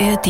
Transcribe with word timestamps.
ARD 0.00 0.28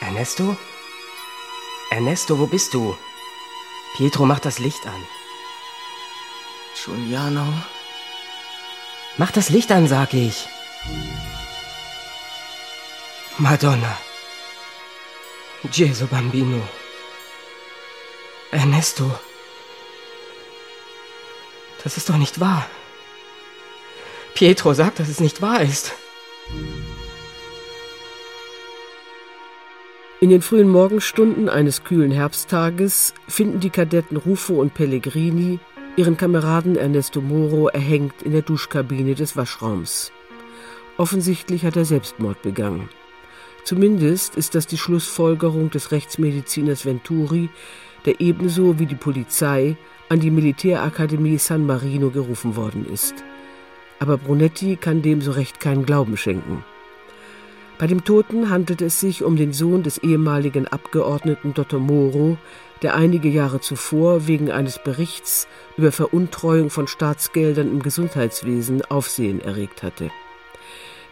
Ernesto? 0.00 0.56
Ernesto, 1.90 2.40
wo 2.40 2.46
bist 2.48 2.74
du? 2.74 2.96
Pietro, 3.96 4.26
mach 4.26 4.40
das 4.40 4.58
Licht 4.58 4.84
an. 4.84 5.00
Giuliano? 6.74 7.46
Mach 9.16 9.30
das 9.30 9.48
Licht 9.48 9.70
an, 9.70 9.86
sag 9.86 10.12
ich. 10.12 10.48
Madonna. 13.38 13.96
Gesù 15.70 16.08
Bambino. 16.08 16.62
Ernesto. 18.76 19.10
Das 21.82 21.96
ist 21.96 22.10
doch 22.10 22.18
nicht 22.18 22.40
wahr. 22.40 22.66
Pietro 24.34 24.74
sagt, 24.74 25.00
dass 25.00 25.08
es 25.08 25.18
nicht 25.18 25.40
wahr 25.40 25.62
ist. 25.62 25.94
In 30.20 30.28
den 30.28 30.42
frühen 30.42 30.68
Morgenstunden 30.68 31.48
eines 31.48 31.84
kühlen 31.84 32.10
Herbsttages 32.10 33.14
finden 33.26 33.60
die 33.60 33.70
Kadetten 33.70 34.18
Rufo 34.18 34.60
und 34.60 34.74
Pellegrini 34.74 35.58
ihren 35.96 36.18
Kameraden 36.18 36.76
Ernesto 36.76 37.22
Moro 37.22 37.68
erhängt 37.68 38.20
in 38.20 38.32
der 38.32 38.42
Duschkabine 38.42 39.14
des 39.14 39.38
Waschraums. 39.38 40.12
Offensichtlich 40.98 41.64
hat 41.64 41.76
er 41.76 41.86
Selbstmord 41.86 42.42
begangen. 42.42 42.90
Zumindest 43.64 44.36
ist 44.36 44.54
das 44.54 44.66
die 44.66 44.76
Schlussfolgerung 44.76 45.70
des 45.70 45.92
Rechtsmediziners 45.92 46.84
Venturi, 46.84 47.48
der 48.06 48.20
ebenso 48.20 48.78
wie 48.78 48.86
die 48.86 48.94
Polizei 48.94 49.76
an 50.08 50.20
die 50.20 50.30
Militärakademie 50.30 51.38
San 51.38 51.66
Marino 51.66 52.10
gerufen 52.10 52.56
worden 52.56 52.86
ist. 52.90 53.14
Aber 53.98 54.16
Brunetti 54.16 54.76
kann 54.76 55.02
dem 55.02 55.20
so 55.20 55.32
recht 55.32 55.60
keinen 55.60 55.84
Glauben 55.84 56.16
schenken. 56.16 56.64
Bei 57.78 57.86
dem 57.86 58.04
Toten 58.04 58.48
handelt 58.48 58.80
es 58.80 59.00
sich 59.00 59.22
um 59.22 59.36
den 59.36 59.52
Sohn 59.52 59.82
des 59.82 59.98
ehemaligen 59.98 60.66
Abgeordneten 60.66 61.52
Dottor 61.52 61.80
Moro, 61.80 62.38
der 62.80 62.94
einige 62.94 63.28
Jahre 63.28 63.60
zuvor 63.60 64.26
wegen 64.26 64.50
eines 64.50 64.82
Berichts 64.82 65.46
über 65.76 65.92
Veruntreuung 65.92 66.70
von 66.70 66.86
Staatsgeldern 66.86 67.70
im 67.70 67.82
Gesundheitswesen 67.82 68.82
Aufsehen 68.86 69.40
erregt 69.40 69.82
hatte. 69.82 70.10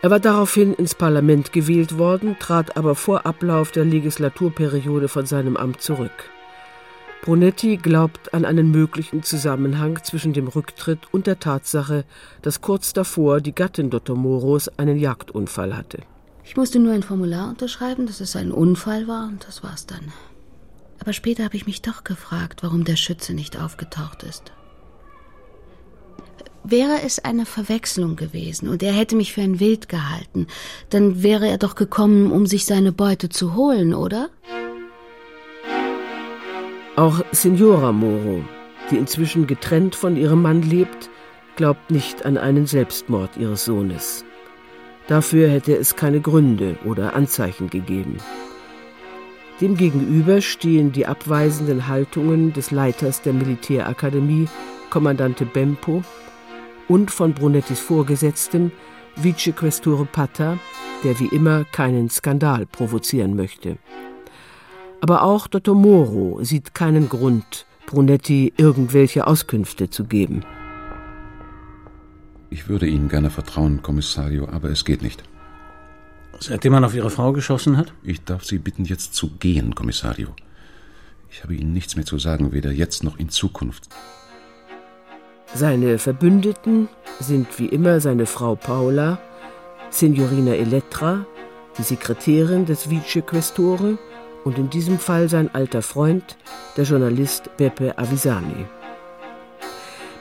Er 0.00 0.10
war 0.10 0.20
daraufhin 0.20 0.74
ins 0.74 0.94
Parlament 0.94 1.52
gewählt 1.52 1.98
worden, 1.98 2.36
trat 2.38 2.76
aber 2.76 2.94
vor 2.94 3.26
Ablauf 3.26 3.70
der 3.70 3.84
Legislaturperiode 3.84 5.08
von 5.08 5.26
seinem 5.26 5.56
Amt 5.56 5.80
zurück. 5.80 6.30
Brunetti 7.24 7.78
glaubt 7.78 8.34
an 8.34 8.44
einen 8.44 8.70
möglichen 8.70 9.22
Zusammenhang 9.22 9.98
zwischen 10.04 10.34
dem 10.34 10.46
Rücktritt 10.46 10.98
und 11.10 11.26
der 11.26 11.40
Tatsache, 11.40 12.04
dass 12.42 12.60
kurz 12.60 12.92
davor 12.92 13.40
die 13.40 13.54
Gattin 13.54 13.88
Dottor 13.88 14.14
Moros 14.14 14.68
einen 14.76 14.98
Jagdunfall 14.98 15.74
hatte. 15.74 16.02
Ich 16.44 16.54
musste 16.54 16.78
nur 16.78 16.92
ein 16.92 17.02
Formular 17.02 17.48
unterschreiben, 17.48 18.04
dass 18.06 18.20
es 18.20 18.36
ein 18.36 18.52
Unfall 18.52 19.08
war, 19.08 19.26
und 19.26 19.46
das 19.48 19.62
war's 19.62 19.86
dann. 19.86 20.12
Aber 21.00 21.14
später 21.14 21.44
habe 21.44 21.56
ich 21.56 21.64
mich 21.64 21.80
doch 21.80 22.04
gefragt, 22.04 22.62
warum 22.62 22.84
der 22.84 22.96
Schütze 22.96 23.32
nicht 23.32 23.58
aufgetaucht 23.58 24.22
ist. 24.22 24.52
Wäre 26.62 27.00
es 27.06 27.20
eine 27.20 27.46
Verwechslung 27.46 28.16
gewesen 28.16 28.68
und 28.68 28.82
er 28.82 28.92
hätte 28.92 29.16
mich 29.16 29.32
für 29.32 29.40
ein 29.40 29.60
Wild 29.60 29.88
gehalten, 29.88 30.46
dann 30.90 31.22
wäre 31.22 31.48
er 31.48 31.56
doch 31.56 31.74
gekommen, 31.74 32.30
um 32.32 32.44
sich 32.46 32.66
seine 32.66 32.92
Beute 32.92 33.30
zu 33.30 33.54
holen, 33.54 33.94
oder? 33.94 34.28
Auch 36.96 37.24
Signora 37.32 37.90
Moro, 37.90 38.44
die 38.90 38.96
inzwischen 38.96 39.48
getrennt 39.48 39.96
von 39.96 40.16
ihrem 40.16 40.42
Mann 40.42 40.62
lebt, 40.62 41.10
glaubt 41.56 41.90
nicht 41.90 42.24
an 42.24 42.38
einen 42.38 42.66
Selbstmord 42.66 43.36
ihres 43.36 43.64
Sohnes. 43.64 44.24
Dafür 45.08 45.48
hätte 45.48 45.74
es 45.76 45.96
keine 45.96 46.20
Gründe 46.20 46.76
oder 46.84 47.14
Anzeichen 47.14 47.68
gegeben. 47.68 48.18
Demgegenüber 49.60 50.40
stehen 50.40 50.92
die 50.92 51.06
abweisenden 51.06 51.88
Haltungen 51.88 52.52
des 52.52 52.70
Leiters 52.70 53.22
der 53.22 53.32
Militärakademie, 53.32 54.46
Kommandante 54.90 55.46
Bempo, 55.46 56.04
und 56.86 57.10
von 57.10 57.34
Brunettis 57.34 57.80
Vorgesetztem, 57.80 58.70
Vicequestore 59.16 60.04
Pata, 60.04 60.58
der 61.02 61.18
wie 61.18 61.28
immer 61.34 61.64
keinen 61.64 62.08
Skandal 62.08 62.66
provozieren 62.66 63.34
möchte. 63.34 63.78
Aber 65.04 65.22
auch 65.22 65.48
Dottor 65.48 65.74
Moro 65.74 66.38
sieht 66.42 66.72
keinen 66.72 67.10
Grund, 67.10 67.66
Brunetti 67.84 68.54
irgendwelche 68.56 69.26
Auskünfte 69.26 69.90
zu 69.90 70.04
geben. 70.04 70.46
Ich 72.48 72.70
würde 72.70 72.86
Ihnen 72.86 73.10
gerne 73.10 73.28
vertrauen, 73.28 73.82
Kommissario, 73.82 74.48
aber 74.48 74.70
es 74.70 74.86
geht 74.86 75.02
nicht. 75.02 75.22
Seitdem 76.40 76.72
man 76.72 76.86
auf 76.86 76.94
Ihre 76.94 77.10
Frau 77.10 77.34
geschossen 77.34 77.76
hat? 77.76 77.92
Ich 78.02 78.24
darf 78.24 78.46
Sie 78.46 78.56
bitten, 78.56 78.86
jetzt 78.86 79.14
zu 79.14 79.28
gehen, 79.28 79.74
Kommissario. 79.74 80.28
Ich 81.30 81.42
habe 81.42 81.54
Ihnen 81.54 81.74
nichts 81.74 81.96
mehr 81.96 82.06
zu 82.06 82.18
sagen, 82.18 82.52
weder 82.52 82.72
jetzt 82.72 83.04
noch 83.04 83.18
in 83.18 83.28
Zukunft. 83.28 83.90
Seine 85.52 85.98
Verbündeten 85.98 86.88
sind 87.20 87.58
wie 87.58 87.66
immer 87.66 88.00
seine 88.00 88.24
Frau 88.24 88.54
Paula, 88.54 89.18
Signorina 89.90 90.54
Elettra, 90.54 91.26
die 91.76 91.82
Sekretärin 91.82 92.64
des 92.64 92.88
Vicequestore 92.88 93.98
und 94.44 94.58
in 94.58 94.70
diesem 94.70 94.98
Fall 94.98 95.28
sein 95.28 95.52
alter 95.54 95.82
Freund, 95.82 96.36
der 96.76 96.84
Journalist 96.84 97.56
Beppe 97.56 97.98
Avisani. 97.98 98.66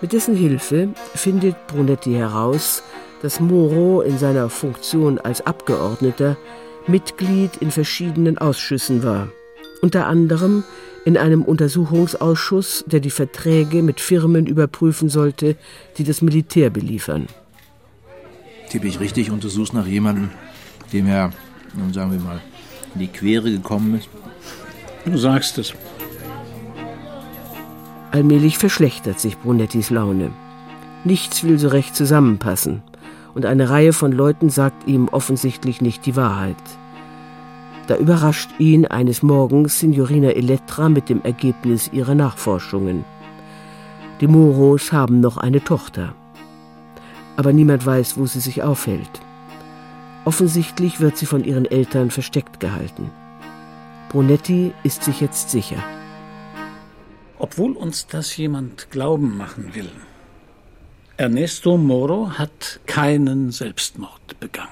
Mit 0.02 0.14
dessen 0.14 0.36
Hilfe 0.36 0.90
findet 1.16 1.68
Brunetti 1.68 2.14
heraus, 2.14 2.84
dass 3.22 3.40
Moro 3.40 4.02
in 4.02 4.18
seiner 4.18 4.50
Funktion 4.50 5.18
als 5.18 5.46
Abgeordneter 5.46 6.38
Mitglied 6.88 7.58
in 7.58 7.72
verschiedenen 7.72 8.38
Ausschüssen 8.38 9.04
war, 9.04 9.30
unter 9.82 10.08
anderem 10.08 10.64
in 11.06 11.18
einem 11.18 11.44
Untersuchungsausschuss, 11.44 12.84
der 12.88 13.00
die 13.00 13.10
Verträge 13.10 13.82
mit 13.82 14.00
Firmen 14.00 14.46
überprüfen 14.46 15.10
sollte, 15.10 15.56
die 15.98 16.04
das 16.04 16.22
Militär 16.22 16.70
beliefern. 16.70 17.28
Tippe 18.70 18.88
ich 18.88 19.00
richtig, 19.00 19.32
untersuchst 19.32 19.74
nach 19.74 19.88
jemandem, 19.88 20.30
dem 20.92 21.08
er, 21.08 21.32
nun 21.76 21.94
sagen 21.94 22.12
wir 22.12 22.20
mal, 22.20 22.42
in 22.94 23.02
die 23.02 23.08
Quere 23.08 23.52
gekommen 23.52 23.96
ist? 23.96 24.10
Du 25.06 25.18
sagst 25.18 25.58
es. 25.58 25.74
Allmählich 28.12 28.58
verschlechtert 28.58 29.20
sich 29.20 29.38
Brunettis 29.38 29.90
Laune. 29.90 30.32
Nichts 31.04 31.44
will 31.44 31.60
so 31.60 31.68
recht 31.68 31.96
zusammenpassen, 31.96 32.84
und 33.34 33.46
eine 33.46 33.70
Reihe 33.70 33.92
von 33.92 34.12
Leuten 34.12 34.50
sagt 34.50 34.88
ihm 34.88 35.08
offensichtlich 35.10 35.82
nicht 35.82 36.06
die 36.06 36.16
Wahrheit. 36.16 36.56
Da 37.88 37.98
überrascht 37.98 38.50
ihn 38.60 38.86
eines 38.86 39.24
Morgens 39.24 39.80
Signorina 39.80 40.30
Elettra 40.30 40.88
mit 40.88 41.10
dem 41.10 41.22
Ergebnis 41.24 41.90
ihrer 41.92 42.16
Nachforschungen. 42.16 43.04
Die 44.22 44.28
Moros 44.28 44.94
haben 44.94 45.20
noch 45.20 45.38
eine 45.38 45.62
Tochter. 45.64 46.14
Aber 47.36 47.52
niemand 47.52 47.86
weiß, 47.86 48.18
wo 48.18 48.26
sie 48.26 48.40
sich 48.40 48.64
aufhält. 48.64 49.10
Offensichtlich 50.26 51.00
wird 51.00 51.18
sie 51.18 51.26
von 51.26 51.44
ihren 51.44 51.66
Eltern 51.66 52.10
versteckt 52.10 52.60
gehalten. 52.60 53.12
Brunetti 54.10 54.74
ist 54.84 55.04
sich 55.04 55.20
jetzt 55.20 55.50
sicher. 55.50 55.84
Obwohl 57.40 57.74
uns 57.74 58.08
das 58.08 58.38
jemand 58.38 58.90
glauben 58.90 59.38
machen 59.38 59.76
will, 59.76 59.92
Ernesto 61.18 61.78
Moro 61.78 62.32
hat 62.32 62.80
keinen 62.86 63.52
Selbstmord 63.52 64.40
begangen. 64.40 64.70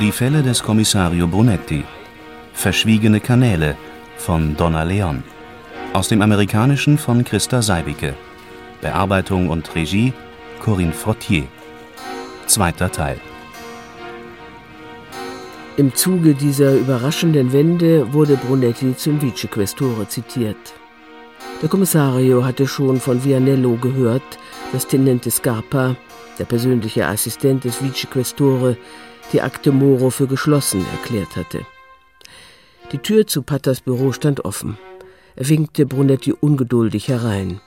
Die 0.00 0.12
Fälle 0.12 0.42
des 0.42 0.62
Kommissario 0.62 1.26
Brunetti. 1.26 1.84
Verschwiegene 2.60 3.20
Kanäle 3.20 3.74
von 4.18 4.54
Donna 4.54 4.82
Leon. 4.82 5.22
Aus 5.94 6.08
dem 6.08 6.20
Amerikanischen 6.20 6.98
von 6.98 7.24
Christa 7.24 7.62
Seibicke. 7.62 8.12
Bearbeitung 8.82 9.48
und 9.48 9.74
Regie 9.74 10.12
Corinne 10.62 10.92
Frottier. 10.92 11.44
Zweiter 12.44 12.92
Teil. 12.92 13.18
Im 15.78 15.94
Zuge 15.94 16.34
dieser 16.34 16.74
überraschenden 16.74 17.50
Wende 17.54 18.12
wurde 18.12 18.36
Brunetti 18.36 18.94
zum 18.94 19.22
Vicequestore 19.22 20.06
zitiert. 20.06 20.74
Der 21.62 21.70
Kommissario 21.70 22.44
hatte 22.44 22.66
schon 22.66 23.00
von 23.00 23.24
Vianello 23.24 23.76
gehört, 23.76 24.38
dass 24.70 24.86
Tenente 24.86 25.30
Scarpa, 25.30 25.96
der 26.38 26.44
persönliche 26.44 27.06
Assistent 27.06 27.64
des 27.64 27.82
Vicequestore, 27.82 28.76
die 29.32 29.40
Akte 29.40 29.72
Moro 29.72 30.10
für 30.10 30.26
geschlossen 30.26 30.84
erklärt 30.92 31.36
hatte. 31.36 31.64
Die 32.92 32.98
Tür 32.98 33.26
zu 33.26 33.42
Patters 33.42 33.80
Büro 33.80 34.10
stand 34.10 34.44
offen. 34.44 34.76
Er 35.36 35.48
winkte 35.48 35.86
Brunetti 35.86 36.32
ungeduldig 36.32 37.06
herein. 37.06 37.60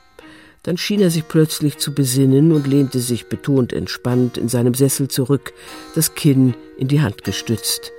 Dann 0.63 0.77
schien 0.77 1.01
er 1.01 1.11
sich 1.11 1.27
plötzlich 1.27 1.77
zu 1.77 1.93
besinnen 1.93 2.51
und 2.51 2.67
lehnte 2.67 2.99
sich 2.99 3.27
betont 3.27 3.71
entspannt 3.71 4.37
in 4.37 4.49
seinem 4.49 4.73
Sessel 4.73 5.07
zurück, 5.07 5.53
das 5.95 6.15
Kinn 6.15 6.55
in 6.77 6.89
die 6.89 7.01
Hand 7.01 7.23
gestützt. 7.23 7.91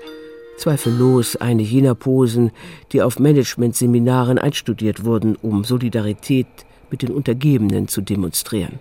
Zweifellos 0.58 1.36
eine 1.36 1.62
jener 1.62 1.94
Posen, 1.94 2.52
die 2.92 3.00
auf 3.00 3.18
Managementseminaren 3.18 4.38
einstudiert 4.38 5.04
wurden, 5.04 5.36
um 5.36 5.64
Solidarität 5.64 6.46
mit 6.90 7.02
den 7.02 7.10
Untergebenen 7.10 7.88
zu 7.88 8.02
demonstrieren. 8.02 8.78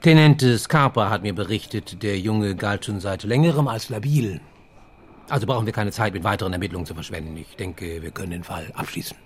Tenente 0.00 0.58
Scarpa 0.58 1.10
hat 1.10 1.22
mir 1.22 1.34
berichtet, 1.34 2.02
der 2.02 2.18
Junge 2.18 2.56
galt 2.56 2.86
schon 2.86 3.00
seit 3.00 3.24
längerem 3.24 3.68
als 3.68 3.90
labil. 3.90 4.40
Also 5.30 5.46
brauchen 5.46 5.64
wir 5.64 5.72
keine 5.72 5.92
Zeit 5.92 6.12
mit 6.12 6.24
weiteren 6.24 6.52
Ermittlungen 6.52 6.86
zu 6.86 6.94
verschwenden. 6.94 7.36
Ich 7.36 7.56
denke, 7.56 8.02
wir 8.02 8.10
können 8.10 8.32
den 8.32 8.44
Fall 8.44 8.70
abschließen. 8.74 9.16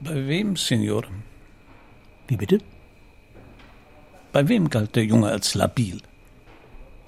Bei 0.00 0.26
wem, 0.26 0.56
Signor? 0.56 1.04
Wie 2.28 2.36
bitte? 2.36 2.58
Bei 4.32 4.46
wem 4.46 4.68
galt 4.68 4.94
der 4.94 5.04
Junge 5.04 5.28
als 5.28 5.54
labil? 5.54 6.00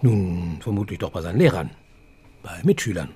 Nun, 0.01 0.59
vermutlich 0.63 0.99
doch 0.99 1.11
bei 1.11 1.21
seinen 1.21 1.39
Lehrern, 1.39 1.71
bei 2.43 2.59
Mitschülern. 2.63 3.11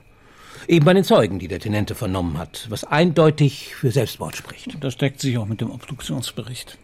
Eben 0.68 0.84
bei 0.84 0.92
den 0.92 1.04
Zeugen, 1.04 1.38
die 1.38 1.48
der 1.48 1.58
Tenente 1.58 1.94
vernommen 1.94 2.36
hat, 2.36 2.66
was 2.68 2.84
eindeutig 2.84 3.74
für 3.74 3.90
Selbstmord 3.90 4.36
spricht. 4.36 4.76
Das 4.84 4.98
deckt 4.98 5.20
sich 5.20 5.38
auch 5.38 5.46
mit 5.46 5.62
dem 5.62 5.70
Obduktionsbericht. 5.70 6.76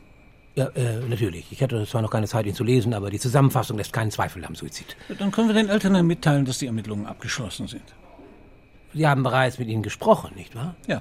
Ja, 0.58 0.66
äh, 0.74 0.98
natürlich. 1.08 1.46
Ich 1.52 1.62
hatte 1.62 1.86
zwar 1.86 2.02
noch 2.02 2.10
keine 2.10 2.26
Zeit, 2.26 2.44
ihn 2.44 2.54
zu 2.54 2.64
lesen, 2.64 2.92
aber 2.92 3.10
die 3.10 3.20
Zusammenfassung 3.20 3.78
lässt 3.78 3.92
keinen 3.92 4.10
Zweifel 4.10 4.44
am 4.44 4.56
Suizid. 4.56 4.96
Dann 5.16 5.30
können 5.30 5.46
wir 5.46 5.54
den 5.54 5.68
Eltern 5.68 6.04
mitteilen, 6.04 6.46
dass 6.46 6.58
die 6.58 6.66
Ermittlungen 6.66 7.06
abgeschlossen 7.06 7.68
sind. 7.68 7.84
Sie 8.92 9.06
haben 9.06 9.22
bereits 9.22 9.60
mit 9.60 9.68
ihnen 9.68 9.84
gesprochen, 9.84 10.32
nicht 10.34 10.56
wahr? 10.56 10.74
Ja. 10.88 11.00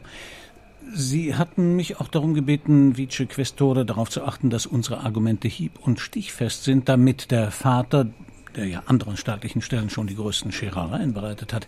Sie 0.93 1.33
hatten 1.33 1.75
mich 1.75 1.99
auch 1.99 2.07
darum 2.07 2.35
gebeten, 2.35 2.97
Vice 2.97 3.27
Questore, 3.27 3.83
darauf 3.83 4.11
zu 4.11 4.23
achten, 4.23 4.51
dass 4.51 4.67
unsere 4.67 4.99
Argumente 4.99 5.47
hieb- 5.47 5.79
und 5.81 5.99
stichfest 5.99 6.63
sind, 6.63 6.87
damit 6.87 7.31
der 7.31 7.49
Vater, 7.49 8.05
der 8.55 8.65
ja 8.67 8.83
anderen 8.85 9.17
staatlichen 9.17 9.63
Stellen 9.63 9.89
schon 9.89 10.05
die 10.05 10.15
größten 10.15 10.51
Scherereien 10.51 11.15
bereitet 11.15 11.51
hat, 11.51 11.67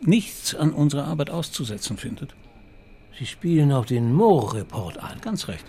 nichts 0.00 0.54
an 0.54 0.72
unserer 0.72 1.04
Arbeit 1.04 1.28
auszusetzen 1.28 1.98
findet. 1.98 2.34
Sie 3.18 3.26
spielen 3.26 3.72
auf 3.72 3.84
den 3.84 4.14
Moore-Report 4.14 4.96
an. 4.98 5.20
Ganz 5.20 5.48
recht. 5.48 5.66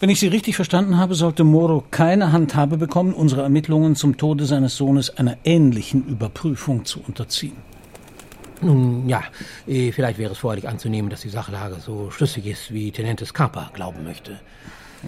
Wenn 0.00 0.10
ich 0.10 0.20
Sie 0.20 0.28
richtig 0.28 0.56
verstanden 0.56 0.98
habe, 0.98 1.14
sollte 1.14 1.44
Moro 1.44 1.84
keine 1.90 2.32
Handhabe 2.32 2.76
bekommen, 2.76 3.14
unsere 3.14 3.42
Ermittlungen 3.42 3.96
zum 3.96 4.16
Tode 4.16 4.46
seines 4.46 4.76
Sohnes 4.76 5.16
einer 5.16 5.36
ähnlichen 5.44 6.06
Überprüfung 6.06 6.84
zu 6.84 7.00
unterziehen. 7.00 7.56
Nun 8.60 9.08
ja, 9.08 9.24
eh, 9.66 9.90
vielleicht 9.92 10.18
wäre 10.18 10.32
es 10.32 10.38
vorherlich 10.38 10.68
anzunehmen, 10.68 11.10
dass 11.10 11.22
die 11.22 11.28
Sachlage 11.28 11.76
so 11.80 12.10
schlüssig 12.10 12.46
ist, 12.46 12.72
wie 12.72 12.92
Tenente 12.92 13.26
Scarpa 13.26 13.70
glauben 13.74 14.04
möchte. 14.04 14.40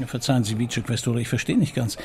Verzeihen 0.07 0.43
Sie, 0.43 0.59
Vice 0.59 0.83
Questore, 0.85 1.21
ich 1.21 1.29
verstehe 1.29 1.57
nicht 1.57 1.75
ganz. 1.75 1.97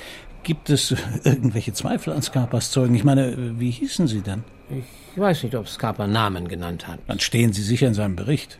Gibt 0.44 0.70
es 0.70 0.96
irgendwelche 1.24 1.74
Zweifel 1.74 2.14
an 2.14 2.22
Scarpas 2.22 2.72
Zeugen? 2.72 2.94
Ich 2.94 3.04
meine, 3.04 3.60
wie 3.60 3.72
hießen 3.72 4.08
sie 4.08 4.22
denn? 4.22 4.44
Ich 4.70 5.20
weiß 5.20 5.44
nicht, 5.44 5.56
ob 5.56 5.68
Scarpa 5.68 6.06
Namen 6.06 6.48
genannt 6.48 6.88
hat. 6.88 7.00
Dann 7.08 7.20
stehen 7.20 7.52
Sie 7.52 7.64
sicher 7.64 7.88
in 7.88 7.96
seinem 7.96 8.16
Bericht. 8.16 8.60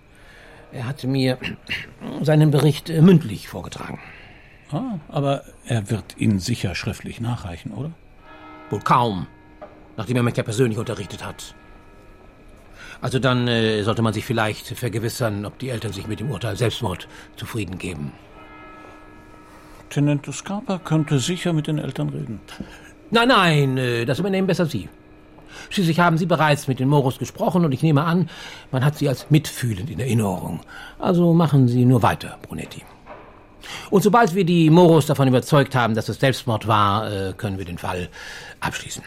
Er 0.72 0.88
hatte 0.88 1.08
mir 1.08 1.38
seinen 2.22 2.52
Bericht 2.52 2.90
äh, 2.90 3.02
mündlich 3.02 3.48
vorgetragen. 3.48 4.00
Ah, 4.72 5.00
aber 5.08 5.44
er 5.66 5.90
wird 5.90 6.18
Ihnen 6.18 6.40
sicher 6.40 6.76
schriftlich 6.76 7.20
nachreichen, 7.20 7.72
oder? 7.72 7.92
Wohl 8.70 8.82
kaum, 8.82 9.26
nachdem 9.98 10.18
er 10.18 10.24
mich 10.24 10.38
ja 10.38 10.44
persönlich 10.44 10.78
unterrichtet 10.78 11.26
hat. 11.26 11.56
Also 13.02 13.18
dann 13.18 13.48
äh, 13.48 13.82
sollte 13.84 14.02
man 14.02 14.14
sich 14.14 14.26
vielleicht 14.26 14.68
vergewissern, 14.68 15.46
ob 15.46 15.58
die 15.58 15.70
Eltern 15.70 15.94
sich 15.94 16.08
mit 16.08 16.20
dem 16.20 16.30
Urteil 16.30 16.56
Selbstmord 16.56 17.08
zufrieden 17.36 17.78
geben. 17.78 18.12
Tenente 19.90 20.32
Scarpa 20.32 20.78
könnte 20.78 21.18
sicher 21.18 21.52
mit 21.54 21.66
den 21.66 21.80
Eltern 21.80 22.10
reden. 22.10 22.40
Nein, 23.10 23.30
nein, 23.30 23.78
äh, 23.78 24.06
das 24.06 24.20
übernehmen 24.20 24.48
besser 24.48 24.68
Sie. 24.68 24.88
Schließlich 25.70 26.00
haben 26.00 26.18
Sie 26.18 26.26
bereits 26.26 26.68
mit 26.68 26.80
den 26.80 26.88
Moros 26.88 27.20
gesprochen 27.20 27.66
und 27.66 27.72
ich 27.72 27.84
nehme 27.84 28.04
an, 28.04 28.30
man 28.72 28.84
hat 28.84 28.98
Sie 28.98 29.10
als 29.10 29.30
mitfühlend 29.30 29.90
in 29.90 30.00
Erinnerung. 30.00 30.62
Also 30.98 31.34
machen 31.34 31.68
Sie 31.68 31.86
nur 31.86 32.02
weiter, 32.02 32.38
Brunetti. 32.42 32.84
Und 33.90 34.04
sobald 34.04 34.36
wir 34.36 34.46
die 34.46 34.70
Moros 34.70 35.06
davon 35.06 35.28
überzeugt 35.28 35.76
haben, 35.76 35.96
dass 35.96 36.10
es 36.10 36.20
Selbstmord 36.20 36.68
war, 36.68 37.12
äh, 37.12 37.34
können 37.34 37.58
wir 37.58 37.66
den 37.66 37.78
Fall 37.78 38.10
abschließen. 38.60 39.04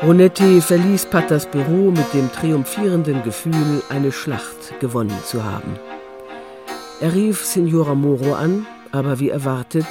Brunetti 0.00 0.60
verließ 0.60 1.06
Patters 1.06 1.46
Büro 1.46 1.90
mit 1.90 2.12
dem 2.12 2.30
triumphierenden 2.30 3.22
Gefühl, 3.22 3.82
eine 3.88 4.12
Schlacht 4.12 4.78
gewonnen 4.78 5.16
zu 5.24 5.42
haben. 5.42 5.78
Er 7.00 7.14
rief 7.14 7.44
Signora 7.44 7.94
Moro 7.94 8.34
an, 8.34 8.66
aber 8.92 9.18
wie 9.20 9.30
erwartet, 9.30 9.86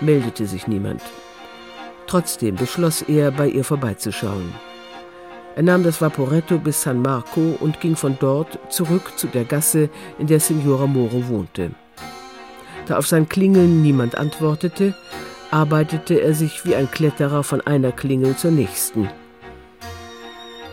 meldete 0.00 0.46
sich 0.46 0.68
niemand. 0.68 1.02
Trotzdem 2.08 2.56
beschloss 2.56 3.02
er, 3.02 3.30
bei 3.30 3.48
ihr 3.48 3.62
vorbeizuschauen. 3.62 4.52
Er 5.54 5.62
nahm 5.62 5.82
das 5.82 6.00
Vaporetto 6.00 6.58
bis 6.58 6.82
San 6.82 7.02
Marco 7.02 7.56
und 7.60 7.80
ging 7.80 7.96
von 7.96 8.16
dort 8.18 8.58
zurück 8.70 9.12
zu 9.16 9.26
der 9.26 9.44
Gasse, 9.44 9.90
in 10.18 10.26
der 10.26 10.40
Signora 10.40 10.86
Moro 10.86 11.28
wohnte. 11.28 11.70
Da 12.86 12.96
auf 12.96 13.06
sein 13.06 13.28
Klingeln 13.28 13.82
niemand 13.82 14.16
antwortete, 14.16 14.94
arbeitete 15.50 16.20
er 16.20 16.32
sich 16.32 16.64
wie 16.64 16.74
ein 16.74 16.90
Kletterer 16.90 17.42
von 17.42 17.60
einer 17.60 17.92
Klingel 17.92 18.36
zur 18.36 18.52
nächsten. 18.52 19.10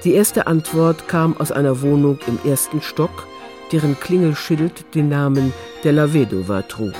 Die 0.06 0.14
erste 0.14 0.48
Antwort 0.48 1.08
kam 1.08 1.36
aus 1.38 1.52
einer 1.52 1.82
Wohnung 1.82 2.20
im 2.28 2.40
ersten 2.50 2.82
Stock, 2.82 3.28
deren 3.72 4.00
Klingelschild 4.00 4.96
den 4.96 5.10
Namen 5.10 5.52
della 5.84 6.14
Vedova 6.14 6.62
trug. 6.62 6.94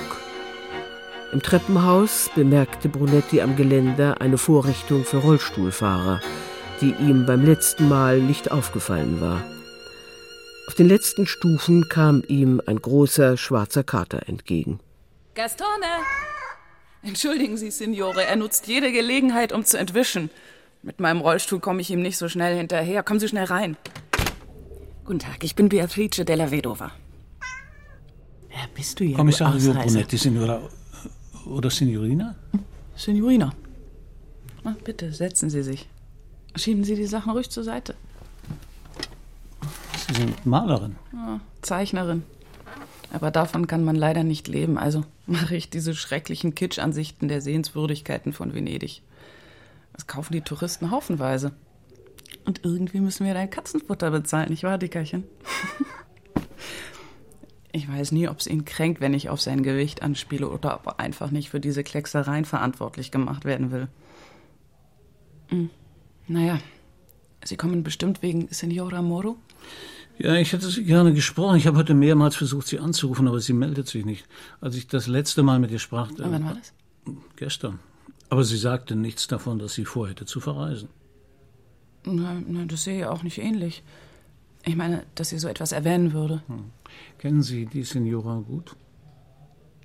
Im 1.32 1.42
Treppenhaus 1.42 2.30
bemerkte 2.34 2.88
Brunetti 2.88 3.40
am 3.40 3.56
Geländer 3.56 4.20
eine 4.20 4.38
Vorrichtung 4.38 5.04
für 5.04 5.18
Rollstuhlfahrer, 5.18 6.20
die 6.80 6.94
ihm 7.00 7.26
beim 7.26 7.44
letzten 7.44 7.88
Mal 7.88 8.20
nicht 8.20 8.52
aufgefallen 8.52 9.20
war. 9.20 9.42
Auf 10.68 10.74
den 10.74 10.88
letzten 10.88 11.26
Stufen 11.26 11.88
kam 11.88 12.22
ihm 12.28 12.62
ein 12.66 12.76
großer 12.76 13.36
schwarzer 13.36 13.82
Kater 13.82 14.28
entgegen. 14.28 14.78
Gastone! 15.34 15.68
Entschuldigen 17.02 17.56
Sie, 17.56 17.70
Signore, 17.70 18.24
er 18.24 18.36
nutzt 18.36 18.68
jede 18.68 18.92
Gelegenheit, 18.92 19.52
um 19.52 19.64
zu 19.64 19.78
entwischen. 19.78 20.30
Mit 20.82 21.00
meinem 21.00 21.20
Rollstuhl 21.20 21.60
komme 21.60 21.80
ich 21.80 21.90
ihm 21.90 22.02
nicht 22.02 22.18
so 22.18 22.28
schnell 22.28 22.56
hinterher. 22.56 23.02
Kommen 23.02 23.20
Sie 23.20 23.28
schnell 23.28 23.44
rein. 23.44 23.76
Guten 25.04 25.18
Tag, 25.18 25.42
ich 25.42 25.54
bin 25.56 25.68
Beatrice 25.68 26.24
della 26.24 26.50
Vedova. 26.50 26.92
Wer 28.48 28.68
bist 28.74 28.98
du 29.00 29.04
ja, 29.04 29.16
Kommissario? 29.16 29.72
Brunetti, 29.72 30.16
Signora 30.16 30.60
oder 31.46 31.70
Signorina? 31.70 32.34
Signorina. 32.96 33.52
Na, 34.64 34.76
bitte, 34.84 35.12
setzen 35.12 35.50
Sie 35.50 35.62
sich. 35.62 35.88
Schieben 36.54 36.84
Sie 36.84 36.96
die 36.96 37.06
Sachen 37.06 37.32
ruhig 37.32 37.50
zur 37.50 37.64
Seite. 37.64 37.94
Sie 40.08 40.14
sind 40.14 40.46
Malerin. 40.46 40.96
Ja, 41.12 41.40
Zeichnerin. 41.62 42.22
Aber 43.12 43.30
davon 43.30 43.66
kann 43.66 43.84
man 43.84 43.96
leider 43.96 44.24
nicht 44.24 44.48
leben, 44.48 44.78
also 44.78 45.04
mache 45.26 45.56
ich 45.56 45.70
diese 45.70 45.94
schrecklichen 45.94 46.54
Kitschansichten 46.54 47.28
der 47.28 47.40
Sehenswürdigkeiten 47.40 48.32
von 48.32 48.54
Venedig. 48.54 49.02
Das 49.92 50.06
kaufen 50.06 50.32
die 50.32 50.42
Touristen 50.42 50.90
haufenweise. 50.90 51.52
Und 52.44 52.64
irgendwie 52.64 53.00
müssen 53.00 53.26
wir 53.26 53.34
dein 53.34 53.50
Katzenfutter 53.50 54.10
bezahlen, 54.10 54.50
nicht 54.50 54.62
wahr, 54.62 54.78
Dickerchen? 54.78 55.24
Ich 57.76 57.86
weiß 57.86 58.12
nie, 58.12 58.26
ob 58.26 58.38
es 58.38 58.46
ihn 58.46 58.64
kränkt, 58.64 59.02
wenn 59.02 59.12
ich 59.12 59.28
auf 59.28 59.42
sein 59.42 59.62
Gewicht 59.62 60.00
anspiele 60.00 60.48
oder 60.48 60.76
ob 60.76 60.86
er 60.86 60.98
einfach 60.98 61.30
nicht 61.30 61.50
für 61.50 61.60
diese 61.60 61.84
Klecksereien 61.84 62.46
verantwortlich 62.46 63.10
gemacht 63.10 63.44
werden 63.44 63.70
will. 63.70 63.88
Hm. 65.48 65.68
Naja, 66.26 66.58
Sie 67.44 67.58
kommen 67.58 67.82
bestimmt 67.82 68.22
wegen 68.22 68.48
Signora 68.50 69.02
Moro? 69.02 69.36
Ja, 70.16 70.36
ich 70.36 70.54
hätte 70.54 70.70
Sie 70.70 70.84
gerne 70.84 71.12
gesprochen. 71.12 71.58
Ich 71.58 71.66
habe 71.66 71.76
heute 71.76 71.92
mehrmals 71.92 72.34
versucht, 72.34 72.66
Sie 72.66 72.78
anzurufen, 72.78 73.28
aber 73.28 73.40
sie 73.40 73.52
meldet 73.52 73.88
sich 73.88 74.06
nicht. 74.06 74.26
Als 74.62 74.74
ich 74.74 74.86
das 74.86 75.06
letzte 75.06 75.42
Mal 75.42 75.58
mit 75.58 75.70
ihr 75.70 75.78
sprach. 75.78 76.08
Und 76.08 76.20
wann 76.20 76.44
war 76.44 76.54
das? 76.54 76.72
Gestern. 77.36 77.78
Aber 78.30 78.42
sie 78.42 78.56
sagte 78.56 78.96
nichts 78.96 79.26
davon, 79.26 79.58
dass 79.58 79.74
sie 79.74 79.84
vorhätte 79.84 80.24
zu 80.24 80.40
verreisen. 80.40 80.88
Na, 82.04 82.40
na, 82.48 82.64
das 82.64 82.84
sehe 82.84 83.00
ich 83.00 83.04
auch 83.04 83.22
nicht 83.22 83.36
ähnlich. 83.36 83.82
Ich 84.64 84.76
meine, 84.76 85.04
dass 85.14 85.28
sie 85.28 85.38
so 85.38 85.46
etwas 85.46 85.72
erwähnen 85.72 86.14
würde. 86.14 86.42
Hm. 86.46 86.72
Kennen 87.18 87.42
Sie 87.42 87.66
die 87.66 87.82
Signora 87.82 88.40
gut? 88.40 88.76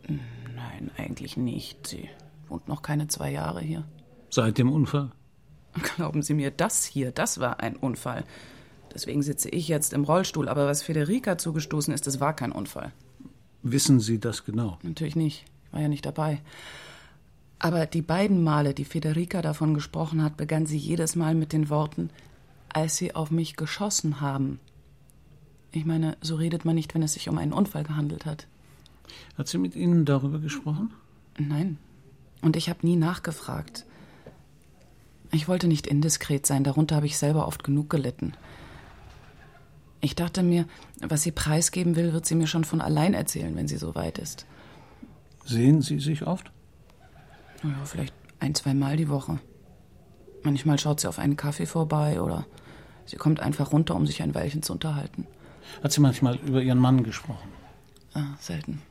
Nein, 0.08 0.92
eigentlich 0.98 1.38
nicht. 1.38 1.88
Sie 1.88 2.10
wohnt 2.48 2.68
noch 2.68 2.82
keine 2.82 3.08
zwei 3.08 3.32
Jahre 3.32 3.62
hier. 3.62 3.86
Seit 4.30 4.58
dem 4.58 4.72
Unfall? 4.72 5.12
Glauben 5.96 6.22
Sie 6.22 6.34
mir, 6.34 6.52
das 6.52 6.86
hier, 6.86 7.12
das 7.12 7.40
war 7.40 7.60
ein 7.62 7.76
Unfall. 7.76 8.24
Deswegen 8.94 9.22
sitze 9.22 9.50
ich 9.50 9.68
jetzt 9.68 9.94
im 9.94 10.04
Rollstuhl, 10.04 10.50
aber 10.50 10.68
was 10.68 10.84
Federica 10.84 11.38
zugestoßen 11.38 11.94
ist, 11.94 12.08
das 12.08 12.20
war 12.20 12.36
kein 12.36 12.52
Unfall. 12.52 12.92
Wissen 13.64 14.00
Sie 14.00 14.20
das 14.20 14.44
genau? 14.44 14.80
Natürlich 14.84 15.16
nicht. 15.16 15.46
Ich 15.66 15.74
war 15.74 15.82
ja 15.82 15.88
nicht 15.88 16.06
dabei. 16.06 16.42
Aber 17.60 17.86
die 17.86 18.02
beiden 18.02 18.44
Male, 18.44 18.74
die 18.74 18.86
Federica 18.86 19.42
davon 19.42 19.74
gesprochen 19.74 20.24
hat, 20.24 20.36
begann 20.36 20.66
sie 20.66 20.78
jedes 20.78 21.16
Mal 21.16 21.36
mit 21.36 21.54
den 21.54 21.70
Worten, 21.70 22.10
als 22.70 22.98
sie 22.98 23.14
auf 23.14 23.30
mich 23.30 23.56
geschossen 23.56 24.20
haben. 24.20 24.60
Ich 25.72 25.86
meine, 25.86 26.18
so 26.22 26.36
redet 26.36 26.66
man 26.66 26.76
nicht, 26.76 26.94
wenn 26.94 27.04
es 27.04 27.14
sich 27.14 27.30
um 27.30 27.38
einen 27.38 27.54
Unfall 27.54 27.84
gehandelt 27.84 28.26
hat. 28.26 28.48
Hat 29.38 29.48
sie 29.48 29.58
mit 29.58 29.76
Ihnen 29.76 30.06
darüber 30.06 30.40
gesprochen? 30.40 30.92
Nein. 31.38 31.78
Und 32.42 32.56
ich 32.56 32.70
habe 32.70 32.86
nie 32.86 32.96
nachgefragt. 32.96 33.86
Ich 35.32 35.48
wollte 35.48 35.68
nicht 35.68 35.88
indiskret 35.88 36.46
sein, 36.46 36.64
darunter 36.64 36.98
habe 36.98 37.06
ich 37.06 37.18
selber 37.18 37.48
oft 37.48 37.64
genug 37.64 37.90
gelitten. 37.90 38.34
Ich 40.02 40.16
dachte 40.16 40.44
mir, 40.44 40.66
was 41.00 41.22
sie 41.22 41.32
preisgeben 41.32 41.96
will, 41.96 42.12
wird 42.12 42.26
sie 42.26 42.36
mir 42.36 42.48
schon 42.48 42.64
von 42.64 42.82
allein 42.82 43.14
erzählen, 43.14 43.56
wenn 43.56 43.68
sie 43.68 43.78
so 43.78 43.96
weit 43.96 44.18
ist. 44.18 44.46
Sehen 45.46 45.82
Sie 45.82 46.00
sich 46.00 46.26
oft? 46.28 46.52
Naja, 47.64 47.86
vielleicht 47.86 48.14
ein, 48.40 48.56
zwei 48.56 48.74
Mal 48.74 48.98
die 48.98 49.10
Woche. 49.10 49.40
Manchmal 50.44 50.80
schaut 50.80 51.00
sie 51.00 51.08
auf 51.08 51.20
einen 51.20 51.38
Kaffee 51.38 51.68
vorbei 51.68 52.20
oder 52.20 52.46
sie 53.06 53.18
kommt 53.18 53.40
einfach 53.40 53.72
runter, 53.72 53.96
um 53.96 54.08
sich 54.08 54.24
ein 54.24 54.34
Weilchen 54.34 54.64
zu 54.64 54.74
unterhalten. 54.74 55.28
Hat 55.84 55.92
sie 55.92 56.02
manchmal 56.02 56.36
über 56.38 56.62
ihren 56.62 56.80
Mann 56.80 57.04
gesprochen? 57.04 57.50
Ah, 58.14 58.36
selten. 58.40 58.82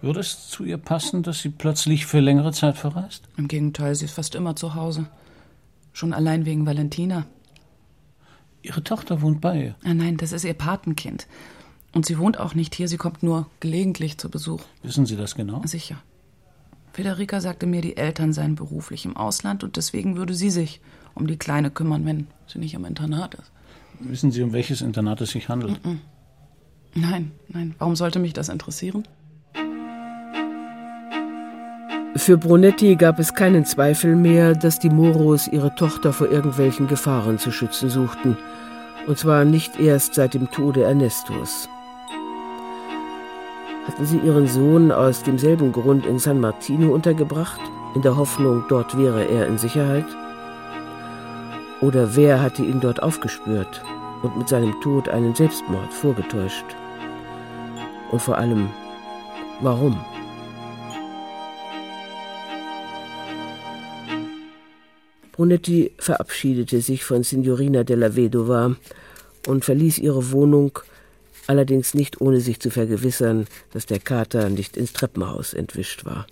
Würde 0.00 0.20
es 0.20 0.48
zu 0.48 0.64
ihr 0.64 0.78
passen, 0.78 1.22
dass 1.22 1.40
sie 1.40 1.48
plötzlich 1.48 2.06
für 2.06 2.20
längere 2.20 2.52
Zeit 2.52 2.76
verreist? 2.76 3.28
Im 3.36 3.48
Gegenteil, 3.48 3.94
sie 3.94 4.06
ist 4.06 4.14
fast 4.14 4.34
immer 4.34 4.56
zu 4.56 4.74
Hause. 4.74 5.06
Schon 5.92 6.12
allein 6.12 6.44
wegen 6.44 6.66
Valentina. 6.66 7.26
Ihre 8.62 8.82
Tochter 8.82 9.22
wohnt 9.22 9.40
bei 9.40 9.64
ihr? 9.64 9.74
Ah, 9.84 9.94
nein, 9.94 10.16
das 10.16 10.32
ist 10.32 10.44
ihr 10.44 10.54
Patenkind. 10.54 11.26
Und 11.92 12.06
sie 12.06 12.18
wohnt 12.18 12.38
auch 12.38 12.54
nicht 12.54 12.74
hier, 12.74 12.88
sie 12.88 12.96
kommt 12.96 13.22
nur 13.22 13.46
gelegentlich 13.60 14.18
zu 14.18 14.30
Besuch. 14.30 14.62
Wissen 14.82 15.06
Sie 15.06 15.16
das 15.16 15.34
genau? 15.34 15.62
Sicher. 15.66 15.98
Federica 16.92 17.40
sagte 17.40 17.66
mir, 17.66 17.80
die 17.80 17.96
Eltern 17.96 18.32
seien 18.32 18.54
beruflich 18.54 19.04
im 19.04 19.16
Ausland 19.16 19.64
und 19.64 19.76
deswegen 19.76 20.16
würde 20.16 20.34
sie 20.34 20.50
sich 20.50 20.80
um 21.14 21.26
die 21.26 21.38
Kleine 21.38 21.70
kümmern, 21.70 22.04
wenn 22.04 22.26
sie 22.46 22.58
nicht 22.58 22.76
am 22.76 22.84
Internat 22.84 23.34
ist. 23.34 23.50
Wissen 24.04 24.30
Sie, 24.30 24.42
um 24.42 24.52
welches 24.52 24.82
Internat 24.82 25.20
es 25.20 25.30
sich 25.30 25.48
handelt? 25.48 25.80
Nein, 26.94 27.32
nein. 27.48 27.74
Warum 27.78 27.96
sollte 27.96 28.18
mich 28.18 28.32
das 28.32 28.48
interessieren? 28.48 29.04
Für 32.16 32.36
Brunetti 32.36 32.96
gab 32.96 33.18
es 33.18 33.34
keinen 33.34 33.64
Zweifel 33.64 34.14
mehr, 34.14 34.54
dass 34.54 34.78
die 34.78 34.90
Moros 34.90 35.48
ihre 35.48 35.74
Tochter 35.74 36.12
vor 36.12 36.30
irgendwelchen 36.30 36.86
Gefahren 36.86 37.38
zu 37.38 37.50
schützen 37.50 37.88
suchten. 37.88 38.36
Und 39.06 39.18
zwar 39.18 39.44
nicht 39.44 39.80
erst 39.80 40.14
seit 40.14 40.34
dem 40.34 40.50
Tode 40.50 40.84
Ernestos. 40.84 41.68
Hatten 43.88 44.06
sie 44.06 44.18
ihren 44.18 44.46
Sohn 44.46 44.92
aus 44.92 45.22
demselben 45.22 45.72
Grund 45.72 46.06
in 46.06 46.18
San 46.18 46.38
Martino 46.38 46.92
untergebracht, 46.92 47.60
in 47.94 48.02
der 48.02 48.16
Hoffnung, 48.16 48.64
dort 48.68 48.96
wäre 48.96 49.24
er 49.24 49.48
in 49.48 49.58
Sicherheit? 49.58 50.06
Oder 51.82 52.14
wer 52.14 52.40
hatte 52.40 52.62
ihn 52.62 52.80
dort 52.80 53.02
aufgespürt 53.02 53.82
und 54.22 54.38
mit 54.38 54.48
seinem 54.48 54.80
Tod 54.80 55.08
einen 55.08 55.34
Selbstmord 55.34 55.92
vorgetäuscht? 55.92 56.64
Und 58.12 58.22
vor 58.22 58.38
allem, 58.38 58.70
warum? 59.60 60.00
Brunetti 65.32 65.90
verabschiedete 65.98 66.80
sich 66.80 67.02
von 67.02 67.24
Signorina 67.24 67.82
della 67.82 68.14
Vedova 68.14 68.76
und 69.48 69.64
verließ 69.64 69.98
ihre 69.98 70.30
Wohnung, 70.30 70.78
allerdings 71.48 71.94
nicht 71.94 72.20
ohne 72.20 72.40
sich 72.40 72.60
zu 72.60 72.70
vergewissern, 72.70 73.46
dass 73.72 73.86
der 73.86 73.98
Kater 73.98 74.50
nicht 74.50 74.76
ins 74.76 74.92
Treppenhaus 74.92 75.52
entwischt 75.52 76.04
war. 76.04 76.28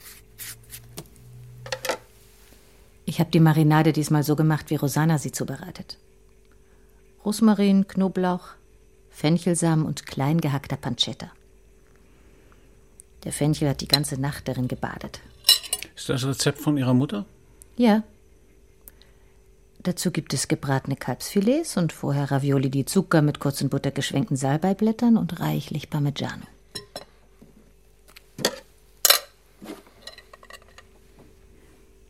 Ich 3.10 3.18
habe 3.18 3.32
die 3.32 3.40
Marinade 3.40 3.92
diesmal 3.92 4.22
so 4.22 4.36
gemacht, 4.36 4.70
wie 4.70 4.76
Rosanna 4.76 5.18
sie 5.18 5.32
zubereitet. 5.32 5.98
Rosmarin, 7.24 7.88
Knoblauch, 7.88 8.50
Fenchelsamen 9.08 9.84
und 9.84 10.06
klein 10.06 10.40
gehackter 10.40 10.76
Pancetta. 10.76 11.32
Der 13.24 13.32
Fenchel 13.32 13.68
hat 13.68 13.80
die 13.80 13.88
ganze 13.88 14.20
Nacht 14.20 14.46
darin 14.46 14.68
gebadet. 14.68 15.18
Ist 15.96 16.08
das 16.08 16.24
Rezept 16.24 16.60
von 16.60 16.76
Ihrer 16.76 16.94
Mutter? 16.94 17.26
Ja. 17.76 18.04
Dazu 19.82 20.12
gibt 20.12 20.32
es 20.32 20.46
gebratene 20.46 20.94
Kalbsfilets 20.94 21.78
und 21.78 21.92
vorher 21.92 22.30
Ravioli 22.30 22.70
di 22.70 22.84
Zucca 22.84 23.22
mit 23.22 23.40
kurzen 23.40 23.70
buttergeschwenkten 23.70 24.36
Salbeiblättern 24.36 25.16
und 25.16 25.40
reichlich 25.40 25.90
Parmigiano. 25.90 26.46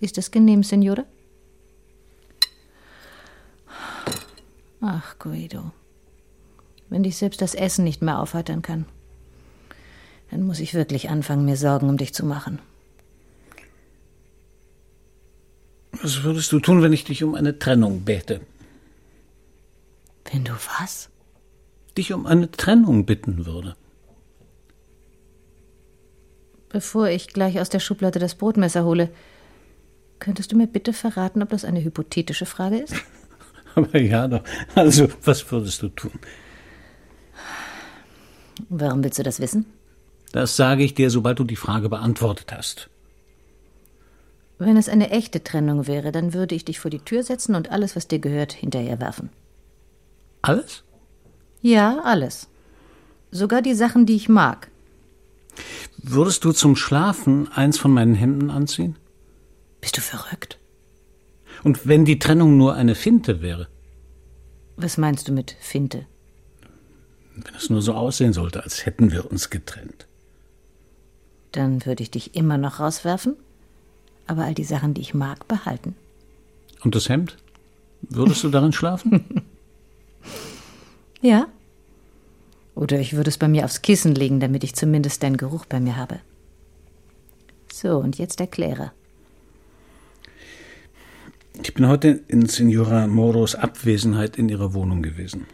Ist 0.00 0.16
das 0.16 0.30
genehm, 0.30 0.62
Signore? 0.62 1.04
Ach, 4.80 5.18
Guido. 5.18 5.72
Wenn 6.88 7.02
dich 7.02 7.16
selbst 7.16 7.42
das 7.42 7.54
Essen 7.54 7.84
nicht 7.84 8.02
mehr 8.02 8.18
aufheitern 8.18 8.62
kann, 8.62 8.86
dann 10.30 10.42
muss 10.42 10.58
ich 10.58 10.74
wirklich 10.74 11.10
anfangen, 11.10 11.44
mir 11.44 11.56
Sorgen 11.56 11.88
um 11.88 11.96
dich 11.98 12.14
zu 12.14 12.24
machen. 12.24 12.58
Was 16.02 16.22
würdest 16.22 16.50
du 16.52 16.60
tun, 16.60 16.82
wenn 16.82 16.92
ich 16.92 17.04
dich 17.04 17.22
um 17.22 17.34
eine 17.34 17.58
Trennung 17.58 18.02
bäte? 18.04 18.40
Wenn 20.32 20.44
du 20.44 20.52
was? 20.80 21.10
Dich 21.96 22.12
um 22.12 22.26
eine 22.26 22.50
Trennung 22.50 23.04
bitten 23.04 23.44
würde. 23.44 23.76
Bevor 26.70 27.08
ich 27.08 27.28
gleich 27.28 27.60
aus 27.60 27.68
der 27.68 27.80
Schublade 27.80 28.18
das 28.18 28.36
Brotmesser 28.36 28.84
hole, 28.84 29.10
könntest 30.20 30.52
du 30.52 30.56
mir 30.56 30.66
bitte 30.66 30.92
verraten, 30.92 31.42
ob 31.42 31.50
das 31.50 31.64
eine 31.64 31.82
hypothetische 31.82 32.46
Frage 32.46 32.78
ist? 32.78 32.94
Aber 33.74 33.98
ja 33.98 34.28
doch. 34.28 34.42
Also, 34.74 35.08
was 35.24 35.50
würdest 35.50 35.82
du 35.82 35.88
tun? 35.88 36.12
Warum 38.68 39.02
willst 39.02 39.18
du 39.18 39.22
das 39.22 39.40
wissen? 39.40 39.66
Das 40.32 40.56
sage 40.56 40.84
ich 40.84 40.94
dir, 40.94 41.10
sobald 41.10 41.38
du 41.38 41.44
die 41.44 41.56
Frage 41.56 41.88
beantwortet 41.88 42.52
hast. 42.52 42.88
Wenn 44.58 44.76
es 44.76 44.88
eine 44.88 45.10
echte 45.10 45.42
Trennung 45.42 45.86
wäre, 45.86 46.12
dann 46.12 46.34
würde 46.34 46.54
ich 46.54 46.64
dich 46.64 46.80
vor 46.80 46.90
die 46.90 46.98
Tür 46.98 47.22
setzen 47.22 47.54
und 47.54 47.70
alles, 47.70 47.96
was 47.96 48.08
dir 48.08 48.18
gehört, 48.18 48.52
hinterher 48.52 49.00
werfen. 49.00 49.30
Alles? 50.42 50.84
Ja, 51.62 52.00
alles. 52.04 52.48
Sogar 53.30 53.62
die 53.62 53.74
Sachen, 53.74 54.06
die 54.06 54.16
ich 54.16 54.28
mag. 54.28 54.68
Würdest 55.96 56.44
du 56.44 56.52
zum 56.52 56.76
Schlafen 56.76 57.50
eins 57.52 57.78
von 57.78 57.92
meinen 57.92 58.14
Hemden 58.14 58.50
anziehen? 58.50 58.96
Bist 59.80 59.96
du 59.96 60.00
verrückt? 60.00 60.58
Und 61.62 61.86
wenn 61.86 62.04
die 62.04 62.18
Trennung 62.18 62.56
nur 62.56 62.74
eine 62.74 62.94
Finte 62.94 63.42
wäre? 63.42 63.68
Was 64.76 64.96
meinst 64.96 65.28
du 65.28 65.32
mit 65.32 65.56
Finte? 65.60 66.06
Wenn 67.34 67.54
es 67.54 67.70
nur 67.70 67.82
so 67.82 67.94
aussehen 67.94 68.32
sollte, 68.32 68.62
als 68.62 68.86
hätten 68.86 69.12
wir 69.12 69.30
uns 69.30 69.50
getrennt. 69.50 70.06
Dann 71.52 71.84
würde 71.84 72.02
ich 72.02 72.10
dich 72.10 72.34
immer 72.34 72.58
noch 72.58 72.80
rauswerfen, 72.80 73.36
aber 74.26 74.44
all 74.44 74.54
die 74.54 74.64
Sachen, 74.64 74.94
die 74.94 75.00
ich 75.00 75.14
mag, 75.14 75.48
behalten. 75.48 75.96
Und 76.82 76.94
das 76.94 77.08
Hemd? 77.08 77.36
Würdest 78.02 78.42
du 78.44 78.48
darin 78.48 78.72
schlafen? 78.72 79.42
ja. 81.20 81.46
Oder 82.74 83.00
ich 83.00 83.14
würde 83.14 83.28
es 83.28 83.36
bei 83.36 83.48
mir 83.48 83.64
aufs 83.64 83.82
Kissen 83.82 84.14
legen, 84.14 84.40
damit 84.40 84.64
ich 84.64 84.74
zumindest 84.74 85.22
deinen 85.22 85.36
Geruch 85.36 85.66
bei 85.66 85.80
mir 85.80 85.96
habe. 85.96 86.20
So, 87.72 87.98
und 87.98 88.18
jetzt 88.18 88.40
erkläre. 88.40 88.92
Ich 91.62 91.74
bin 91.74 91.86
heute 91.88 92.08
in 92.28 92.46
Signora 92.46 93.06
Moros 93.06 93.54
Abwesenheit 93.54 94.36
in 94.36 94.48
ihrer 94.48 94.72
Wohnung 94.72 95.02
gewesen. 95.02 95.46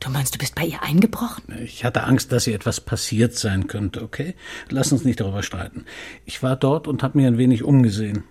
Du 0.00 0.10
meinst, 0.10 0.34
du 0.34 0.38
bist 0.38 0.56
bei 0.56 0.64
ihr 0.64 0.82
eingebrochen? 0.82 1.44
Ich 1.62 1.84
hatte 1.84 2.02
Angst, 2.02 2.32
dass 2.32 2.48
ihr 2.48 2.54
etwas 2.54 2.80
passiert 2.80 3.34
sein 3.34 3.68
könnte, 3.68 4.02
okay? 4.02 4.34
Lass 4.68 4.90
uns 4.90 5.04
nicht 5.04 5.20
darüber 5.20 5.44
streiten. 5.44 5.84
Ich 6.24 6.42
war 6.42 6.56
dort 6.56 6.88
und 6.88 7.04
habe 7.04 7.18
mir 7.18 7.28
ein 7.28 7.38
wenig 7.38 7.62
umgesehen. 7.62 8.24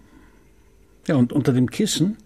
Ja, 1.08 1.16
und 1.16 1.32
unter 1.32 1.54
dem 1.54 1.70
Kissen, 1.70 2.18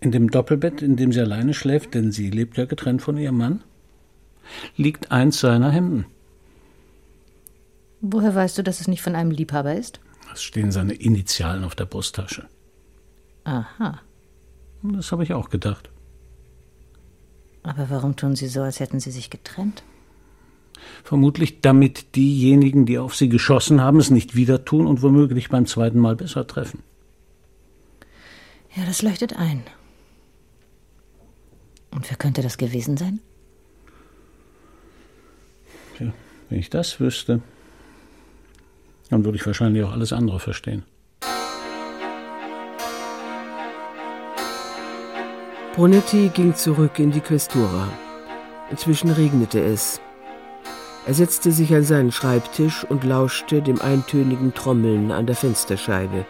in 0.00 0.10
dem 0.10 0.30
Doppelbett, 0.30 0.82
in 0.82 0.96
dem 0.96 1.12
sie 1.12 1.20
alleine 1.20 1.54
schläft, 1.54 1.94
denn 1.94 2.10
sie 2.10 2.30
lebt 2.30 2.56
ja 2.56 2.64
getrennt 2.64 3.02
von 3.02 3.16
ihrem 3.16 3.36
Mann, 3.36 3.62
liegt 4.76 5.12
eins 5.12 5.38
seiner 5.38 5.70
Hemden. 5.70 6.06
Woher 8.00 8.34
weißt 8.34 8.58
du, 8.58 8.62
dass 8.62 8.80
es 8.80 8.88
nicht 8.88 9.02
von 9.02 9.14
einem 9.14 9.30
Liebhaber 9.30 9.74
ist? 9.74 10.00
Es 10.32 10.42
stehen 10.42 10.72
seine 10.72 10.94
Initialen 10.94 11.62
auf 11.62 11.76
der 11.76 11.86
Brusttasche. 11.86 12.48
Aha. 13.48 14.02
Das 14.82 15.10
habe 15.10 15.22
ich 15.22 15.32
auch 15.32 15.48
gedacht. 15.48 15.88
Aber 17.62 17.88
warum 17.88 18.14
tun 18.14 18.36
Sie 18.36 18.46
so, 18.46 18.60
als 18.60 18.78
hätten 18.78 19.00
Sie 19.00 19.10
sich 19.10 19.30
getrennt? 19.30 19.82
Vermutlich 21.02 21.62
damit 21.62 22.14
diejenigen, 22.14 22.84
die 22.84 22.98
auf 22.98 23.16
Sie 23.16 23.30
geschossen 23.30 23.80
haben, 23.80 24.00
es 24.00 24.10
nicht 24.10 24.36
wieder 24.36 24.66
tun 24.66 24.86
und 24.86 25.00
womöglich 25.00 25.48
beim 25.48 25.64
zweiten 25.64 25.98
Mal 25.98 26.14
besser 26.14 26.46
treffen. 26.46 26.82
Ja, 28.76 28.84
das 28.84 29.00
leuchtet 29.00 29.36
ein. 29.36 29.62
Und 31.90 32.08
wer 32.10 32.18
könnte 32.18 32.42
das 32.42 32.58
gewesen 32.58 32.98
sein? 32.98 33.20
Ja, 35.98 36.12
wenn 36.50 36.58
ich 36.58 36.68
das 36.68 37.00
wüsste, 37.00 37.40
dann 39.08 39.24
würde 39.24 39.38
ich 39.38 39.46
wahrscheinlich 39.46 39.82
auch 39.84 39.92
alles 39.92 40.12
andere 40.12 40.38
verstehen. 40.38 40.84
Brunetti 45.78 46.28
ging 46.34 46.56
zurück 46.56 46.98
in 46.98 47.12
die 47.12 47.20
Questura. 47.20 47.88
Inzwischen 48.68 49.12
regnete 49.12 49.60
es. 49.60 50.00
Er 51.06 51.14
setzte 51.14 51.52
sich 51.52 51.72
an 51.72 51.84
seinen 51.84 52.10
Schreibtisch 52.10 52.82
und 52.82 53.04
lauschte 53.04 53.62
dem 53.62 53.80
eintönigen 53.80 54.52
Trommeln 54.52 55.12
an 55.12 55.26
der 55.26 55.36
Fensterscheibe. 55.36 56.26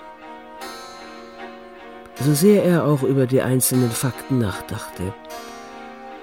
So 2.21 2.35
sehr 2.35 2.63
er 2.63 2.85
auch 2.85 3.03
über 3.03 3.27
die 3.27 3.41
einzelnen 3.41 3.91
Fakten 3.91 4.37
nachdachte, 4.37 5.15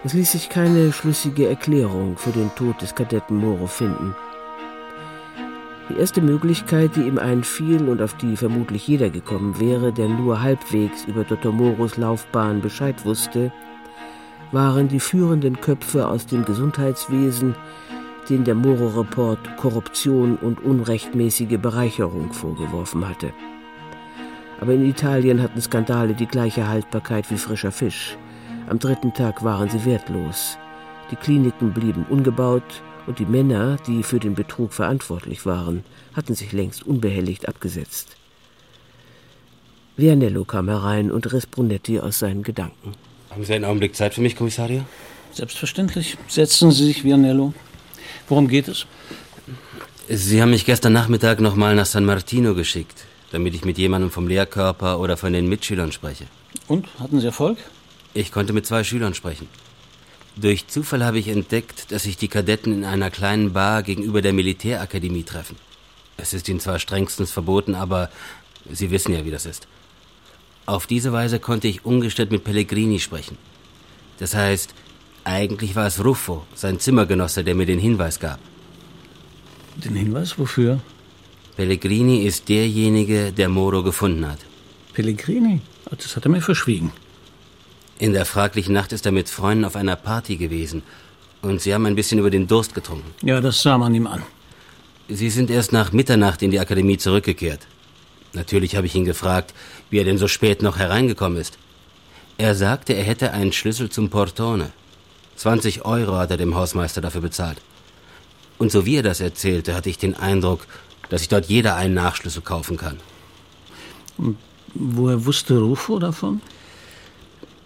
es 0.03 0.13
ließ 0.13 0.33
sich 0.33 0.49
keine 0.49 0.93
schlüssige 0.93 1.47
Erklärung 1.47 2.17
für 2.17 2.29
den 2.29 2.53
Tod 2.53 2.79
des 2.79 2.93
Kadetten 2.93 3.37
Moro 3.37 3.65
finden. 3.65 4.15
Die 5.89 5.97
erste 5.97 6.21
Möglichkeit, 6.21 6.95
die 6.95 7.01
ihm 7.01 7.19
einfiel 7.19 7.87
und 7.87 8.01
auf 8.01 8.15
die 8.15 8.35
vermutlich 8.35 8.87
jeder 8.87 9.11
gekommen 9.11 9.59
wäre, 9.59 9.93
der 9.93 10.07
nur 10.07 10.41
halbwegs 10.41 11.05
über 11.05 11.23
Dr. 11.23 11.51
Moros 11.51 11.97
Laufbahn 11.97 12.61
Bescheid 12.61 13.05
wusste, 13.05 13.51
waren 14.51 14.87
die 14.87 14.99
führenden 14.99 15.61
Köpfe 15.61 16.07
aus 16.07 16.25
dem 16.25 16.43
Gesundheitswesen, 16.43 17.55
denen 18.29 18.45
der 18.45 18.55
Moro-Report 18.55 19.57
Korruption 19.57 20.37
und 20.37 20.63
unrechtmäßige 20.63 21.59
Bereicherung 21.59 22.33
vorgeworfen 22.33 23.07
hatte. 23.07 23.31
Aber 24.59 24.73
in 24.73 24.85
Italien 24.85 25.41
hatten 25.41 25.61
Skandale 25.61 26.15
die 26.15 26.25
gleiche 26.25 26.67
Haltbarkeit 26.67 27.29
wie 27.29 27.37
frischer 27.37 27.71
Fisch. 27.71 28.17
Am 28.67 28.79
dritten 28.79 29.13
Tag 29.13 29.43
waren 29.43 29.69
sie 29.69 29.85
wertlos. 29.85 30.57
Die 31.11 31.15
Kliniken 31.15 31.73
blieben 31.73 32.05
ungebaut, 32.09 32.81
und 33.07 33.19
die 33.19 33.25
Männer, 33.25 33.77
die 33.87 34.03
für 34.03 34.19
den 34.19 34.35
Betrug 34.35 34.73
verantwortlich 34.73 35.45
waren, 35.45 35.83
hatten 36.15 36.35
sich 36.35 36.51
längst 36.51 36.85
unbehelligt 36.85 37.47
abgesetzt. 37.47 38.15
Vianello 39.97 40.43
kam 40.43 40.67
herein 40.67 41.11
und 41.11 41.31
riss 41.31 41.45
Brunetti 41.45 41.99
aus 41.99 42.19
seinen 42.19 42.43
Gedanken. 42.43 42.93
Haben 43.29 43.43
Sie 43.45 43.53
einen 43.53 43.65
Augenblick 43.65 43.95
Zeit 43.95 44.13
für 44.13 44.21
mich, 44.21 44.35
Kommissario? 44.35 44.85
Selbstverständlich. 45.31 46.17
Setzen 46.27 46.71
Sie 46.71 46.85
sich, 46.85 47.03
Vianello. 47.03 47.53
Worum 48.27 48.47
geht 48.47 48.67
es? 48.67 48.85
Sie 50.07 50.41
haben 50.41 50.51
mich 50.51 50.65
gestern 50.65 50.93
Nachmittag 50.93 51.39
nochmal 51.39 51.75
nach 51.75 51.85
San 51.85 52.05
Martino 52.05 52.55
geschickt, 52.55 53.05
damit 53.31 53.55
ich 53.55 53.65
mit 53.65 53.77
jemandem 53.77 54.11
vom 54.11 54.27
Lehrkörper 54.27 54.99
oder 54.99 55.17
von 55.17 55.33
den 55.33 55.47
Mitschülern 55.47 55.91
spreche. 55.91 56.25
Und? 56.67 56.87
Hatten 56.99 57.19
Sie 57.19 57.25
Erfolg? 57.25 57.57
Ich 58.13 58.31
konnte 58.31 58.53
mit 58.53 58.65
zwei 58.65 58.83
Schülern 58.83 59.13
sprechen. 59.13 59.47
Durch 60.37 60.67
Zufall 60.67 61.05
habe 61.05 61.19
ich 61.19 61.29
entdeckt, 61.29 61.91
dass 61.91 62.03
sich 62.03 62.17
die 62.17 62.27
Kadetten 62.27 62.73
in 62.73 62.85
einer 62.85 63.09
kleinen 63.09 63.53
Bar 63.53 63.83
gegenüber 63.83 64.21
der 64.21 64.33
Militärakademie 64.33 65.23
treffen. 65.23 65.55
Es 66.17 66.33
ist 66.33 66.49
ihnen 66.49 66.59
zwar 66.59 66.79
strengstens 66.79 67.31
verboten, 67.31 67.75
aber 67.75 68.09
Sie 68.69 68.91
wissen 68.91 69.13
ja, 69.13 69.23
wie 69.25 69.31
das 69.31 69.45
ist. 69.45 69.67
Auf 70.65 70.87
diese 70.87 71.13
Weise 71.13 71.39
konnte 71.39 71.67
ich 71.67 71.85
ungestört 71.85 72.31
mit 72.31 72.43
Pellegrini 72.43 72.99
sprechen. 72.99 73.37
Das 74.17 74.33
heißt, 74.33 74.73
eigentlich 75.23 75.75
war 75.75 75.87
es 75.87 76.03
Ruffo, 76.03 76.45
sein 76.55 76.79
Zimmergenosse, 76.79 77.43
der 77.43 77.55
mir 77.55 77.65
den 77.65 77.79
Hinweis 77.79 78.19
gab. 78.19 78.39
Den 79.75 79.95
Hinweis 79.95 80.37
wofür? 80.39 80.79
Pellegrini 81.55 82.23
ist 82.25 82.49
derjenige, 82.49 83.31
der 83.31 83.49
Moro 83.49 83.83
gefunden 83.83 84.27
hat. 84.27 84.39
Pellegrini? 84.93 85.61
Das 85.89 86.15
hat 86.15 86.25
er 86.25 86.31
mir 86.31 86.41
verschwiegen. 86.41 86.91
In 87.97 88.11
der 88.11 88.25
fraglichen 88.25 88.73
Nacht 88.73 88.91
ist 88.91 89.05
er 89.05 89.11
mit 89.13 89.29
Freunden 89.29 89.63
auf 89.63 89.75
einer 89.75 89.95
Party 89.95 90.35
gewesen. 90.35 90.83
Und 91.41 91.61
sie 91.61 91.73
haben 91.73 91.85
ein 91.85 91.95
bisschen 91.95 92.19
über 92.19 92.29
den 92.29 92.47
Durst 92.47 92.73
getrunken. 92.73 93.13
Ja, 93.21 93.39
das 93.39 93.61
sah 93.61 93.77
man 93.77 93.95
ihm 93.95 94.07
an. 94.07 94.23
Sie 95.07 95.29
sind 95.29 95.49
erst 95.49 95.71
nach 95.71 95.91
Mitternacht 95.91 96.41
in 96.41 96.51
die 96.51 96.59
Akademie 96.59 96.97
zurückgekehrt. 96.97 97.67
Natürlich 98.33 98.75
habe 98.75 98.87
ich 98.87 98.95
ihn 98.95 99.05
gefragt, 99.05 99.53
wie 99.89 99.99
er 99.99 100.03
denn 100.03 100.17
so 100.17 100.27
spät 100.27 100.61
noch 100.61 100.77
hereingekommen 100.77 101.39
ist. 101.39 101.57
Er 102.37 102.55
sagte, 102.55 102.93
er 102.93 103.03
hätte 103.03 103.31
einen 103.31 103.53
Schlüssel 103.53 103.89
zum 103.89 104.09
Portone. 104.09 104.71
20 105.37 105.85
Euro 105.85 106.17
hat 106.17 106.31
er 106.31 106.37
dem 106.37 106.55
Hausmeister 106.55 106.99
dafür 106.99 107.21
bezahlt. 107.21 107.61
Und 108.57 108.71
so 108.71 108.85
wie 108.85 108.97
er 108.97 109.03
das 109.03 109.21
erzählte, 109.21 109.73
hatte 109.73 109.89
ich 109.89 109.97
den 109.97 110.15
Eindruck, 110.15 110.65
dass 111.09 111.21
sich 111.21 111.29
dort 111.29 111.45
jeder 111.45 111.75
einen 111.75 111.93
Nachschlüssel 111.93 112.41
kaufen 112.41 112.77
kann. 112.77 112.99
Und 114.17 114.37
woher 114.73 115.25
wusste 115.25 115.59
Rufo 115.59 115.99
davon? 115.99 116.41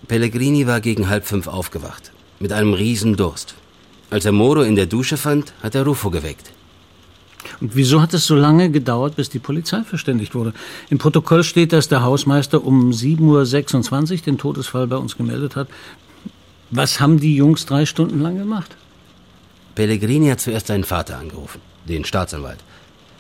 Pellegrini 0.07 0.65
war 0.65 0.81
gegen 0.81 1.09
halb 1.09 1.25
fünf 1.25 1.47
aufgewacht, 1.47 2.11
mit 2.39 2.51
einem 2.51 2.73
riesen 2.73 3.15
Durst. 3.15 3.55
Als 4.09 4.25
er 4.25 4.31
Moro 4.31 4.61
in 4.61 4.75
der 4.75 4.87
Dusche 4.87 5.17
fand, 5.17 5.53
hat 5.61 5.75
er 5.75 5.85
Rufo 5.85 6.09
geweckt. 6.09 6.51
Und 7.61 7.75
wieso 7.75 8.01
hat 8.01 8.13
es 8.13 8.25
so 8.25 8.35
lange 8.35 8.69
gedauert, 8.69 9.15
bis 9.15 9.29
die 9.29 9.39
Polizei 9.39 9.83
verständigt 9.83 10.35
wurde? 10.35 10.53
Im 10.89 10.97
Protokoll 10.97 11.43
steht, 11.43 11.73
dass 11.73 11.87
der 11.87 12.03
Hausmeister 12.03 12.63
um 12.63 12.91
7.26 12.91 14.11
Uhr 14.11 14.17
den 14.19 14.37
Todesfall 14.37 14.87
bei 14.87 14.97
uns 14.97 15.15
gemeldet 15.17 15.55
hat. 15.55 15.67
Was 16.71 16.99
haben 16.99 17.19
die 17.19 17.35
Jungs 17.35 17.65
drei 17.65 17.85
Stunden 17.85 18.21
lang 18.21 18.37
gemacht? 18.37 18.75
Pellegrini 19.75 20.29
hat 20.29 20.39
zuerst 20.39 20.67
seinen 20.67 20.83
Vater 20.83 21.17
angerufen, 21.17 21.61
den 21.87 22.05
Staatsanwalt. 22.05 22.59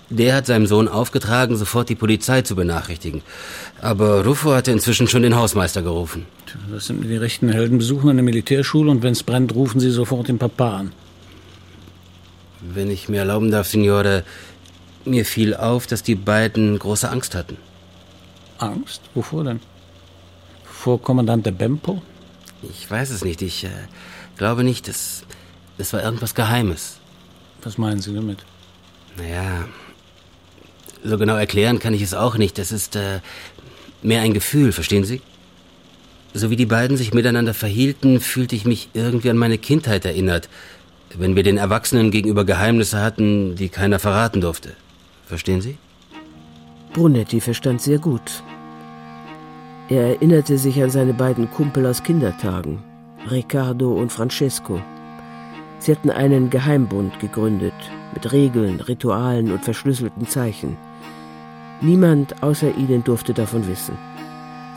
Der 0.09 0.35
hat 0.35 0.47
seinem 0.47 0.65
Sohn 0.65 0.87
aufgetragen, 0.87 1.55
sofort 1.55 1.89
die 1.89 1.95
Polizei 1.95 2.41
zu 2.41 2.55
benachrichtigen. 2.55 3.21
Aber 3.79 4.25
Ruffo 4.25 4.53
hatte 4.53 4.71
inzwischen 4.71 5.07
schon 5.07 5.21
den 5.21 5.35
Hausmeister 5.35 5.83
gerufen. 5.83 6.25
Das 6.71 6.87
sind 6.87 7.03
die 7.03 7.17
rechten 7.17 7.49
Helden, 7.49 7.77
besuchen 7.77 8.09
eine 8.09 8.23
Militärschule 8.23 8.89
und 8.89 9.03
wenn 9.03 9.13
es 9.13 9.21
brennt, 9.21 9.53
rufen 9.53 9.79
sie 9.79 9.91
sofort 9.91 10.27
den 10.27 10.39
Papa 10.39 10.77
an. 10.77 10.91
Wenn 12.61 12.89
ich 12.89 13.07
mir 13.07 13.19
erlauben 13.19 13.51
darf, 13.51 13.67
Signore, 13.67 14.23
mir 15.05 15.25
fiel 15.25 15.55
auf, 15.55 15.85
dass 15.85 16.01
die 16.01 16.15
beiden 16.15 16.77
große 16.79 17.09
Angst 17.09 17.35
hatten. 17.35 17.57
Angst? 18.57 19.01
Wovor 19.13 19.43
denn? 19.43 19.59
Vor 20.63 21.01
Kommandante 21.01 21.51
Bempo? 21.51 22.01
Ich 22.63 22.89
weiß 22.89 23.11
es 23.11 23.23
nicht. 23.23 23.41
Ich 23.41 23.63
äh, 23.63 23.69
glaube 24.37 24.63
nicht. 24.63 24.87
Es, 24.87 25.23
es 25.77 25.93
war 25.93 26.03
irgendwas 26.03 26.35
Geheimes. 26.35 26.97
Was 27.63 27.77
meinen 27.77 28.01
Sie 28.01 28.13
damit? 28.13 28.39
Naja, 29.17 29.65
so 31.03 31.17
genau 31.17 31.35
erklären 31.35 31.79
kann 31.79 31.93
ich 31.93 32.01
es 32.01 32.13
auch 32.13 32.37
nicht. 32.37 32.57
Das 32.57 32.71
ist 32.71 32.95
äh, 32.95 33.19
mehr 34.01 34.21
ein 34.21 34.33
Gefühl, 34.33 34.71
verstehen 34.71 35.03
Sie? 35.03 35.21
So 36.33 36.49
wie 36.49 36.55
die 36.55 36.65
beiden 36.65 36.95
sich 36.95 37.13
miteinander 37.13 37.53
verhielten, 37.53 38.19
fühlte 38.19 38.55
ich 38.55 38.65
mich 38.65 38.89
irgendwie 38.93 39.29
an 39.29 39.37
meine 39.37 39.57
Kindheit 39.57 40.05
erinnert, 40.05 40.47
wenn 41.17 41.35
wir 41.35 41.43
den 41.43 41.57
Erwachsenen 41.57 42.11
gegenüber 42.11 42.45
Geheimnisse 42.45 43.01
hatten, 43.01 43.55
die 43.55 43.69
keiner 43.69 43.97
verraten 43.97 44.41
durfte. 44.41 44.73
Verstehen 45.25 45.61
Sie? 45.61 45.77
Brunetti 46.93 47.41
verstand 47.41 47.81
sehr 47.81 47.97
gut. 47.97 48.43
Er 49.89 50.09
erinnerte 50.09 50.57
sich 50.59 50.81
an 50.83 50.91
seine 50.91 51.13
beiden 51.13 51.49
Kumpel 51.49 51.85
aus 51.87 52.03
Kindertagen, 52.03 52.83
Riccardo 53.29 53.93
und 53.93 54.11
Francesco. 54.11 54.79
Sie 55.79 55.91
hatten 55.91 56.11
einen 56.11 56.51
Geheimbund 56.51 57.19
gegründet, 57.19 57.73
mit 58.13 58.31
Regeln, 58.31 58.81
Ritualen 58.81 59.51
und 59.51 59.63
verschlüsselten 59.63 60.27
Zeichen. 60.27 60.77
Niemand 61.81 62.43
außer 62.43 62.75
ihnen 62.75 63.03
durfte 63.03 63.33
davon 63.33 63.67
wissen. 63.67 63.97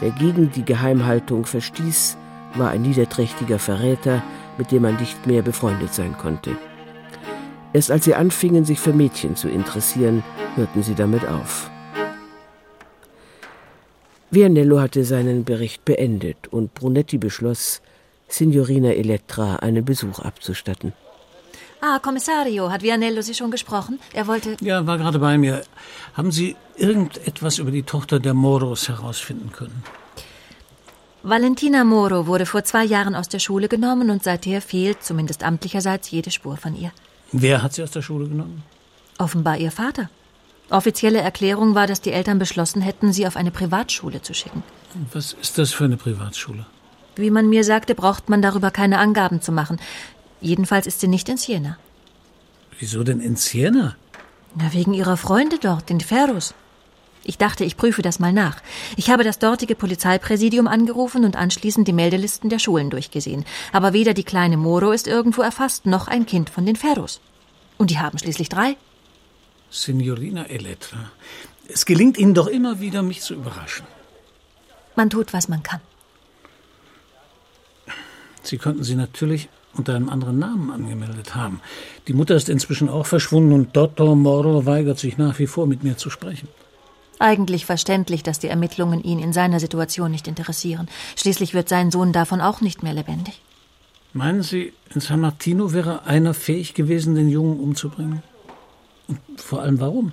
Wer 0.00 0.10
gegen 0.10 0.50
die 0.52 0.64
Geheimhaltung 0.64 1.46
verstieß, 1.46 2.16
war 2.54 2.70
ein 2.70 2.82
niederträchtiger 2.82 3.58
Verräter, 3.58 4.22
mit 4.58 4.70
dem 4.70 4.82
man 4.82 4.96
nicht 4.96 5.26
mehr 5.26 5.42
befreundet 5.42 5.94
sein 5.94 6.16
konnte. 6.16 6.56
Erst 7.72 7.90
als 7.90 8.04
sie 8.04 8.14
anfingen, 8.14 8.64
sich 8.64 8.78
für 8.78 8.92
Mädchen 8.92 9.34
zu 9.34 9.48
interessieren, 9.48 10.22
hörten 10.54 10.82
sie 10.82 10.94
damit 10.94 11.26
auf. 11.26 11.70
Vianello 14.30 14.80
hatte 14.80 15.04
seinen 15.04 15.44
Bericht 15.44 15.84
beendet 15.84 16.48
und 16.48 16.74
Brunetti 16.74 17.18
beschloss, 17.18 17.82
Signorina 18.28 18.92
Elettra 18.92 19.56
einen 19.56 19.84
Besuch 19.84 20.20
abzustatten. 20.20 20.94
Ah, 21.84 21.98
Kommissario, 21.98 22.70
hat 22.70 22.82
Vianello 22.82 23.22
Sie 23.22 23.34
schon 23.34 23.50
gesprochen? 23.50 23.98
Er 24.12 24.28
wollte. 24.28 24.56
Ja, 24.60 24.86
war 24.86 24.98
gerade 24.98 25.18
bei 25.18 25.36
mir. 25.36 25.64
Haben 26.14 26.30
Sie 26.30 26.54
irgendetwas 26.76 27.58
über 27.58 27.72
die 27.72 27.82
Tochter 27.82 28.20
der 28.20 28.34
Moros 28.34 28.88
herausfinden 28.88 29.50
können? 29.50 29.82
Valentina 31.24 31.82
Moro 31.82 32.28
wurde 32.28 32.46
vor 32.46 32.62
zwei 32.62 32.84
Jahren 32.84 33.16
aus 33.16 33.28
der 33.28 33.40
Schule 33.40 33.66
genommen 33.66 34.10
und 34.10 34.22
seither 34.22 34.62
fehlt, 34.62 35.02
zumindest 35.02 35.42
amtlicherseits, 35.42 36.08
jede 36.12 36.30
Spur 36.30 36.56
von 36.56 36.76
ihr. 36.76 36.92
Wer 37.32 37.64
hat 37.64 37.72
sie 37.72 37.82
aus 37.82 37.90
der 37.90 38.02
Schule 38.02 38.28
genommen? 38.28 38.62
Offenbar 39.18 39.56
ihr 39.56 39.72
Vater. 39.72 40.08
Offizielle 40.70 41.20
Erklärung 41.20 41.74
war, 41.74 41.88
dass 41.88 42.00
die 42.00 42.12
Eltern 42.12 42.38
beschlossen 42.38 42.80
hätten, 42.80 43.12
sie 43.12 43.26
auf 43.26 43.36
eine 43.36 43.50
Privatschule 43.50 44.22
zu 44.22 44.34
schicken. 44.34 44.62
Was 45.12 45.32
ist 45.32 45.58
das 45.58 45.72
für 45.72 45.84
eine 45.84 45.96
Privatschule? 45.96 46.64
Wie 47.16 47.30
man 47.30 47.48
mir 47.48 47.64
sagte, 47.64 47.96
braucht 47.96 48.28
man 48.28 48.40
darüber 48.40 48.70
keine 48.70 48.98
Angaben 48.98 49.42
zu 49.42 49.50
machen. 49.50 49.80
Jedenfalls 50.42 50.86
ist 50.86 51.00
sie 51.00 51.08
nicht 51.08 51.28
in 51.28 51.38
Siena. 51.38 51.78
Wieso 52.78 53.04
denn 53.04 53.20
in 53.20 53.36
Siena? 53.36 53.96
Na, 54.54 54.72
wegen 54.72 54.92
ihrer 54.92 55.16
Freunde 55.16 55.58
dort, 55.58 55.88
den 55.88 56.00
Ferros. 56.00 56.54
Ich 57.24 57.38
dachte, 57.38 57.64
ich 57.64 57.76
prüfe 57.76 58.02
das 58.02 58.18
mal 58.18 58.32
nach. 58.32 58.60
Ich 58.96 59.08
habe 59.08 59.22
das 59.22 59.38
dortige 59.38 59.76
Polizeipräsidium 59.76 60.66
angerufen 60.66 61.24
und 61.24 61.36
anschließend 61.36 61.86
die 61.86 61.92
Meldelisten 61.92 62.50
der 62.50 62.58
Schulen 62.58 62.90
durchgesehen. 62.90 63.44
Aber 63.72 63.92
weder 63.92 64.12
die 64.12 64.24
kleine 64.24 64.56
Moro 64.56 64.90
ist 64.90 65.06
irgendwo 65.06 65.42
erfasst, 65.42 65.86
noch 65.86 66.08
ein 66.08 66.26
Kind 66.26 66.50
von 66.50 66.66
den 66.66 66.74
Ferros. 66.74 67.20
Und 67.78 67.90
die 67.90 68.00
haben 68.00 68.18
schließlich 68.18 68.48
drei. 68.48 68.76
Signorina 69.70 70.44
Elettra, 70.46 71.12
es 71.68 71.86
gelingt 71.86 72.18
Ihnen 72.18 72.34
doch 72.34 72.48
immer 72.48 72.80
wieder, 72.80 73.02
mich 73.02 73.22
zu 73.22 73.34
überraschen. 73.34 73.86
Man 74.96 75.08
tut, 75.08 75.32
was 75.32 75.48
man 75.48 75.62
kann. 75.62 75.80
Sie 78.42 78.58
könnten 78.58 78.82
sie 78.82 78.96
natürlich 78.96 79.48
unter 79.74 79.94
einem 79.94 80.08
anderen 80.08 80.38
Namen 80.38 80.70
angemeldet 80.70 81.34
haben. 81.34 81.60
Die 82.08 82.12
Mutter 82.12 82.34
ist 82.34 82.48
inzwischen 82.48 82.88
auch 82.88 83.06
verschwunden 83.06 83.52
und 83.52 83.76
Dottor 83.76 84.16
Moro 84.16 84.66
weigert 84.66 84.98
sich 84.98 85.18
nach 85.18 85.38
wie 85.38 85.46
vor, 85.46 85.66
mit 85.66 85.82
mir 85.82 85.96
zu 85.96 86.10
sprechen. 86.10 86.48
Eigentlich 87.18 87.66
verständlich, 87.66 88.22
dass 88.22 88.40
die 88.40 88.48
Ermittlungen 88.48 89.02
ihn 89.02 89.18
in 89.18 89.32
seiner 89.32 89.60
Situation 89.60 90.10
nicht 90.10 90.26
interessieren. 90.26 90.88
Schließlich 91.16 91.54
wird 91.54 91.68
sein 91.68 91.90
Sohn 91.90 92.12
davon 92.12 92.40
auch 92.40 92.60
nicht 92.60 92.82
mehr 92.82 92.94
lebendig. 92.94 93.40
Meinen 94.12 94.42
Sie, 94.42 94.72
in 94.94 95.00
San 95.00 95.20
Martino 95.20 95.72
wäre 95.72 96.04
einer 96.04 96.34
fähig 96.34 96.74
gewesen, 96.74 97.14
den 97.14 97.28
Jungen 97.28 97.60
umzubringen? 97.60 98.22
Und 99.08 99.20
vor 99.36 99.62
allem 99.62 99.80
warum? 99.80 100.12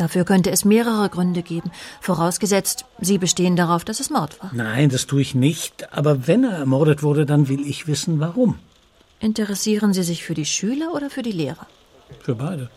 Dafür 0.00 0.24
könnte 0.24 0.50
es 0.50 0.64
mehrere 0.64 1.10
Gründe 1.10 1.42
geben, 1.42 1.70
vorausgesetzt, 2.00 2.86
Sie 3.00 3.18
bestehen 3.18 3.54
darauf, 3.54 3.84
dass 3.84 4.00
es 4.00 4.08
Mord 4.08 4.42
war. 4.42 4.50
Nein, 4.54 4.88
das 4.88 5.06
tue 5.06 5.20
ich 5.20 5.34
nicht. 5.34 5.92
Aber 5.92 6.26
wenn 6.26 6.42
er 6.42 6.56
ermordet 6.56 7.02
wurde, 7.02 7.26
dann 7.26 7.48
will 7.48 7.60
ich 7.72 7.86
wissen, 7.86 8.18
warum. 8.18 8.58
Interessieren 9.20 9.92
Sie 9.92 10.02
sich 10.02 10.24
für 10.24 10.32
die 10.32 10.46
Schüler 10.46 10.94
oder 10.94 11.10
für 11.10 11.20
die 11.20 11.32
Lehrer? 11.32 11.66
Für 12.20 12.34
beide. 12.34 12.70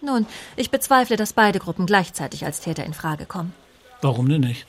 Nun, 0.00 0.24
ich 0.56 0.70
bezweifle, 0.70 1.16
dass 1.16 1.34
beide 1.34 1.58
Gruppen 1.58 1.84
gleichzeitig 1.84 2.46
als 2.46 2.60
Täter 2.60 2.86
in 2.86 2.94
Frage 2.94 3.26
kommen. 3.26 3.52
Warum 4.00 4.30
denn 4.30 4.40
nicht? 4.40 4.64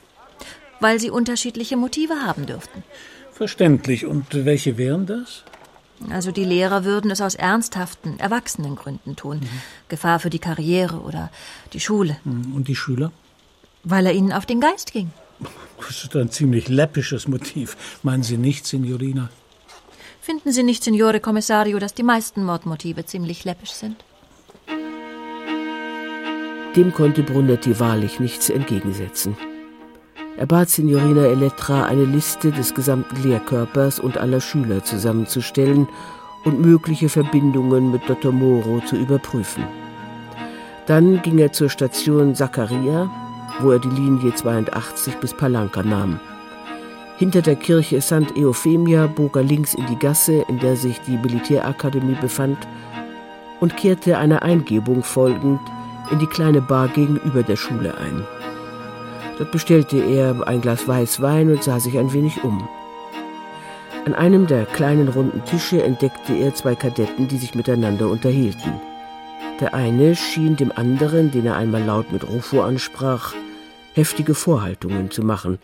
Weil 0.81 0.99
sie 0.99 1.09
unterschiedliche 1.09 1.77
Motive 1.77 2.15
haben 2.25 2.45
dürften. 2.45 2.83
Verständlich. 3.31 4.05
Und 4.05 4.45
welche 4.45 4.77
wären 4.77 5.05
das? 5.05 5.45
Also 6.09 6.31
die 6.31 6.43
Lehrer 6.43 6.83
würden 6.83 7.11
es 7.11 7.21
aus 7.21 7.35
ernsthaften, 7.35 8.19
erwachsenen 8.19 8.75
Gründen 8.75 9.15
tun. 9.15 9.37
Mhm. 9.39 9.49
Gefahr 9.87 10.19
für 10.19 10.29
die 10.29 10.39
Karriere 10.39 10.99
oder 10.99 11.31
die 11.71 11.79
Schule. 11.79 12.17
Mhm. 12.23 12.53
Und 12.55 12.67
die 12.67 12.75
Schüler? 12.75 13.11
Weil 13.83 14.05
er 14.05 14.13
ihnen 14.13 14.33
auf 14.33 14.45
den 14.45 14.59
Geist 14.59 14.91
ging. 14.91 15.11
Das 15.77 16.03
ist 16.03 16.15
ein 16.15 16.29
ziemlich 16.29 16.69
läppisches 16.69 17.27
Motiv. 17.27 17.75
Meinen 18.03 18.23
Sie 18.23 18.37
nicht, 18.37 18.65
Signorina? 18.65 19.29
Finden 20.21 20.51
Sie 20.53 20.63
nicht, 20.63 20.83
Signore 20.83 21.19
Kommissario, 21.19 21.79
dass 21.79 21.93
die 21.93 22.03
meisten 22.03 22.43
Mordmotive 22.43 23.05
ziemlich 23.05 23.43
läppisch 23.43 23.71
sind? 23.71 23.97
Dem 26.75 26.93
konnte 26.93 27.23
Brunetti 27.23 27.79
wahrlich 27.79 28.19
nichts 28.19 28.49
entgegensetzen. 28.49 29.35
Er 30.35 30.47
bat 30.47 30.69
Signorina 30.69 31.25
Elettra, 31.25 31.85
eine 31.85 32.05
Liste 32.05 32.51
des 32.51 32.73
gesamten 32.73 33.21
Lehrkörpers 33.21 33.99
und 33.99 34.17
aller 34.17 34.41
Schüler 34.41 34.83
zusammenzustellen 34.83 35.87
und 36.43 36.59
mögliche 36.59 37.07
Verbindungen 37.07 37.91
mit 37.91 38.09
Dottor 38.09 38.31
Moro 38.31 38.81
zu 38.85 38.95
überprüfen. 38.95 39.63
Dann 40.87 41.21
ging 41.21 41.37
er 41.37 41.51
zur 41.51 41.69
Station 41.69 42.33
Zaccaria, 42.33 43.09
wo 43.59 43.71
er 43.71 43.79
die 43.79 43.89
Linie 43.89 44.33
82 44.33 45.17
bis 45.17 45.33
Palanca 45.33 45.83
nahm. 45.83 46.19
Hinter 47.17 47.43
der 47.43 47.55
Kirche 47.55 48.01
St. 48.01 48.35
Euphemia 48.35 49.05
bog 49.05 49.35
er 49.37 49.43
links 49.43 49.75
in 49.75 49.85
die 49.85 49.99
Gasse, 49.99 50.43
in 50.47 50.57
der 50.57 50.75
sich 50.75 50.99
die 51.01 51.17
Militärakademie 51.17 52.17
befand, 52.19 52.57
und 53.59 53.77
kehrte 53.77 54.17
einer 54.17 54.41
Eingebung 54.41 55.03
folgend 55.03 55.61
in 56.11 56.19
die 56.19 56.27
kleine 56.27 56.61
Bar 56.61 56.87
gegenüber 56.87 57.43
der 57.43 57.55
Schule 57.55 57.95
ein. 57.97 58.42
Dort 59.37 59.51
bestellte 59.51 59.97
er 59.97 60.47
ein 60.47 60.61
Glas 60.61 60.87
Weißwein 60.87 61.51
und 61.51 61.63
sah 61.63 61.79
sich 61.79 61.97
ein 61.97 62.13
wenig 62.13 62.43
um. 62.43 62.67
An 64.05 64.13
einem 64.13 64.47
der 64.47 64.65
kleinen 64.65 65.07
runden 65.07 65.43
Tische 65.45 65.81
entdeckte 65.81 66.33
er 66.33 66.53
zwei 66.53 66.75
Kadetten, 66.75 67.27
die 67.27 67.37
sich 67.37 67.55
miteinander 67.55 68.09
unterhielten. 68.09 68.73
Der 69.59 69.73
eine 69.73 70.15
schien 70.15 70.55
dem 70.55 70.71
anderen, 70.75 71.31
den 71.31 71.45
er 71.45 71.55
einmal 71.55 71.83
laut 71.83 72.11
mit 72.11 72.27
Rufo 72.27 72.61
ansprach, 72.61 73.33
heftige 73.93 74.35
Vorhaltungen 74.35 75.09
zu 75.09 75.23
machen, 75.23 75.59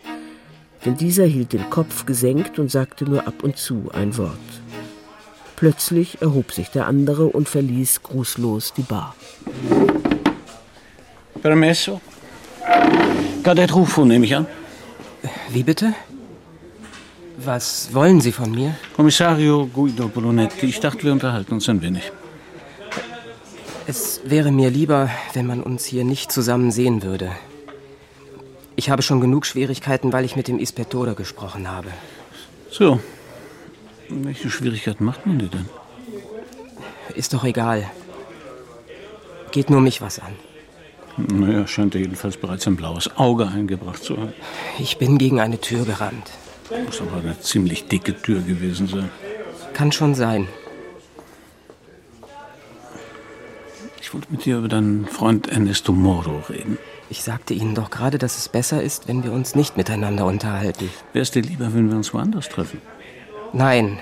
denn 0.84 0.96
dieser 0.96 1.24
hielt 1.24 1.52
den 1.52 1.68
Kopf 1.68 2.06
gesenkt 2.06 2.58
und 2.58 2.70
sagte 2.70 3.04
nur 3.04 3.26
ab 3.26 3.42
und 3.42 3.58
zu 3.58 3.90
ein 3.92 4.16
Wort. 4.16 4.38
Plötzlich 5.56 6.22
erhob 6.22 6.52
sich 6.52 6.70
der 6.70 6.86
andere 6.86 7.26
und 7.26 7.46
verließ 7.46 8.02
grußlos 8.02 8.72
die 8.72 8.82
Bar. 8.82 9.14
Permesso? 11.42 12.00
Kadett 13.42 13.74
Rufo, 13.74 14.04
nehme 14.04 14.26
ich 14.26 14.36
an. 14.36 14.46
Wie 15.50 15.62
bitte? 15.62 15.94
Was 17.36 17.94
wollen 17.94 18.20
Sie 18.20 18.32
von 18.32 18.50
mir? 18.50 18.76
Kommissario 18.94 19.66
Guido 19.66 20.08
Brunetti, 20.08 20.66
ich 20.66 20.80
dachte, 20.80 21.04
wir 21.04 21.12
unterhalten 21.12 21.54
uns 21.54 21.68
ein 21.68 21.80
wenig. 21.80 22.12
Es 23.86 24.20
wäre 24.24 24.52
mir 24.52 24.70
lieber, 24.70 25.10
wenn 25.32 25.46
man 25.46 25.62
uns 25.62 25.84
hier 25.84 26.04
nicht 26.04 26.30
zusammen 26.30 26.70
sehen 26.70 27.02
würde. 27.02 27.30
Ich 28.76 28.90
habe 28.90 29.02
schon 29.02 29.20
genug 29.20 29.46
Schwierigkeiten, 29.46 30.12
weil 30.12 30.24
ich 30.24 30.36
mit 30.36 30.48
dem 30.48 30.58
Ispettore 30.58 31.14
gesprochen 31.14 31.70
habe. 31.70 31.88
So. 32.70 33.00
Welche 34.08 34.50
Schwierigkeiten 34.50 35.04
macht 35.04 35.26
man 35.26 35.38
dir 35.38 35.48
denn? 35.48 35.68
Ist 37.14 37.32
doch 37.32 37.44
egal. 37.44 37.90
Geht 39.50 39.70
nur 39.70 39.80
mich 39.80 40.00
was 40.00 40.18
an. 40.18 40.34
Naja, 41.28 41.66
scheint 41.66 41.94
er 41.94 42.00
jedenfalls 42.00 42.36
bereits 42.36 42.66
ein 42.66 42.76
blaues 42.76 43.16
Auge 43.16 43.48
eingebracht 43.48 44.02
zu 44.02 44.16
haben. 44.16 44.32
Ich 44.78 44.98
bin 44.98 45.18
gegen 45.18 45.40
eine 45.40 45.60
Tür 45.60 45.84
gerannt. 45.84 46.30
Muss 46.86 47.00
aber 47.00 47.20
eine 47.20 47.38
ziemlich 47.40 47.88
dicke 47.88 48.20
Tür 48.20 48.40
gewesen 48.40 48.86
sein. 48.86 49.10
Kann 49.72 49.92
schon 49.92 50.14
sein. 50.14 50.48
Ich 54.00 54.14
wollte 54.14 54.28
mit 54.30 54.44
dir 54.44 54.58
über 54.58 54.68
deinen 54.68 55.06
Freund 55.06 55.48
Ernesto 55.48 55.92
Moro 55.92 56.42
reden. 56.48 56.78
Ich 57.10 57.22
sagte 57.22 57.54
Ihnen 57.54 57.74
doch 57.74 57.90
gerade, 57.90 58.18
dass 58.18 58.38
es 58.38 58.48
besser 58.48 58.82
ist, 58.82 59.08
wenn 59.08 59.24
wir 59.24 59.32
uns 59.32 59.54
nicht 59.54 59.76
miteinander 59.76 60.26
unterhalten. 60.26 60.90
Wäre 61.12 61.22
es 61.22 61.30
dir 61.30 61.42
lieber, 61.42 61.74
wenn 61.74 61.88
wir 61.90 61.96
uns 61.96 62.14
woanders 62.14 62.48
treffen? 62.48 62.80
Nein. 63.52 63.98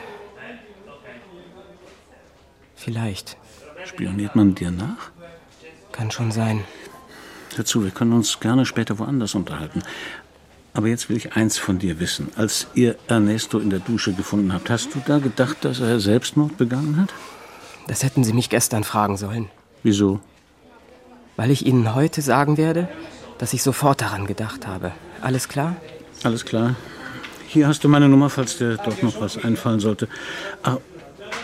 Vielleicht. 2.76 3.36
Spioniert 3.84 4.36
man 4.36 4.54
dir 4.54 4.70
nach? 4.70 5.10
Kann 5.92 6.10
schon 6.10 6.32
sein. 6.32 6.64
Hör 7.58 7.64
zu, 7.64 7.82
wir 7.82 7.90
können 7.90 8.12
uns 8.12 8.38
gerne 8.38 8.64
später 8.64 9.00
woanders 9.00 9.34
unterhalten. 9.34 9.82
Aber 10.74 10.86
jetzt 10.86 11.08
will 11.08 11.16
ich 11.16 11.32
eins 11.32 11.58
von 11.58 11.80
dir 11.80 11.98
wissen. 11.98 12.28
Als 12.36 12.68
ihr 12.74 12.94
Ernesto 13.08 13.58
in 13.58 13.68
der 13.68 13.80
Dusche 13.80 14.12
gefunden 14.12 14.52
habt, 14.52 14.70
hast 14.70 14.94
du 14.94 15.02
da 15.04 15.18
gedacht, 15.18 15.64
dass 15.64 15.80
er 15.80 15.98
Selbstmord 15.98 16.56
begangen 16.56 17.00
hat? 17.00 17.12
Das 17.88 18.04
hätten 18.04 18.22
Sie 18.22 18.32
mich 18.32 18.48
gestern 18.48 18.84
fragen 18.84 19.16
sollen. 19.16 19.50
Wieso? 19.82 20.20
Weil 21.34 21.50
ich 21.50 21.66
Ihnen 21.66 21.96
heute 21.96 22.22
sagen 22.22 22.58
werde, 22.58 22.88
dass 23.38 23.52
ich 23.52 23.64
sofort 23.64 24.02
daran 24.02 24.28
gedacht 24.28 24.68
habe. 24.68 24.92
Alles 25.20 25.48
klar? 25.48 25.74
Alles 26.22 26.44
klar. 26.44 26.76
Hier 27.48 27.66
hast 27.66 27.82
du 27.82 27.88
meine 27.88 28.08
Nummer, 28.08 28.30
falls 28.30 28.58
dir 28.58 28.76
doch 28.76 29.02
noch 29.02 29.20
was 29.20 29.36
einfallen 29.36 29.80
sollte. 29.80 30.06
Ah, 30.62 30.76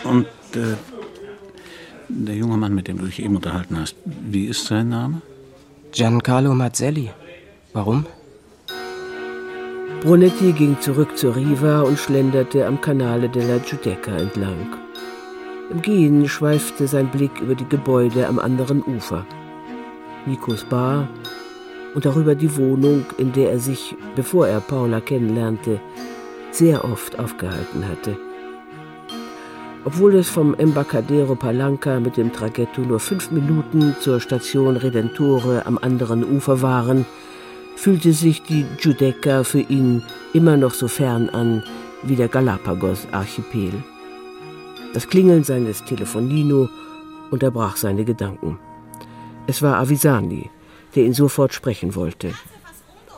und 0.05 0.27
äh, 0.53 0.77
der 2.07 2.35
junge 2.35 2.55
Mann, 2.55 2.73
mit 2.73 2.87
dem 2.87 2.99
du 2.99 3.05
dich 3.05 3.21
eben 3.21 3.35
unterhalten 3.35 3.77
hast, 3.77 3.97
wie 4.05 4.45
ist 4.45 4.65
sein 4.65 4.87
Name? 4.87 5.21
Giancarlo 5.95 6.53
Mazzelli. 6.53 7.09
Warum? 7.71 8.05
Brunetti 10.01 10.51
ging 10.51 10.75
zurück 10.81 11.17
zur 11.17 11.37
Riva 11.37 11.83
und 11.83 11.97
schlenderte 11.97 12.65
am 12.67 12.81
Canale 12.81 13.29
della 13.29 13.59
Giudecca 13.59 14.11
entlang. 14.11 14.75
Im 15.71 15.81
Gehen 15.81 16.27
schweifte 16.27 16.89
sein 16.89 17.07
Blick 17.07 17.39
über 17.39 17.55
die 17.55 17.69
Gebäude 17.69 18.27
am 18.27 18.39
anderen 18.39 18.83
Ufer. 18.83 19.25
Nikos 20.25 20.65
Bar 20.65 21.07
und 21.93 22.03
darüber 22.05 22.35
die 22.35 22.57
Wohnung, 22.57 23.05
in 23.17 23.31
der 23.31 23.51
er 23.51 23.59
sich, 23.59 23.95
bevor 24.17 24.49
er 24.49 24.59
Paula 24.59 24.99
kennenlernte, 24.99 25.79
sehr 26.51 26.83
oft 26.83 27.17
aufgehalten 27.17 27.87
hatte. 27.87 28.17
Obwohl 29.85 30.15
es 30.15 30.29
vom 30.31 30.55
Embarcadero 30.55 31.35
Palanca 31.35 31.99
mit 31.99 32.17
dem 32.17 32.33
Traghetto 32.33 32.81
nur 32.81 32.99
fünf 32.99 33.29
Minuten 33.29 33.95
zur 33.99 34.19
Station 34.19 34.77
Redentore 34.77 35.67
am 35.67 35.77
anderen 35.77 36.23
Ufer 36.23 36.63
waren, 36.63 37.05
fühlte 37.75 38.11
sich 38.11 38.41
die 38.41 38.65
Giudecca 38.81 39.43
für 39.43 39.59
ihn 39.59 40.01
immer 40.33 40.57
noch 40.57 40.73
so 40.73 40.87
fern 40.87 41.29
an 41.29 41.63
wie 42.01 42.15
der 42.15 42.29
Galapagos-Archipel. 42.29 43.73
Das 44.95 45.07
Klingeln 45.07 45.43
seines 45.43 45.85
Telefonino 45.85 46.67
unterbrach 47.29 47.77
seine 47.77 48.05
Gedanken. 48.05 48.57
Es 49.45 49.61
war 49.61 49.77
Avisani, 49.77 50.49
der 50.95 51.03
ihn 51.03 51.13
sofort 51.13 51.53
sprechen 51.53 51.93
wollte. 51.93 52.33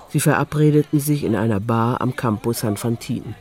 Sie 0.10 0.19
verabredeten 0.19 0.99
sich 0.99 1.23
in 1.23 1.38
einer 1.38 1.62
Bar 1.62 2.01
am 2.01 2.17
Campo 2.17 2.51
San 2.51 2.75
Fantin. 2.75 3.36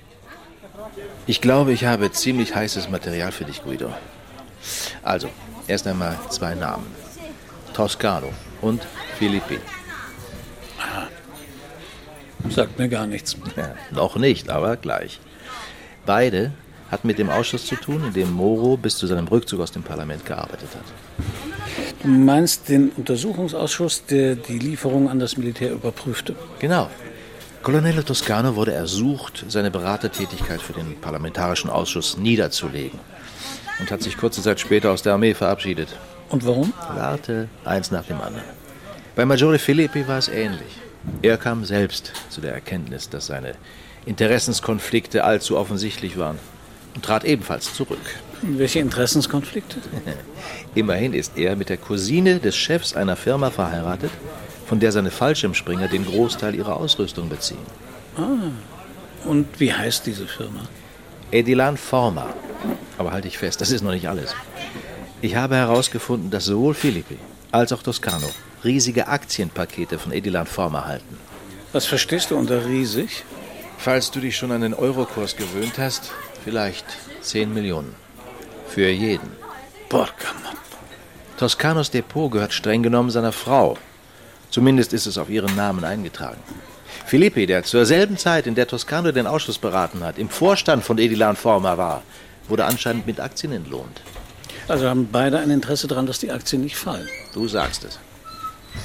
Ich 1.28 1.40
glaube, 1.40 1.72
ich 1.72 1.84
habe 1.84 2.12
ziemlich 2.12 2.54
heißes 2.54 2.88
Material 2.88 3.32
für 3.32 3.44
dich, 3.44 3.62
Guido. 3.64 3.92
Also, 5.02 5.28
erst 5.66 5.86
einmal 5.86 6.16
zwei 6.30 6.54
Namen. 6.54 6.86
Toscano 7.74 8.32
und 8.62 8.86
Filippi. 9.18 9.58
Sagt 12.48 12.78
mir 12.78 12.88
gar 12.88 13.06
nichts. 13.06 13.36
Ja, 13.56 13.74
noch 13.90 14.16
nicht, 14.16 14.50
aber 14.50 14.76
gleich. 14.76 15.18
Beide 16.04 16.52
hatten 16.90 17.08
mit 17.08 17.18
dem 17.18 17.28
Ausschuss 17.28 17.66
zu 17.66 17.74
tun, 17.74 18.04
in 18.04 18.12
dem 18.12 18.32
Moro 18.32 18.76
bis 18.76 18.96
zu 18.96 19.08
seinem 19.08 19.26
Rückzug 19.26 19.60
aus 19.60 19.72
dem 19.72 19.82
Parlament 19.82 20.24
gearbeitet 20.24 20.68
hat. 20.74 20.84
Du 22.02 22.08
meinst 22.08 22.68
den 22.68 22.90
Untersuchungsausschuss, 22.90 24.06
der 24.06 24.36
die 24.36 24.60
Lieferung 24.60 25.10
an 25.10 25.18
das 25.18 25.36
Militär 25.36 25.72
überprüfte? 25.72 26.36
Genau. 26.60 26.88
Colonello 27.66 28.02
Toscano 28.02 28.54
wurde 28.54 28.74
ersucht, 28.74 29.44
seine 29.48 29.72
Beratertätigkeit 29.72 30.62
für 30.62 30.72
den 30.72 31.00
Parlamentarischen 31.00 31.68
Ausschuss 31.68 32.16
niederzulegen 32.16 33.00
und 33.80 33.90
hat 33.90 34.02
sich 34.02 34.16
kurze 34.16 34.40
Zeit 34.40 34.60
später 34.60 34.92
aus 34.92 35.02
der 35.02 35.14
Armee 35.14 35.34
verabschiedet. 35.34 35.88
Und 36.28 36.46
warum? 36.46 36.72
Warte, 36.94 37.48
eins 37.64 37.90
nach 37.90 38.04
dem 38.04 38.20
anderen. 38.20 38.44
Bei 39.16 39.26
Maggiore 39.26 39.58
Filippi 39.58 40.06
war 40.06 40.18
es 40.18 40.28
ähnlich. 40.28 40.78
Er 41.22 41.38
kam 41.38 41.64
selbst 41.64 42.12
zu 42.28 42.40
der 42.40 42.54
Erkenntnis, 42.54 43.08
dass 43.08 43.26
seine 43.26 43.54
Interessenskonflikte 44.04 45.24
allzu 45.24 45.58
offensichtlich 45.58 46.16
waren 46.16 46.38
und 46.94 47.04
trat 47.04 47.24
ebenfalls 47.24 47.74
zurück. 47.74 47.98
Welche 48.42 48.78
Interessenskonflikte? 48.78 49.78
Immerhin 50.76 51.12
ist 51.12 51.36
er 51.36 51.56
mit 51.56 51.68
der 51.68 51.78
Cousine 51.78 52.38
des 52.38 52.54
Chefs 52.54 52.94
einer 52.94 53.16
Firma 53.16 53.50
verheiratet, 53.50 54.12
von 54.66 54.80
der 54.80 54.92
seine 54.92 55.10
Fallschirmspringer 55.10 55.88
den 55.88 56.04
Großteil 56.04 56.54
ihrer 56.54 56.76
Ausrüstung 56.76 57.28
beziehen. 57.28 57.58
Ah, 58.16 58.50
und 59.28 59.60
wie 59.60 59.72
heißt 59.72 60.06
diese 60.06 60.26
Firma? 60.26 60.60
Edilan 61.30 61.76
Forma. 61.76 62.28
Aber 62.98 63.12
halte 63.12 63.28
ich 63.28 63.38
fest, 63.38 63.60
das 63.60 63.70
ist 63.70 63.82
noch 63.82 63.92
nicht 63.92 64.08
alles. 64.08 64.34
Ich 65.22 65.36
habe 65.36 65.56
herausgefunden, 65.56 66.30
dass 66.30 66.44
sowohl 66.44 66.74
Filippi 66.74 67.18
als 67.52 67.72
auch 67.72 67.82
Toscano 67.82 68.28
riesige 68.64 69.08
Aktienpakete 69.08 69.98
von 69.98 70.12
Edilan 70.12 70.46
Forma 70.46 70.84
halten. 70.84 71.18
Was 71.72 71.86
verstehst 71.86 72.30
du 72.30 72.36
unter 72.36 72.66
riesig? 72.66 73.24
Falls 73.78 74.10
du 74.10 74.20
dich 74.20 74.36
schon 74.36 74.52
an 74.52 74.62
den 74.62 74.74
Eurokurs 74.74 75.36
gewöhnt 75.36 75.78
hast, 75.78 76.10
vielleicht 76.44 76.86
10 77.20 77.52
Millionen. 77.52 77.94
Für 78.68 78.88
jeden. 78.88 79.30
Porca 79.88 80.28
Toscanos 81.36 81.90
Depot 81.90 82.32
gehört 82.32 82.54
streng 82.54 82.82
genommen 82.82 83.10
seiner 83.10 83.32
Frau. 83.32 83.76
Zumindest 84.56 84.94
ist 84.94 85.04
es 85.04 85.18
auf 85.18 85.28
ihren 85.28 85.54
Namen 85.54 85.84
eingetragen. 85.84 86.40
Filippi, 87.04 87.44
der 87.44 87.62
zur 87.64 87.84
selben 87.84 88.16
Zeit, 88.16 88.46
in 88.46 88.54
der 88.54 88.66
Toscano 88.66 89.12
den 89.12 89.26
Ausschuss 89.26 89.58
beraten 89.58 90.02
hat, 90.02 90.16
im 90.18 90.30
Vorstand 90.30 90.82
von 90.82 90.96
Edilan 90.96 91.36
Forma 91.36 91.76
war, 91.76 92.02
wurde 92.48 92.64
anscheinend 92.64 93.06
mit 93.06 93.20
Aktien 93.20 93.52
entlohnt. 93.52 94.00
Also 94.66 94.88
haben 94.88 95.10
beide 95.12 95.40
ein 95.40 95.50
Interesse 95.50 95.88
daran, 95.88 96.06
dass 96.06 96.20
die 96.20 96.32
Aktien 96.32 96.62
nicht 96.62 96.76
fallen. 96.76 97.06
Du 97.34 97.46
sagst 97.46 97.84
es. 97.84 97.98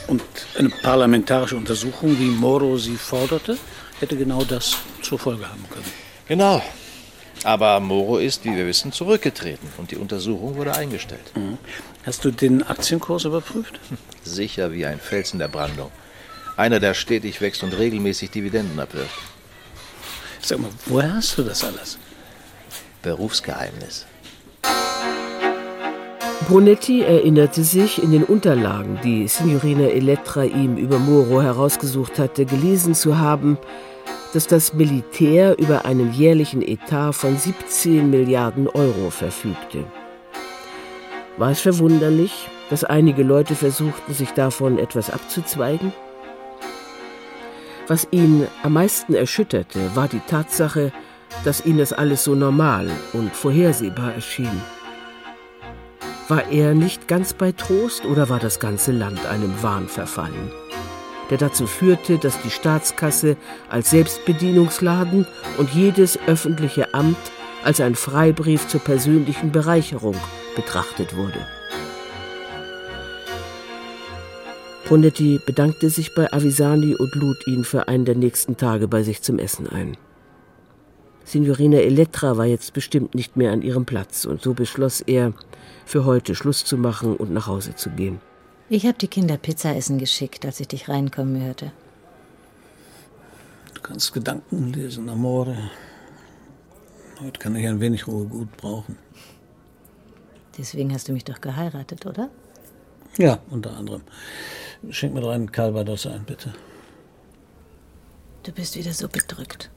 Und 0.08 0.22
eine 0.60 0.68
parlamentarische 0.68 1.56
Untersuchung, 1.56 2.20
wie 2.20 2.26
Moro 2.26 2.78
sie 2.78 2.98
forderte, 2.98 3.58
hätte 4.02 4.18
genau 4.18 4.44
das 4.44 4.76
zur 5.02 5.20
Folge 5.20 5.48
haben 5.48 5.66
können. 5.70 5.90
Genau. 6.28 6.62
Aber 7.46 7.80
Moro 7.80 8.18
ist, 8.18 8.44
wie 8.44 8.56
wir 8.58 8.68
wissen, 8.68 8.92
zurückgetreten 8.92 9.70
und 9.78 9.92
die 9.92 9.96
Untersuchung 9.96 10.58
wurde 10.58 10.76
eingestellt. 10.76 11.32
Mhm. 11.34 11.58
Hast 12.04 12.26
du 12.26 12.32
den 12.32 12.64
Aktienkurs 12.64 13.26
überprüft? 13.26 13.80
Sicher 14.24 14.72
wie 14.72 14.86
ein 14.86 15.00
Fels 15.00 15.34
in 15.34 15.40
der 15.40 15.48
Brandung. 15.48 15.92
Einer, 16.58 16.80
der 16.80 16.94
stetig 16.94 17.42
wächst 17.42 17.64
und 17.64 17.78
regelmäßig 17.78 18.32
Dividenden 18.32 18.80
abwirft. 18.80 19.20
Sag 20.42 20.60
mal, 20.60 20.72
woher 20.88 21.14
hast 21.14 21.38
du 21.38 21.44
das 21.44 21.64
alles? 21.64 22.00
Berufsgeheimnis. 23.04 24.08
Brunetti 26.48 27.02
erinnerte 27.02 27.64
sich, 27.64 28.02
in 28.02 28.12
den 28.12 28.24
Unterlagen, 28.24 29.00
die 29.04 29.28
Signorina 29.28 29.86
Elettra 29.86 30.44
ihm 30.44 30.78
über 30.78 30.98
Moro 30.98 31.42
herausgesucht 31.42 32.18
hatte, 32.20 32.46
gelesen 32.46 32.96
zu 32.96 33.20
haben, 33.20 33.58
dass 34.34 34.48
das 34.48 34.74
Militär 34.74 35.58
über 35.60 35.86
einen 35.86 36.14
jährlichen 36.14 36.62
Etat 36.62 37.14
von 37.14 37.38
17 37.38 38.10
Milliarden 38.10 38.68
Euro 38.68 39.12
verfügte. 39.12 39.86
War 41.42 41.50
es 41.50 41.62
verwunderlich, 41.62 42.48
dass 42.70 42.84
einige 42.84 43.24
Leute 43.24 43.56
versuchten, 43.56 44.14
sich 44.14 44.30
davon 44.30 44.78
etwas 44.78 45.10
abzuzweigen? 45.10 45.92
Was 47.88 48.08
ihn 48.12 48.46
am 48.62 48.74
meisten 48.74 49.16
erschütterte, 49.16 49.96
war 49.96 50.08
die 50.08 50.20
Tatsache, 50.20 50.92
dass 51.44 51.66
ihnen 51.66 51.80
das 51.80 51.94
alles 51.94 52.26
so 52.26 52.36
normal 52.36 52.92
und 53.14 53.36
vorhersehbar 53.36 54.14
erschien. 54.14 54.62
War 56.28 56.48
er 56.52 56.76
nicht 56.76 57.08
ganz 57.08 57.34
bei 57.34 57.52
Trost 57.54 58.06
oder 58.06 58.30
war 58.30 58.38
das 58.38 58.60
ganze 58.60 58.92
Land 58.92 59.26
einem 59.26 59.64
Wahn 59.64 59.88
verfallen? 59.88 60.52
der 61.32 61.40
dazu 61.40 61.66
führte, 61.66 62.20
dass 62.20 62.40
die 62.42 62.52
Staatskasse 62.52 63.38
als 63.70 63.90
Selbstbedienungsladen 63.90 65.26
und 65.58 65.74
jedes 65.74 66.20
öffentliche 66.28 66.94
Amt 66.94 67.18
als 67.64 67.80
ein 67.80 67.96
Freibrief 67.96 68.68
zur 68.68 68.82
persönlichen 68.82 69.52
Bereicherung 69.54 70.18
betrachtet 70.56 71.16
wurde. 71.16 71.46
Brunetti 74.86 75.40
bedankte 75.46 75.90
sich 75.90 76.14
bei 76.16 76.32
Avisani 76.34 76.96
und 76.96 77.16
lud 77.16 77.48
ihn 77.48 77.64
für 77.64 77.88
einen 77.88 78.04
der 78.04 78.16
nächsten 78.16 78.58
Tage 78.58 78.88
bei 78.90 79.04
sich 79.04 79.22
zum 79.22 79.40
Essen 79.40 79.68
ein. 79.68 79.96
Signorina 81.24 81.78
Elettra 81.78 82.36
war 82.36 82.46
jetzt 82.46 82.74
bestimmt 82.74 83.16
nicht 83.16 83.38
mehr 83.38 83.54
an 83.54 83.62
ihrem 83.62 83.86
Platz 83.86 84.26
und 84.26 84.42
so 84.42 84.54
beschloss 84.54 85.00
er, 85.00 85.34
für 85.86 86.04
heute 86.04 86.36
Schluss 86.36 86.66
zu 86.66 86.78
machen 86.78 87.16
und 87.16 87.32
nach 87.32 87.48
Hause 87.48 87.76
zu 87.76 87.90
gehen. 87.90 88.20
Ich 88.68 88.86
habe 88.86 88.98
die 88.98 89.08
Kinder 89.08 89.38
Pizza 89.38 89.76
essen 89.76 89.98
geschickt, 89.98 90.46
als 90.46 90.60
ich 90.60 90.68
dich 90.68 90.90
reinkommen 90.90 91.42
hörte. 91.42 91.72
Du 93.76 93.82
kannst 93.82 94.14
Gedanken 94.14 94.74
lesen, 94.74 95.10
Amore. 95.10 95.58
Heute 97.22 97.40
kann 97.40 97.56
ich 97.56 97.68
ein 97.68 97.80
wenig 97.80 98.08
Ruhe 98.08 98.26
gut 98.26 98.56
brauchen. 98.58 98.98
Deswegen 100.58 100.94
hast 100.94 101.08
du 101.08 101.14
mich 101.14 101.24
doch 101.24 101.42
geheiratet, 101.42 102.06
oder? 102.06 102.30
Ja, 103.18 103.40
unter 103.50 103.76
anderem. 103.76 104.02
Schenk 104.90 105.14
mir 105.14 105.22
doch 105.22 105.32
einen 105.32 105.52
Calvados 105.52 106.06
ein, 106.06 106.24
bitte. 106.26 106.54
Du 108.44 108.52
bist 108.52 108.76
wieder 108.76 108.94
so 108.94 109.08
bedrückt. 109.08 109.70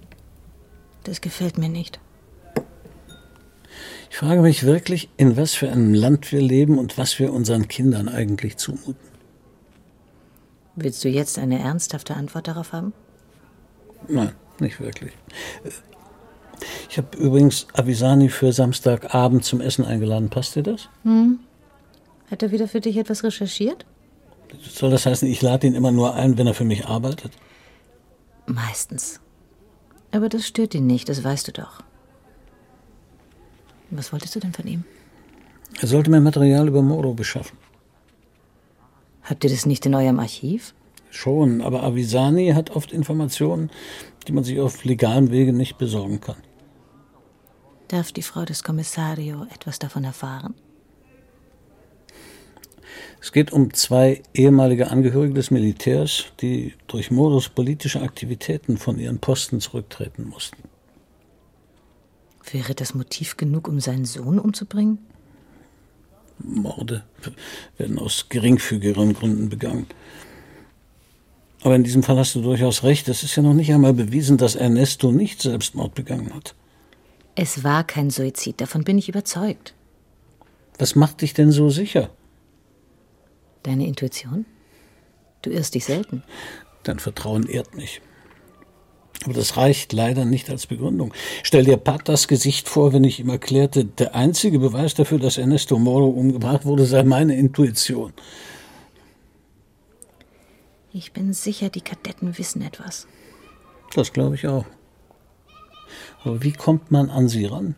Das 1.05 1.21
gefällt 1.21 1.59
mir 1.59 1.69
nicht. 1.69 2.01
Ich 4.11 4.17
frage 4.17 4.41
mich 4.41 4.63
wirklich, 4.63 5.11
in 5.17 5.37
was 5.37 5.55
für 5.55 5.71
einem 5.71 5.93
Land 5.93 6.33
wir 6.33 6.41
leben 6.41 6.79
und 6.79 6.97
was 6.97 7.19
wir 7.19 7.33
unseren 7.33 7.69
Kindern 7.69 8.09
eigentlich 8.09 8.57
zumuten. 8.57 8.97
Willst 10.77 11.05
du 11.05 11.09
jetzt 11.09 11.39
eine 11.39 11.59
ernsthafte 11.59 12.15
Antwort 12.15 12.49
darauf 12.49 12.73
haben? 12.73 12.93
Nein, 14.09 14.33
nicht 14.61 14.81
wirklich. 14.81 15.13
Ich 16.91 16.99
habe 16.99 17.17
übrigens 17.17 17.67
Avisani 17.75 18.29
für 18.29 18.53
Samstagabend 18.53 19.45
zum 19.45 19.61
Essen 19.61 19.85
eingeladen. 19.85 20.31
Passt 20.31 20.57
dir 20.57 20.63
das? 20.63 20.89
Hm. 21.03 21.41
Hat 22.31 22.43
er 22.43 22.53
wieder 22.53 22.69
für 22.69 22.81
dich 22.81 22.97
etwas 22.97 23.25
recherchiert? 23.25 23.85
Soll 24.63 24.91
das 24.91 25.07
heißen, 25.07 25.29
ich 25.29 25.43
lade 25.43 25.67
ihn 25.67 25.75
immer 25.75 25.91
nur 25.91 26.15
ein, 26.15 26.39
wenn 26.39 26.47
er 26.47 26.55
für 26.55 26.65
mich 26.65 26.87
arbeitet? 26.87 27.33
Meistens. 28.47 29.21
Aber 30.13 30.29
das 30.29 30.47
stört 30.47 30.75
ihn 30.75 30.87
nicht, 30.87 31.09
das 31.09 31.25
weißt 31.25 31.49
du 31.49 31.53
doch. 31.53 31.83
Was 33.91 34.13
wolltest 34.13 34.35
du 34.35 34.41
denn 34.41 34.53
von 34.53 34.67
ihm? 34.67 34.85
Er 35.81 35.89
sollte 35.89 36.11
mir 36.11 36.21
Material 36.21 36.69
über 36.69 36.83
Moro 36.83 37.15
beschaffen. 37.15 37.59
Habt 39.23 39.45
ihr 39.45 39.51
das 39.51 39.67
nicht 39.67 39.87
in 39.87 39.95
eurem 39.95 40.21
Archiv? 40.21 40.75
Schon, 41.11 41.63
aber 41.63 41.83
Avisani 41.83 42.53
hat 42.55 42.71
oft 42.71 42.93
Informationen, 42.93 43.71
die 44.27 44.33
man 44.33 44.45
sich 44.45 44.61
auf 44.61 44.85
legalem 44.85 45.31
Wege 45.31 45.53
nicht 45.53 45.79
besorgen 45.79 46.21
kann. 46.21 46.37
Darf 47.89 48.13
die 48.13 48.23
Frau 48.23 48.45
des 48.45 48.63
Kommissario 48.63 49.47
etwas 49.55 49.79
davon 49.79 50.05
erfahren? 50.05 50.55
Es 53.21 53.33
geht 53.33 53.53
um 53.53 53.73
zwei 53.73 54.23
ehemalige 54.35 54.91
Angehörige 54.91 55.35
des 55.35 55.51
Militärs, 55.51 56.27
die 56.41 56.75
durch 56.87 57.11
Moros 57.11 57.49
politische 57.49 58.03
Aktivitäten 58.03 58.77
von 58.77 58.99
ihren 58.99 59.19
Posten 59.19 59.61
zurücktreten 59.61 60.29
mussten. 60.29 60.63
Wäre 62.51 62.75
das 62.75 62.95
Motiv 62.95 63.37
genug, 63.37 63.69
um 63.69 63.81
seinen 63.81 64.05
Sohn 64.05 64.39
umzubringen? 64.39 64.99
Morde 66.39 67.05
werden 67.79 67.99
aus 67.99 68.27
geringfügigeren 68.29 69.15
Gründen 69.15 69.49
begangen. 69.49 69.87
Aber 71.65 71.75
in 71.77 71.83
diesem 71.83 72.03
Fall 72.03 72.19
hast 72.19 72.35
du 72.35 72.43
durchaus 72.43 72.83
recht. 72.83 73.09
Es 73.09 73.23
ist 73.23 73.35
ja 73.37 73.43
noch 73.43 73.55
nicht 73.55 73.73
einmal 73.73 73.95
bewiesen, 73.95 74.37
dass 74.37 74.55
Ernesto 74.55 75.11
nicht 75.11 75.41
Selbstmord 75.41 75.95
begangen 75.95 76.33
hat. 76.35 76.55
Es 77.37 77.65
war 77.65 77.85
kein 77.85 78.11
Suizid, 78.11 78.61
davon 78.61 78.85
bin 78.85 78.99
ich 78.99 79.09
überzeugt. 79.09 79.75
Was 80.79 80.95
macht 80.95 81.23
dich 81.23 81.33
denn 81.33 81.51
so 81.51 81.71
sicher? 81.71 82.11
Deine 83.63 83.87
Intuition? 83.87 84.45
Du 85.41 85.51
irrst 85.51 85.75
dich 85.75 85.87
selten. 85.87 86.23
Dein 86.83 86.99
Vertrauen 86.99 87.49
ehrt 87.49 87.75
mich. 87.75 88.03
Aber 89.25 89.33
das 89.33 89.57
reicht 89.57 89.95
leider 89.95 90.27
nicht 90.27 90.51
als 90.51 90.67
Begründung. 90.67 91.15
Stell 91.43 91.65
dir 91.65 91.79
Pat 91.79 92.11
das 92.11 92.29
Gesicht 92.29 92.69
vor, 92.69 92.93
wenn 92.93 93.05
ich 93.05 93.21
ihm 93.21 93.31
erklärte, 93.31 93.87
der 93.87 94.15
einzige 94.15 94.59
Beweis 94.59 94.93
dafür, 94.93 95.19
dass 95.19 95.39
Ernesto 95.39 95.79
Moro 95.79 96.09
umgebracht 96.09 96.67
wurde, 96.67 96.85
sei 96.85 97.05
meine 97.05 97.37
Intuition. 97.37 98.13
Ich 100.97 101.13
bin 101.13 101.33
sicher, 101.33 101.71
die 101.71 101.81
Kadetten 101.81 102.39
wissen 102.39 102.63
etwas. 102.63 103.09
Das 103.97 104.13
glaube 104.13 104.37
ich 104.37 104.47
auch. 104.47 104.65
Aber 106.23 106.41
wie 106.45 106.53
kommt 106.53 106.93
man 106.93 107.11
an 107.11 107.29
sie 107.29 107.47
ran? 107.47 107.75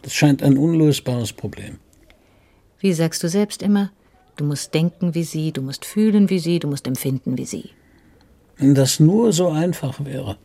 Das 0.00 0.14
scheint 0.14 0.42
ein 0.42 0.56
unlösbares 0.56 1.34
Problem. 1.34 1.78
Wie 2.78 2.94
sagst 2.94 3.22
du 3.22 3.28
selbst 3.28 3.62
immer, 3.62 3.90
du 4.36 4.44
musst 4.44 4.72
denken 4.72 5.14
wie 5.14 5.24
sie, 5.24 5.52
du 5.52 5.60
musst 5.60 5.84
fühlen 5.84 6.30
wie 6.30 6.38
sie, 6.38 6.58
du 6.58 6.68
musst 6.68 6.86
empfinden 6.86 7.36
wie 7.36 7.44
sie. 7.44 7.68
Wenn 8.56 8.74
das 8.74 8.98
nur 8.98 9.34
so 9.34 9.50
einfach 9.50 10.02
wäre. 10.02 10.38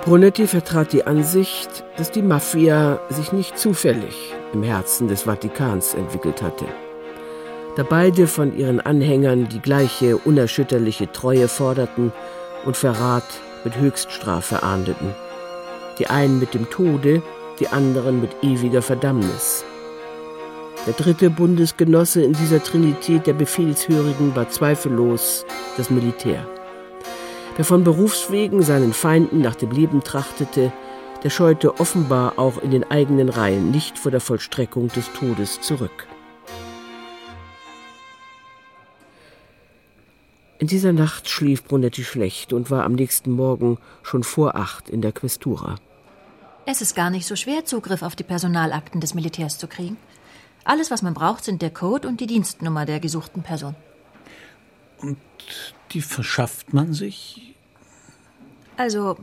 Brunetti 0.00 0.46
vertrat 0.46 0.94
die 0.94 1.04
Ansicht, 1.04 1.84
dass 1.98 2.10
die 2.10 2.22
Mafia 2.22 3.00
sich 3.10 3.32
nicht 3.32 3.58
zufällig 3.58 4.14
im 4.54 4.62
Herzen 4.62 5.08
des 5.08 5.24
Vatikans 5.24 5.92
entwickelt 5.92 6.40
hatte. 6.40 6.64
Da 7.78 7.84
beide 7.84 8.26
von 8.26 8.58
ihren 8.58 8.80
Anhängern 8.80 9.48
die 9.48 9.60
gleiche 9.60 10.16
unerschütterliche 10.16 11.12
Treue 11.12 11.46
forderten 11.46 12.12
und 12.64 12.76
Verrat 12.76 13.22
mit 13.62 13.76
Höchststrafe 13.76 14.64
ahndeten. 14.64 15.14
Die 16.00 16.08
einen 16.08 16.40
mit 16.40 16.54
dem 16.54 16.68
Tode, 16.70 17.22
die 17.60 17.68
anderen 17.68 18.20
mit 18.20 18.32
ewiger 18.42 18.82
Verdammnis. 18.82 19.64
Der 20.88 20.94
dritte 20.94 21.30
Bundesgenosse 21.30 22.20
in 22.20 22.32
dieser 22.32 22.60
Trinität 22.60 23.28
der 23.28 23.34
Befehlshörigen 23.34 24.34
war 24.34 24.48
zweifellos 24.48 25.46
das 25.76 25.88
Militär. 25.88 26.44
Wer 27.54 27.64
von 27.64 27.84
Berufswegen 27.84 28.62
seinen 28.62 28.92
Feinden 28.92 29.40
nach 29.40 29.54
dem 29.54 29.70
Leben 29.70 30.02
trachtete, 30.02 30.72
der 31.22 31.30
scheute 31.30 31.78
offenbar 31.78 32.40
auch 32.40 32.60
in 32.60 32.72
den 32.72 32.90
eigenen 32.90 33.28
Reihen 33.28 33.70
nicht 33.70 34.00
vor 34.00 34.10
der 34.10 34.20
Vollstreckung 34.20 34.88
des 34.88 35.12
Todes 35.12 35.60
zurück. 35.60 36.08
In 40.58 40.66
dieser 40.66 40.92
Nacht 40.92 41.28
schlief 41.28 41.62
Brunetti 41.64 42.02
schlecht 42.02 42.52
und 42.52 42.70
war 42.70 42.84
am 42.84 42.94
nächsten 42.94 43.30
Morgen 43.30 43.78
schon 44.02 44.24
vor 44.24 44.56
acht 44.56 44.88
in 44.88 45.02
der 45.02 45.12
Questura. 45.12 45.76
Es 46.66 46.82
ist 46.82 46.96
gar 46.96 47.10
nicht 47.10 47.26
so 47.26 47.36
schwer, 47.36 47.64
Zugriff 47.64 48.02
auf 48.02 48.16
die 48.16 48.24
Personalakten 48.24 49.00
des 49.00 49.14
Militärs 49.14 49.56
zu 49.56 49.68
kriegen. 49.68 49.96
Alles, 50.64 50.90
was 50.90 51.00
man 51.00 51.14
braucht, 51.14 51.44
sind 51.44 51.62
der 51.62 51.70
Code 51.70 52.08
und 52.08 52.20
die 52.20 52.26
Dienstnummer 52.26 52.84
der 52.84 53.00
gesuchten 53.00 53.42
Person. 53.42 53.74
Und 55.00 55.16
die 55.92 56.02
verschafft 56.02 56.74
man 56.74 56.92
sich? 56.92 57.54
Also, 58.76 59.16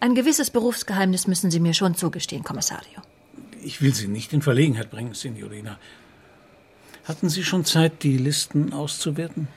ein 0.00 0.14
gewisses 0.14 0.50
Berufsgeheimnis 0.50 1.26
müssen 1.26 1.50
Sie 1.50 1.60
mir 1.60 1.74
schon 1.74 1.96
zugestehen, 1.96 2.44
Kommissario. 2.44 3.02
Ich 3.62 3.82
will 3.82 3.92
Sie 3.92 4.06
nicht 4.06 4.32
in 4.32 4.42
Verlegenheit 4.42 4.90
bringen, 4.90 5.12
Signorina. 5.12 5.78
Hatten 7.04 7.28
Sie 7.28 7.42
schon 7.42 7.64
Zeit, 7.64 8.02
die 8.04 8.16
Listen 8.16 8.72
auszuwerten? 8.72 9.48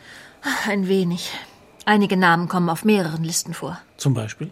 Ein 0.67 0.87
wenig. 0.87 1.31
Einige 1.85 2.17
Namen 2.17 2.47
kommen 2.47 2.69
auf 2.69 2.85
mehreren 2.85 3.23
Listen 3.23 3.53
vor. 3.53 3.79
Zum 3.97 4.13
Beispiel? 4.13 4.51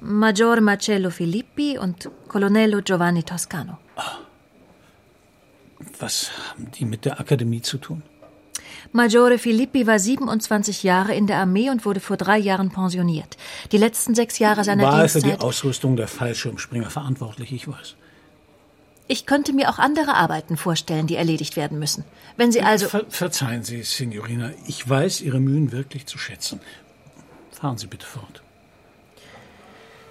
Maggior 0.00 0.60
Marcello 0.60 1.10
Filippi 1.10 1.78
und 1.78 2.08
Colonnello 2.28 2.80
Giovanni 2.82 3.22
Toscano. 3.22 3.78
Was 5.98 6.30
haben 6.48 6.70
die 6.72 6.84
mit 6.84 7.04
der 7.04 7.20
Akademie 7.20 7.62
zu 7.62 7.78
tun? 7.78 8.02
Maggiore 8.92 9.38
Filippi 9.38 9.86
war 9.86 9.98
27 9.98 10.82
Jahre 10.82 11.14
in 11.14 11.26
der 11.26 11.38
Armee 11.38 11.70
und 11.70 11.84
wurde 11.84 12.00
vor 12.00 12.16
drei 12.16 12.38
Jahren 12.38 12.70
pensioniert. 12.70 13.36
Die 13.72 13.76
letzten 13.76 14.14
sechs 14.14 14.38
Jahre 14.38 14.64
seiner 14.64 14.84
War 14.84 14.98
Dienstzeit... 14.98 15.22
für 15.22 15.28
die 15.28 15.40
Ausrüstung 15.40 15.96
der 15.96 16.08
Fallschirmspringer 16.08 16.90
verantwortlich, 16.90 17.52
ich 17.52 17.68
weiß. 17.68 17.96
Ich 19.12 19.26
könnte 19.26 19.52
mir 19.52 19.68
auch 19.70 19.80
andere 19.80 20.14
Arbeiten 20.14 20.56
vorstellen, 20.56 21.08
die 21.08 21.16
erledigt 21.16 21.56
werden 21.56 21.80
müssen. 21.80 22.04
Wenn 22.36 22.52
Sie 22.52 22.62
also... 22.62 22.86
Ver 22.86 23.06
verzeihen 23.08 23.64
Sie, 23.64 23.82
Signorina, 23.82 24.52
ich 24.68 24.88
weiß 24.88 25.22
Ihre 25.22 25.40
Mühen 25.40 25.72
wirklich 25.72 26.06
zu 26.06 26.16
schätzen. 26.16 26.60
Fahren 27.50 27.76
Sie 27.76 27.88
bitte 27.88 28.06
fort. 28.06 28.40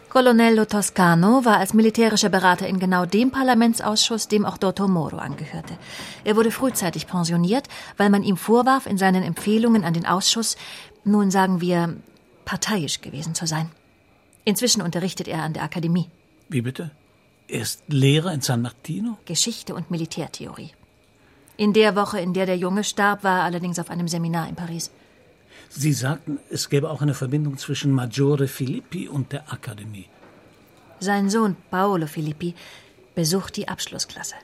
Colonnello 0.10 0.66
Toscano 0.66 1.46
war 1.46 1.60
als 1.60 1.74
militärischer 1.74 2.28
Berater 2.28 2.68
in 2.68 2.78
genau 2.78 3.06
dem 3.06 3.32
Parlamentsausschuss, 3.32 4.28
dem 4.28 4.44
auch 4.44 4.58
Dotto 4.58 4.90
Moro 4.90 5.16
angehörte. 5.16 5.78
Er 6.26 6.36
wurde 6.36 6.52
frühzeitig 6.52 7.08
pensioniert, 7.08 7.70
weil 7.96 8.10
man 8.10 8.24
ihm 8.24 8.36
vorwarf, 8.36 8.86
in 8.86 8.98
seinen 8.98 9.24
Empfehlungen 9.24 9.86
an 9.86 9.94
den 9.94 10.06
Ausschuss, 10.06 10.58
nun 11.06 11.32
sagen 11.32 11.62
wir, 11.62 11.96
parteiisch 12.44 13.00
gewesen 13.00 13.34
zu 13.34 13.48
sein. 13.48 13.72
Inzwischen 14.44 14.82
unterrichtet 14.82 15.30
er 15.30 15.44
an 15.44 15.54
der 15.54 15.64
Akademie. 15.64 16.10
Wie 16.50 16.62
bitte? 16.62 16.92
Er 17.52 17.62
ist 17.62 17.82
Lehrer 17.88 18.32
in 18.32 18.42
San 18.42 18.62
Martino? 18.62 19.18
Geschichte 19.26 19.74
und 19.74 19.90
Militärtheorie. 19.90 20.70
In 21.58 21.74
der 21.74 21.96
Woche, 21.96 22.20
in 22.20 22.34
der 22.34 22.46
der 22.46 22.58
Junge 22.58 22.84
starb, 22.84 23.24
war 23.24 23.40
er 23.40 23.44
allerdings 23.46 23.80
auf 23.80 23.90
einem 23.90 24.08
Seminar 24.08 24.48
in 24.48 24.56
Paris. 24.56 24.92
Sie 25.70 25.94
sagten, 25.94 26.38
es 26.52 26.70
gäbe 26.70 26.90
auch 26.92 27.02
eine 27.02 27.16
Verbindung 27.16 27.58
zwischen 27.58 27.92
Maggiore 27.92 28.48
Filippi 28.48 29.08
und 29.08 29.32
der 29.32 29.52
Akademie. 29.52 30.06
Sein 31.00 31.30
Sohn 31.30 31.56
Paolo 31.72 32.06
Filippi 32.06 32.54
besucht 33.16 33.58
die 33.58 33.68
Abschlussklasse. 33.68 34.36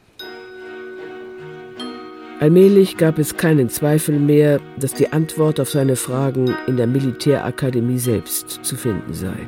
Allmählich 2.40 2.98
gab 2.98 3.20
es 3.20 3.38
keinen 3.38 3.70
Zweifel 3.70 4.20
mehr, 4.20 4.60
dass 4.78 4.94
die 4.94 5.14
Antwort 5.14 5.60
auf 5.60 5.70
seine 5.70 5.96
Fragen 5.96 6.56
in 6.68 6.76
der 6.76 6.88
Militärakademie 6.88 8.00
selbst 8.00 8.60
zu 8.64 8.76
finden 8.76 9.14
sei. 9.14 9.48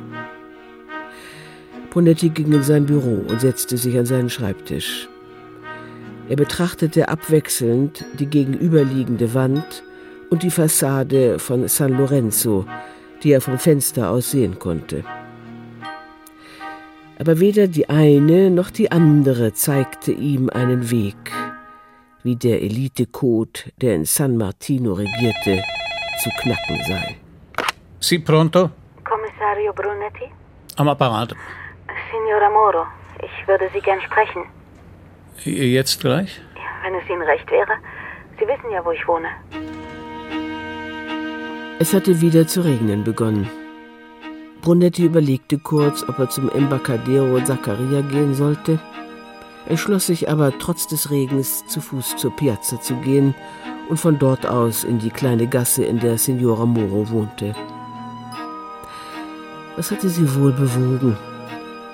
Ponetti 1.90 2.28
ging 2.28 2.52
in 2.52 2.62
sein 2.62 2.86
Büro 2.86 3.24
und 3.28 3.40
setzte 3.40 3.76
sich 3.76 3.98
an 3.98 4.06
seinen 4.06 4.30
Schreibtisch. 4.30 5.08
Er 6.28 6.36
betrachtete 6.36 7.08
abwechselnd 7.08 8.04
die 8.18 8.26
gegenüberliegende 8.26 9.32
Wand 9.32 9.82
und 10.30 10.42
die 10.42 10.50
Fassade 10.50 11.38
von 11.38 11.66
San 11.68 11.92
Lorenzo, 11.92 12.66
die 13.22 13.32
er 13.32 13.40
vom 13.40 13.58
Fenster 13.58 14.10
aus 14.10 14.30
sehen 14.30 14.58
konnte. 14.58 15.04
Aber 17.18 17.40
weder 17.40 17.66
die 17.66 17.88
eine 17.88 18.50
noch 18.50 18.70
die 18.70 18.92
andere 18.92 19.52
zeigte 19.52 20.12
ihm 20.12 20.50
einen 20.50 20.90
Weg, 20.90 21.32
wie 22.22 22.36
der 22.36 22.62
Elite-Code, 22.62 23.72
der 23.80 23.94
in 23.94 24.04
San 24.04 24.36
Martino 24.36 24.92
regierte, 24.92 25.62
zu 26.22 26.30
knacken 26.40 26.80
sei. 26.86 27.16
Sie 28.00 28.18
pronto? 28.18 28.70
Kommissario 29.02 29.72
Brunetti? 29.72 30.30
Am 30.76 30.88
Apparat. 30.88 31.34
Signora 32.10 32.50
Moro, 32.50 32.86
ich 33.22 33.48
würde 33.48 33.68
Sie 33.72 33.80
gern 33.80 34.00
sprechen. 34.02 34.44
Jetzt 35.44 36.00
gleich? 36.00 36.40
Wenn 36.82 36.94
es 36.94 37.08
Ihnen 37.08 37.22
recht 37.22 37.50
wäre. 37.50 37.72
Sie 38.38 38.46
wissen 38.46 38.70
ja, 38.70 38.84
wo 38.84 38.92
ich 38.92 39.06
wohne. 39.06 39.28
Es 41.80 41.94
hatte 41.94 42.20
wieder 42.20 42.46
zu 42.46 42.62
regnen 42.62 43.04
begonnen. 43.04 43.48
Brunetti 44.62 45.04
überlegte 45.04 45.58
kurz, 45.58 46.02
ob 46.08 46.18
er 46.18 46.28
zum 46.28 46.50
Embarcadero 46.50 47.40
Zaccaria 47.40 48.00
gehen 48.02 48.34
sollte, 48.34 48.80
entschloss 49.68 50.06
sich 50.06 50.28
aber 50.28 50.56
trotz 50.58 50.88
des 50.88 51.10
Regens 51.10 51.66
zu 51.66 51.80
Fuß 51.80 52.16
zur 52.16 52.34
Piazza 52.34 52.80
zu 52.80 52.96
gehen 52.96 53.34
und 53.88 53.98
von 53.98 54.18
dort 54.18 54.46
aus 54.46 54.84
in 54.84 54.98
die 54.98 55.10
kleine 55.10 55.46
Gasse, 55.46 55.84
in 55.84 56.00
der 56.00 56.18
Signora 56.18 56.66
Moro 56.66 57.08
wohnte. 57.10 57.54
Was 59.76 59.92
hatte 59.92 60.08
sie 60.08 60.34
wohl 60.34 60.52
bewogen, 60.52 61.16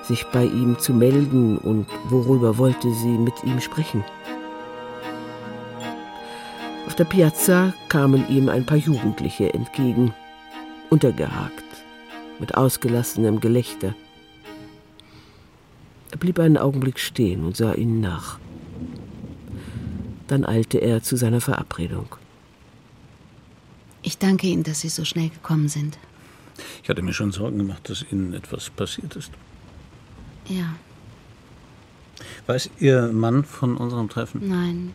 sich 0.07 0.25
bei 0.27 0.45
ihm 0.45 0.77
zu 0.79 0.93
melden 0.93 1.57
und 1.57 1.87
worüber 2.09 2.57
wollte 2.57 2.93
sie 2.93 3.17
mit 3.17 3.43
ihm 3.43 3.59
sprechen? 3.59 4.03
Auf 6.87 6.95
der 6.95 7.05
Piazza 7.05 7.73
kamen 7.89 8.27
ihm 8.29 8.47
ein 8.49 8.65
paar 8.65 8.77
Jugendliche 8.77 9.53
entgegen, 9.53 10.13
untergehakt, 10.89 11.63
mit 12.39 12.55
ausgelassenem 12.55 13.39
Gelächter. 13.39 13.95
Er 16.11 16.17
blieb 16.17 16.39
einen 16.39 16.57
Augenblick 16.57 16.99
stehen 16.99 17.43
und 17.43 17.57
sah 17.57 17.73
ihnen 17.73 17.99
nach. 17.99 18.39
Dann 20.27 20.45
eilte 20.45 20.77
er 20.77 21.03
zu 21.03 21.17
seiner 21.17 21.41
Verabredung. 21.41 22.07
Ich 24.01 24.19
danke 24.19 24.47
Ihnen, 24.47 24.63
dass 24.63 24.81
Sie 24.81 24.89
so 24.89 25.03
schnell 25.03 25.29
gekommen 25.29 25.67
sind. 25.67 25.97
Ich 26.83 26.89
hatte 26.89 27.01
mir 27.01 27.13
schon 27.13 27.31
Sorgen 27.31 27.57
gemacht, 27.57 27.89
dass 27.89 28.05
Ihnen 28.11 28.33
etwas 28.33 28.69
passiert 28.69 29.15
ist. 29.15 29.31
Ja, 30.47 30.75
Weiß 32.47 32.69
Ihr 32.79 33.07
Mann 33.11 33.43
von 33.43 33.75
unserem 33.77 34.07
Treffen? 34.09 34.47
nein, 34.47 34.93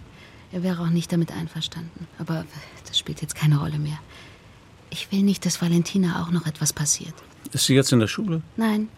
er 0.53 0.63
wäre 0.63 0.83
auch 0.83 0.89
nicht 0.91 1.13
damit 1.13 1.33
einverstanden. 1.33 2.07
Aber 2.19 2.45
das 2.87 2.99
spielt 2.99 3.21
jetzt 3.23 3.35
keine 3.35 3.59
Rolle 3.59 3.79
mehr. 3.79 3.99
Ich 4.91 5.11
will 5.13 5.23
nicht, 5.23 5.45
dass 5.47 5.61
Valentina 5.61 6.23
auch 6.23 6.31
noch 6.31 6.47
etwas 6.47 6.73
passiert. 6.73 7.15
Ist 7.53 7.67
sie 7.67 7.75
jetzt 7.75 7.93
in 7.93 7.99
der 8.01 8.07
Schule? 8.09 8.43
Nein, 8.57 8.89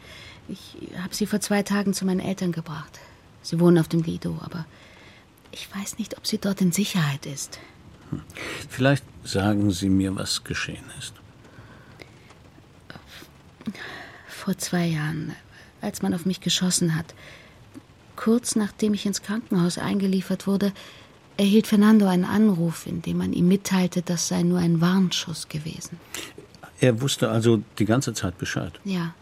ich 0.48 0.76
habe 1.02 1.14
sie 1.14 1.26
vor 1.26 1.40
zwei 1.40 1.62
Tagen 1.62 1.94
zu 1.94 2.04
meinen 2.04 2.20
Eltern 2.20 2.52
gebracht. 2.52 3.00
Sie 3.42 3.58
wohnen 3.58 3.78
auf 3.78 3.88
dem 3.88 4.02
Lido, 4.02 4.38
aber 4.42 4.66
ich 5.50 5.68
weiß 5.74 5.98
nicht, 5.98 6.16
ob 6.16 6.26
sie 6.26 6.38
dort 6.38 6.60
in 6.60 6.72
Sicherheit 6.72 7.26
ist. 7.26 7.58
Vielleicht 8.68 9.04
sagen 9.24 9.70
Sie 9.70 9.88
mir, 9.88 10.14
was 10.16 10.44
geschehen 10.44 10.84
ist. 10.98 11.14
Vor 14.28 14.56
zwei 14.58 14.86
Jahren, 14.86 15.34
als 15.82 16.00
man 16.00 16.14
auf 16.14 16.24
mich 16.24 16.40
geschossen 16.40 16.96
hat, 16.96 17.14
kurz 18.16 18.56
nachdem 18.56 18.94
ich 18.94 19.04
ins 19.04 19.22
Krankenhaus 19.22 19.78
eingeliefert 19.78 20.46
wurde, 20.46 20.72
erhielt 21.36 21.66
Fernando 21.66 22.06
einen 22.06 22.24
Anruf, 22.24 22.86
in 22.86 23.02
dem 23.02 23.18
man 23.18 23.32
ihm 23.32 23.48
mitteilte, 23.48 24.02
das 24.02 24.28
sei 24.28 24.42
nur 24.42 24.58
ein 24.58 24.80
Warnschuss 24.80 25.48
gewesen. 25.48 25.98
Er 26.80 27.00
wusste 27.00 27.30
also 27.30 27.62
die 27.78 27.84
ganze 27.84 28.12
Zeit 28.12 28.38
Bescheid. 28.38 28.80
Ja. 28.84 29.14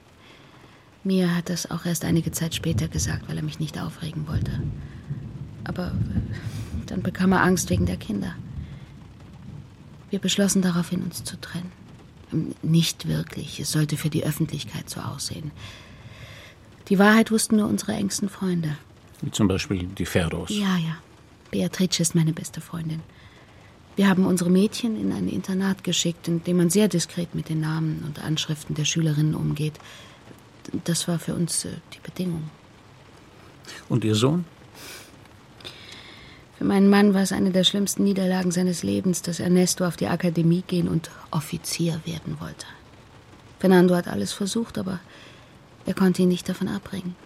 Mir 1.02 1.34
hat 1.34 1.48
das 1.48 1.70
auch 1.70 1.86
erst 1.86 2.04
einige 2.04 2.30
Zeit 2.30 2.54
später 2.54 2.88
gesagt, 2.88 3.28
weil 3.28 3.36
er 3.36 3.42
mich 3.42 3.58
nicht 3.58 3.78
aufregen 3.80 4.28
wollte. 4.28 4.62
Aber 5.64 5.92
dann 6.86 7.02
bekam 7.02 7.32
er 7.32 7.42
Angst 7.42 7.70
wegen 7.70 7.86
der 7.86 7.96
Kinder. 7.96 8.34
Wir 10.10 10.18
beschlossen 10.18 10.60
daraufhin, 10.60 11.02
uns 11.02 11.24
zu 11.24 11.40
trennen. 11.40 11.72
Nicht 12.62 13.08
wirklich. 13.08 13.60
Es 13.60 13.72
sollte 13.72 13.96
für 13.96 14.10
die 14.10 14.24
Öffentlichkeit 14.24 14.90
so 14.90 15.00
aussehen. 15.00 15.52
Die 16.90 16.98
Wahrheit 16.98 17.30
wussten 17.30 17.56
nur 17.56 17.68
unsere 17.68 17.92
engsten 17.92 18.28
Freunde. 18.28 18.76
Wie 19.22 19.30
zum 19.30 19.46
Beispiel 19.46 19.84
die 19.84 20.06
Ferros. 20.06 20.50
Ja, 20.50 20.76
ja. 20.76 20.96
Beatrice 21.50 22.00
ist 22.00 22.14
meine 22.14 22.32
beste 22.32 22.60
Freundin. 22.60 23.00
Wir 23.96 24.08
haben 24.08 24.26
unsere 24.26 24.50
Mädchen 24.50 25.00
in 25.00 25.12
ein 25.12 25.28
Internat 25.28 25.84
geschickt, 25.84 26.26
in 26.26 26.42
dem 26.42 26.56
man 26.56 26.70
sehr 26.70 26.88
diskret 26.88 27.34
mit 27.34 27.48
den 27.48 27.60
Namen 27.60 28.02
und 28.06 28.22
Anschriften 28.22 28.74
der 28.74 28.84
Schülerinnen 28.84 29.34
umgeht. 29.34 29.74
Das 30.84 31.06
war 31.06 31.18
für 31.18 31.34
uns 31.34 31.64
äh, 31.64 31.68
die 31.94 32.00
Bedingung. 32.02 32.50
Und 33.88 34.04
Ihr 34.04 34.14
Sohn? 34.14 34.44
Für 36.58 36.64
meinen 36.64 36.90
Mann 36.90 37.14
war 37.14 37.22
es 37.22 37.32
eine 37.32 37.50
der 37.50 37.64
schlimmsten 37.64 38.04
Niederlagen 38.04 38.50
seines 38.50 38.82
Lebens, 38.82 39.22
dass 39.22 39.40
Ernesto 39.40 39.86
auf 39.86 39.96
die 39.96 40.08
Akademie 40.08 40.62
gehen 40.66 40.88
und 40.88 41.10
Offizier 41.30 42.00
werden 42.04 42.38
wollte. 42.40 42.66
Fernando 43.58 43.94
hat 43.94 44.08
alles 44.08 44.32
versucht, 44.32 44.76
aber 44.76 45.00
er 45.90 45.94
konnte 45.94 46.22
ihn 46.22 46.28
nicht 46.28 46.48
davon 46.48 46.68
abbringen. 46.68 47.16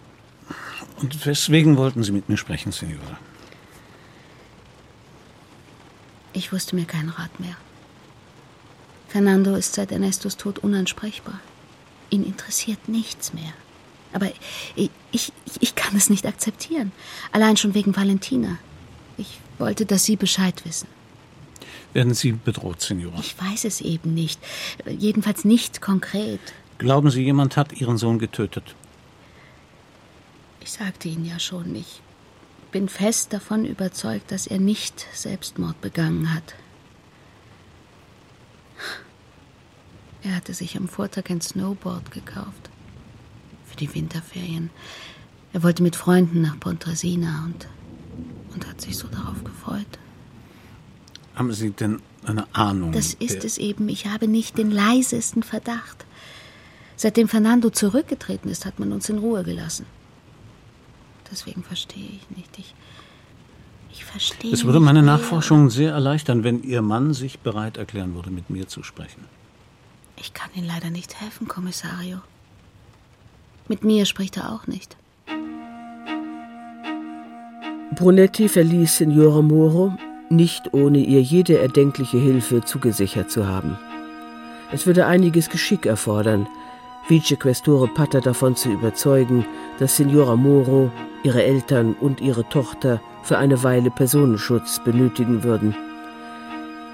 Und 0.97 1.23
weswegen 1.27 1.77
wollten 1.77 2.03
Sie 2.03 2.11
mit 2.11 2.29
mir 2.29 2.37
sprechen, 2.37 2.71
Signora? 2.71 3.19
Ich 6.33 6.51
wusste 6.51 6.75
mir 6.75 6.85
keinen 6.85 7.09
Rat 7.09 7.39
mehr. 7.39 7.55
Fernando 9.07 9.55
ist 9.55 9.75
seit 9.75 9.91
Ernestos 9.91 10.35
Tod 10.35 10.59
unansprechbar. 10.59 11.39
Ihn 12.09 12.25
interessiert 12.25 12.89
nichts 12.89 13.33
mehr. 13.33 13.53
Aber 14.13 14.31
ich, 14.75 14.89
ich, 15.11 15.31
ich 15.59 15.75
kann 15.75 15.95
es 15.95 16.09
nicht 16.09 16.25
akzeptieren. 16.25 16.91
Allein 17.31 17.57
schon 17.57 17.75
wegen 17.75 17.95
Valentina. 17.95 18.57
Ich 19.17 19.39
wollte, 19.59 19.85
dass 19.85 20.05
Sie 20.05 20.15
Bescheid 20.15 20.65
wissen. 20.65 20.87
Werden 21.93 22.15
Sie 22.15 22.31
bedroht, 22.31 22.81
Signora? 22.81 23.19
Ich 23.19 23.39
weiß 23.39 23.65
es 23.65 23.81
eben 23.81 24.15
nicht. 24.15 24.39
Jedenfalls 24.87 25.45
nicht 25.45 25.81
konkret. 25.81 26.41
Glauben 26.77 27.09
Sie, 27.09 27.23
jemand 27.23 27.57
hat 27.57 27.73
Ihren 27.73 27.97
Sohn 27.97 28.19
getötet? 28.19 28.75
Ich 30.61 30.71
sagte 30.71 31.07
Ihnen 31.07 31.25
ja 31.25 31.39
schon, 31.39 31.75
ich 31.75 32.01
bin 32.71 32.89
fest 32.89 33.31
davon 33.31 33.65
überzeugt, 33.65 34.31
dass 34.31 34.47
er 34.47 34.59
nicht 34.59 35.05
Selbstmord 35.13 35.79
begangen 35.79 36.33
hat. 36.33 36.55
Er 40.23 40.35
hatte 40.35 40.53
sich 40.53 40.75
am 40.75 40.87
Vortag 40.87 41.29
ein 41.29 41.39
Snowboard 41.39 42.11
gekauft. 42.11 42.69
Für 43.65 43.77
die 43.77 43.93
Winterferien. 43.93 44.71
Er 45.53 45.63
wollte 45.63 45.83
mit 45.83 45.95
Freunden 45.95 46.41
nach 46.41 46.59
Pontresina 46.59 47.45
und, 47.45 47.67
und 48.53 48.67
hat 48.67 48.81
sich 48.81 48.97
so 48.97 49.07
darauf 49.07 49.43
gefreut. 49.43 49.85
Haben 51.35 51.53
Sie 51.53 51.69
denn 51.69 52.01
eine 52.25 52.53
Ahnung? 52.55 52.91
Das 52.91 53.13
ist 53.13 53.43
es 53.43 53.57
eben. 53.57 53.87
Ich 53.87 54.07
habe 54.07 54.27
nicht 54.27 54.57
den 54.57 54.71
leisesten 54.71 55.43
Verdacht. 55.43 56.05
Seitdem 56.97 57.27
Fernando 57.27 57.69
zurückgetreten 57.69 58.49
ist, 58.49 58.65
hat 58.65 58.79
man 58.79 58.91
uns 58.91 59.09
in 59.09 59.17
Ruhe 59.17 59.43
gelassen. 59.43 59.85
Deswegen 61.31 61.63
verstehe 61.63 62.07
ich 62.07 62.37
nicht. 62.37 62.57
Ich, 62.57 62.73
ich 63.91 64.05
verstehe. 64.05 64.53
Es 64.53 64.63
würde 64.63 64.79
meine 64.79 65.01
Nachforschungen 65.01 65.69
sehr 65.69 65.91
erleichtern, 65.91 66.43
wenn 66.43 66.63
Ihr 66.63 66.81
Mann 66.81 67.13
sich 67.13 67.39
bereit 67.39 67.77
erklären 67.77 68.15
würde, 68.15 68.29
mit 68.29 68.49
mir 68.49 68.67
zu 68.67 68.83
sprechen. 68.83 69.25
Ich 70.17 70.33
kann 70.33 70.49
Ihnen 70.55 70.67
leider 70.67 70.89
nicht 70.89 71.19
helfen, 71.19 71.47
Kommissario. 71.47 72.19
Mit 73.67 73.83
mir 73.83 74.05
spricht 74.05 74.37
er 74.37 74.53
auch 74.53 74.67
nicht. 74.67 74.95
Brunetti 77.95 78.49
verließ 78.49 78.97
Signora 78.97 79.41
Moro, 79.41 79.97
nicht 80.29 80.73
ohne 80.73 80.99
ihr 80.99 81.21
jede 81.21 81.59
erdenkliche 81.59 82.17
Hilfe 82.17 82.61
zugesichert 82.61 83.31
zu 83.31 83.47
haben. 83.47 83.77
Es 84.71 84.85
würde 84.85 85.05
einiges 85.05 85.49
Geschick 85.49 85.85
erfordern, 85.85 86.47
Vicequestore 87.07 87.87
Patter 87.87 88.19
davon 88.19 88.55
zu 88.55 88.69
überzeugen, 88.69 89.45
dass 89.77 89.95
Signora 89.95 90.35
Moro, 90.35 90.89
ihre 91.23 91.43
Eltern 91.43 91.95
und 91.99 92.19
ihre 92.19 92.47
Tochter 92.49 92.99
für 93.21 93.37
eine 93.37 93.63
Weile 93.63 93.91
Personenschutz 93.91 94.79
benötigen 94.83 95.43
würden. 95.43 95.75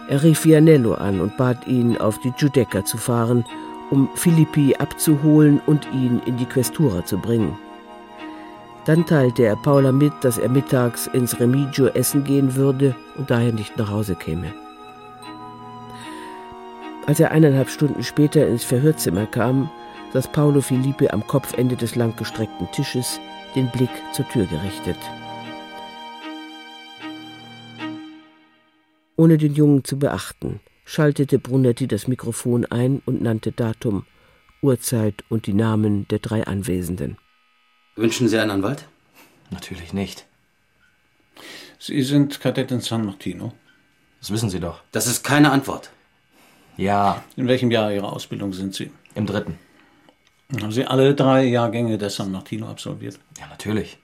Er 0.09 0.23
rief 0.23 0.43
Vianello 0.43 0.95
an 0.95 1.21
und 1.21 1.37
bat 1.37 1.67
ihn, 1.67 1.97
auf 1.97 2.19
die 2.19 2.31
Giudecca 2.31 2.83
zu 2.83 2.97
fahren, 2.97 3.45
um 3.89 4.09
Filippi 4.15 4.75
abzuholen 4.75 5.61
und 5.65 5.87
ihn 5.93 6.21
in 6.25 6.37
die 6.37 6.45
Questura 6.45 7.05
zu 7.05 7.17
bringen. 7.17 7.57
Dann 8.85 9.05
teilte 9.05 9.43
er 9.43 9.55
Paula 9.55 9.91
mit, 9.91 10.13
dass 10.21 10.37
er 10.37 10.49
mittags 10.49 11.07
ins 11.07 11.39
Remigio 11.39 11.87
essen 11.87 12.23
gehen 12.23 12.55
würde 12.55 12.95
und 13.17 13.29
daher 13.29 13.53
nicht 13.53 13.77
nach 13.77 13.89
Hause 13.91 14.15
käme. 14.15 14.53
Als 17.05 17.19
er 17.19 17.31
eineinhalb 17.31 17.69
Stunden 17.69 18.03
später 18.03 18.47
ins 18.47 18.63
Verhörzimmer 18.63 19.25
kam, 19.25 19.69
saß 20.13 20.31
Paolo 20.31 20.61
Filippi 20.61 21.09
am 21.09 21.25
Kopfende 21.25 21.75
des 21.75 21.95
langgestreckten 21.95 22.69
Tisches, 22.71 23.19
den 23.55 23.69
Blick 23.69 23.89
zur 24.13 24.27
Tür 24.29 24.45
gerichtet. 24.45 24.97
Ohne 29.15 29.37
den 29.37 29.53
Jungen 29.53 29.83
zu 29.83 29.99
beachten, 29.99 30.59
schaltete 30.83 31.37
Brunetti 31.39 31.87
das 31.87 32.07
Mikrofon 32.07 32.65
ein 32.65 33.01
und 33.05 33.21
nannte 33.21 33.51
Datum, 33.51 34.05
Uhrzeit 34.61 35.23
und 35.29 35.47
die 35.47 35.53
Namen 35.53 36.07
der 36.07 36.19
drei 36.19 36.45
Anwesenden. 36.45 37.17
Wünschen 37.95 38.27
Sie 38.27 38.39
einen 38.39 38.51
Anwalt? 38.51 38.87
Natürlich 39.49 39.93
nicht. 39.93 40.25
Sie 41.77 42.01
sind 42.03 42.39
Kadett 42.39 42.71
in 42.71 42.79
San 42.81 43.05
Martino. 43.05 43.53
Das 44.19 44.31
wissen 44.31 44.49
Sie 44.49 44.59
doch. 44.59 44.81
Das 44.91 45.07
ist 45.07 45.23
keine 45.23 45.51
Antwort. 45.51 45.91
Ja. 46.77 47.23
In 47.35 47.47
welchem 47.47 47.71
Jahr 47.71 47.91
Ihrer 47.91 48.13
Ausbildung 48.13 48.53
sind 48.53 48.73
Sie? 48.73 48.91
Im 49.13 49.25
dritten. 49.25 49.57
Haben 50.59 50.71
Sie 50.71 50.85
alle 50.85 51.15
drei 51.15 51.45
Jahrgänge 51.45 51.97
der 51.97 52.09
San 52.09 52.31
Martino 52.31 52.67
absolviert? 52.67 53.19
Ja, 53.39 53.47
natürlich. 53.47 53.97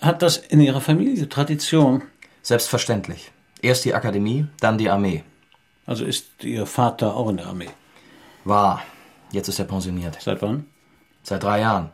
Hat 0.00 0.22
das 0.22 0.38
in 0.38 0.60
Ihrer 0.60 0.80
Familie 0.80 1.28
Tradition? 1.28 2.02
Selbstverständlich. 2.42 3.30
Erst 3.62 3.84
die 3.84 3.94
Akademie, 3.94 4.46
dann 4.60 4.78
die 4.78 4.90
Armee. 4.90 5.22
Also 5.86 6.04
ist 6.04 6.42
Ihr 6.42 6.66
Vater 6.66 7.14
auch 7.14 7.28
in 7.28 7.36
der 7.36 7.46
Armee? 7.46 7.70
War. 8.44 8.82
Jetzt 9.30 9.48
ist 9.48 9.58
er 9.58 9.64
pensioniert. 9.66 10.18
Seit 10.20 10.42
wann? 10.42 10.66
Seit 11.22 11.42
drei 11.42 11.60
Jahren. 11.60 11.90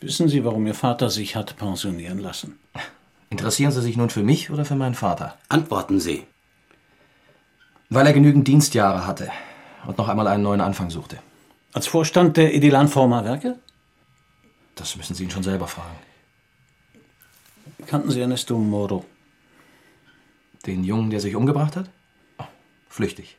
Wissen 0.00 0.28
Sie, 0.28 0.44
warum 0.44 0.66
Ihr 0.66 0.74
Vater 0.74 1.10
sich 1.10 1.36
hat 1.36 1.56
pensionieren 1.56 2.18
lassen? 2.18 2.58
Interessieren 3.30 3.72
Sie 3.72 3.82
sich 3.82 3.96
nun 3.96 4.10
für 4.10 4.22
mich 4.22 4.50
oder 4.50 4.64
für 4.64 4.76
meinen 4.76 4.94
Vater? 4.94 5.36
Antworten 5.48 6.00
Sie. 6.00 6.26
Weil 7.90 8.06
er 8.06 8.12
genügend 8.12 8.48
Dienstjahre 8.48 9.06
hatte 9.06 9.30
und 9.86 9.98
noch 9.98 10.08
einmal 10.08 10.26
einen 10.26 10.42
neuen 10.42 10.60
Anfang 10.62 10.90
suchte. 10.90 11.18
Als 11.74 11.88
Vorstand 11.88 12.36
der 12.36 12.54
Edilan 12.54 12.86
Forma 12.86 13.24
Werke? 13.24 13.58
Das 14.76 14.94
müssen 14.94 15.16
Sie 15.16 15.24
ihn 15.24 15.30
schon 15.30 15.42
selber 15.42 15.66
fragen. 15.66 15.96
Kannten 17.88 18.12
Sie 18.12 18.20
Ernesto 18.20 18.56
Moro? 18.56 19.04
Den 20.66 20.84
Jungen, 20.84 21.10
der 21.10 21.18
sich 21.18 21.34
umgebracht 21.34 21.74
hat? 21.74 21.90
Oh, 22.38 22.44
flüchtig. 22.88 23.38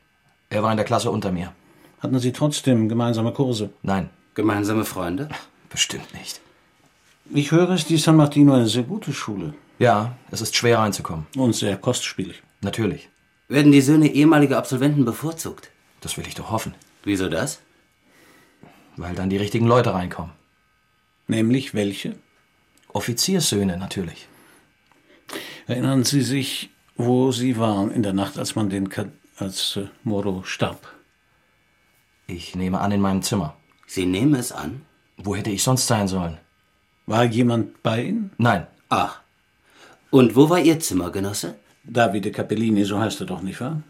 Er 0.50 0.62
war 0.64 0.72
in 0.72 0.76
der 0.76 0.86
Klasse 0.86 1.12
unter 1.12 1.32
mir. 1.32 1.54
Hatten 2.02 2.20
Sie 2.20 2.34
trotzdem 2.34 2.90
gemeinsame 2.90 3.32
Kurse? 3.32 3.70
Nein. 3.84 4.10
Gemeinsame 4.34 4.84
Freunde? 4.84 5.30
Bestimmt 5.70 6.14
nicht. 6.14 6.42
Ich 7.34 7.54
höre, 7.54 7.76
ist 7.76 7.90
die 7.90 7.96
San 7.96 8.18
Martino 8.18 8.54
eine 8.54 8.68
sehr 8.68 8.84
gute 8.84 9.14
Schule. 9.14 9.54
Ja, 9.80 10.18
es 10.30 10.42
ist 10.42 10.58
schwer 10.58 10.80
reinzukommen. 10.80 11.26
Und 11.38 11.56
sehr 11.56 11.78
kostspielig. 11.78 12.44
Natürlich. 12.60 13.08
Werden 13.48 13.72
die 13.72 13.80
Söhne 13.80 14.10
ehemaliger 14.10 14.58
Absolventen 14.58 15.06
bevorzugt? 15.06 15.72
Das 16.02 16.18
will 16.18 16.28
ich 16.28 16.36
doch 16.36 16.52
hoffen. 16.52 16.76
Wieso 17.06 17.30
das? 17.30 17.62
Weil 18.98 19.16
dann 19.16 19.30
die 19.30 19.38
richtigen 19.38 19.68
Leute 19.68 19.94
reinkommen. 19.94 20.32
Nämlich 21.28 21.74
welche? 21.74 22.16
Offizierssöhne 22.90 23.78
natürlich. 23.78 24.28
Erinnern 25.68 26.04
Sie 26.04 26.22
sich, 26.22 26.70
wo 26.96 27.32
Sie 27.32 27.58
waren 27.58 27.92
in 27.92 28.04
der 28.04 28.14
Nacht, 28.14 28.38
als 28.38 28.56
man 28.56 28.70
den 28.70 28.90
Ka 28.90 29.06
als 29.38 29.76
äh, 29.76 29.88
Moro 30.04 30.44
starb? 30.44 30.88
Ich 32.28 32.56
nehme 32.56 32.80
an 32.80 32.92
in 32.92 33.02
meinem 33.02 33.22
Zimmer. 33.22 33.58
Sie 33.86 34.06
nehmen 34.06 34.36
es 34.36 34.52
an? 34.52 34.86
Wo 35.18 35.36
hätte 35.36 35.50
ich 35.50 35.64
sonst 35.64 35.88
sein 35.88 36.08
sollen? 36.08 36.38
War 37.06 37.26
jemand 37.26 37.84
bei 37.84 38.04
Ihnen? 38.04 38.32
Nein. 38.38 38.68
Ach. 38.90 39.22
Und 40.10 40.36
wo 40.36 40.50
war 40.50 40.60
Ihr 40.60 40.80
Zimmergenosse? 40.80 41.56
Davide 41.84 42.32
Capellini, 42.32 42.84
so 42.84 43.00
heißt 43.00 43.20
er 43.22 43.28
doch, 43.28 43.42
nicht 43.42 43.60
wahr? 43.60 43.84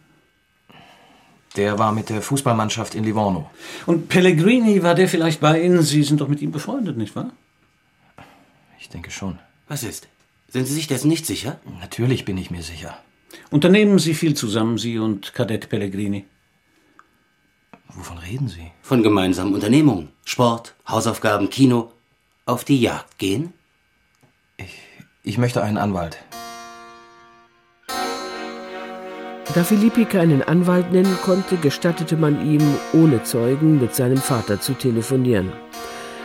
Der 1.56 1.80
war 1.80 1.92
mit 1.92 2.10
der 2.10 2.22
Fußballmannschaft 2.22 2.96
in 2.96 3.04
Livorno. 3.04 3.50
Und 3.86 4.10
Pellegrini, 4.10 4.84
war 4.84 4.96
der 4.96 5.08
vielleicht 5.08 5.40
bei 5.40 5.62
Ihnen? 5.62 5.82
Sie 5.82 6.04
sind 6.04 6.22
doch 6.22 6.28
mit 6.28 6.42
ihm 6.42 6.52
befreundet, 6.52 6.98
nicht 6.98 7.16
wahr? 7.16 7.32
Ich 8.80 8.90
denke 8.90 9.12
schon. 9.12 9.40
Was 9.68 9.84
ist? 9.84 10.08
Sind 10.50 10.68
Sie 10.68 10.74
sich 10.74 10.88
dessen 10.88 11.08
nicht 11.08 11.26
sicher? 11.26 11.60
Natürlich 11.80 12.26
bin 12.26 12.38
ich 12.38 12.52
mir 12.52 12.62
sicher. 12.62 12.98
Unternehmen 13.52 14.00
Sie 14.00 14.14
viel 14.14 14.34
zusammen, 14.36 14.78
Sie 14.78 15.00
und 15.00 15.34
Kadett 15.34 15.70
Pellegrini? 15.70 16.26
Wovon 17.94 18.18
reden 18.18 18.48
Sie? 18.48 18.72
Von 18.82 19.04
gemeinsamen 19.04 19.54
Unternehmungen. 19.54 20.10
Sport, 20.26 20.76
Hausaufgaben, 20.88 21.50
Kino. 21.50 21.92
Auf 22.46 22.64
die 22.64 22.80
Jagd 22.80 23.18
gehen? 23.18 23.54
Ich, 24.58 24.78
ich 25.24 25.38
möchte 25.38 25.64
einen 25.64 25.78
Anwalt. 25.78 26.20
Da 29.56 29.64
Filippi 29.64 30.04
keinen 30.04 30.44
Anwalt 30.44 30.92
nennen 30.92 31.18
konnte, 31.24 31.56
gestattete 31.56 32.18
man 32.18 32.46
ihm, 32.46 32.62
ohne 32.92 33.24
Zeugen, 33.24 33.80
mit 33.80 33.96
seinem 33.96 34.18
Vater 34.18 34.60
zu 34.60 34.74
telefonieren. 34.74 35.50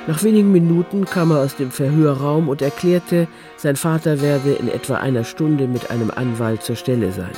Nach 0.09 0.24
wenigen 0.24 0.51
Minuten 0.51 1.05
kam 1.05 1.31
er 1.31 1.39
aus 1.39 1.55
dem 1.55 1.70
Verhörraum 1.70 2.49
und 2.49 2.61
erklärte, 2.61 3.28
sein 3.57 3.76
Vater 3.76 4.20
werde 4.20 4.55
in 4.55 4.66
etwa 4.66 4.97
einer 4.97 5.22
Stunde 5.22 5.68
mit 5.68 5.93
einem 5.93 6.11
Anwalt 6.11 6.64
zur 6.64 6.74
Stelle 6.74 7.12
sein. 7.12 7.31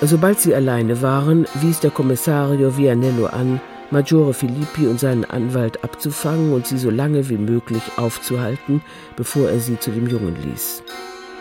Sobald 0.00 0.38
sie 0.38 0.54
alleine 0.54 1.02
waren, 1.02 1.44
wies 1.54 1.80
der 1.80 1.90
Kommissario 1.90 2.78
Vianello 2.78 3.26
an, 3.26 3.60
Maggiore 3.90 4.32
Filippi 4.32 4.86
und 4.86 5.00
seinen 5.00 5.24
Anwalt 5.24 5.82
abzufangen 5.82 6.52
und 6.52 6.68
sie 6.68 6.78
so 6.78 6.90
lange 6.90 7.28
wie 7.28 7.36
möglich 7.36 7.82
aufzuhalten, 7.96 8.80
bevor 9.16 9.50
er 9.50 9.58
sie 9.58 9.80
zu 9.80 9.90
dem 9.90 10.06
Jungen 10.06 10.36
ließ. 10.44 10.84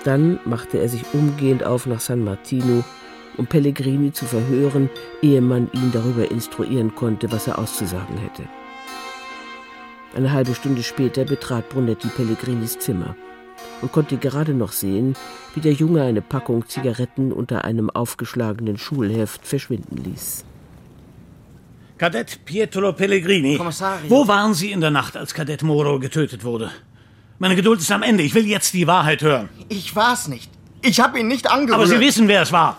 Dann 0.04 0.40
machte 0.46 0.80
er 0.80 0.90
sich 0.90 1.04
umgehend 1.14 1.64
auf 1.64 1.86
nach 1.86 2.00
San 2.00 2.24
Martino, 2.24 2.84
um 3.38 3.48
Pellegrini 3.48 4.12
zu 4.12 4.26
verhören, 4.26 4.90
ehe 5.22 5.42
man 5.42 5.70
ihn 5.74 5.92
darüber 5.92 6.30
instruieren 6.30 6.96
konnte, 6.96 7.32
was 7.32 7.48
er 7.48 7.60
auszusagen 7.60 8.18
hätte. 8.18 8.44
Eine 10.16 10.32
halbe 10.32 10.56
Stunde 10.56 10.84
später 10.84 11.24
betrat 11.24 11.70
Brunetti 11.70 12.08
Pellegrinis 12.08 12.80
Zimmer 12.80 13.16
und 13.82 13.92
konnte 13.92 14.18
gerade 14.18 14.54
noch 14.54 14.72
sehen, 14.72 15.16
wie 15.54 15.62
der 15.62 15.74
Junge 15.74 16.04
eine 16.04 16.22
Packung 16.22 16.68
Zigaretten 16.68 17.32
unter 17.32 17.64
einem 17.66 17.90
aufgeschlagenen 17.90 18.78
Schulheft 18.78 19.46
verschwinden 19.46 19.98
ließ. 19.98 20.46
Kadett 21.98 22.40
Pietro 22.46 22.94
Pellegrini. 22.94 23.58
Kommissario. 23.58 24.10
Wo 24.10 24.28
waren 24.28 24.54
Sie 24.54 24.72
in 24.72 24.80
der 24.80 24.90
Nacht, 24.90 25.18
als 25.18 25.34
Kadett 25.34 25.64
Moro 25.64 26.00
getötet 26.00 26.44
wurde? 26.44 26.72
Meine 27.40 27.56
Geduld 27.56 27.80
ist 27.80 27.92
am 27.92 28.04
Ende. 28.04 28.24
Ich 28.24 28.36
will 28.36 28.46
jetzt 28.46 28.74
die 28.74 28.86
Wahrheit 28.86 29.22
hören. 29.22 29.50
Ich 29.70 29.96
war's 29.96 30.28
nicht. 30.28 30.52
Ich 30.82 31.00
habe 31.00 31.20
ihn 31.20 31.28
nicht 31.28 31.50
angerührt. 31.50 31.76
Aber 31.76 31.88
Sie 31.88 32.00
wissen, 32.00 32.28
wer 32.28 32.42
es 32.42 32.52
war. 32.52 32.78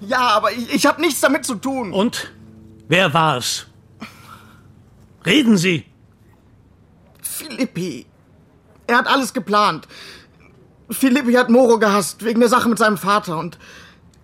Ja, 0.00 0.20
aber 0.20 0.52
ich, 0.52 0.74
ich 0.74 0.86
habe 0.86 1.00
nichts 1.00 1.20
damit 1.20 1.44
zu 1.46 1.54
tun. 1.54 1.92
Und? 1.92 2.30
Wer 2.88 3.12
war 3.14 3.38
es? 3.38 3.66
Reden 5.24 5.56
Sie. 5.56 5.84
Filippi. 7.22 8.06
Er 8.86 8.98
hat 8.98 9.06
alles 9.06 9.32
geplant. 9.32 9.88
Filippi 10.90 11.32
hat 11.32 11.48
Moro 11.48 11.78
gehasst, 11.78 12.24
wegen 12.24 12.40
der 12.40 12.48
Sache 12.50 12.68
mit 12.68 12.78
seinem 12.78 12.98
Vater. 12.98 13.38
Und 13.38 13.58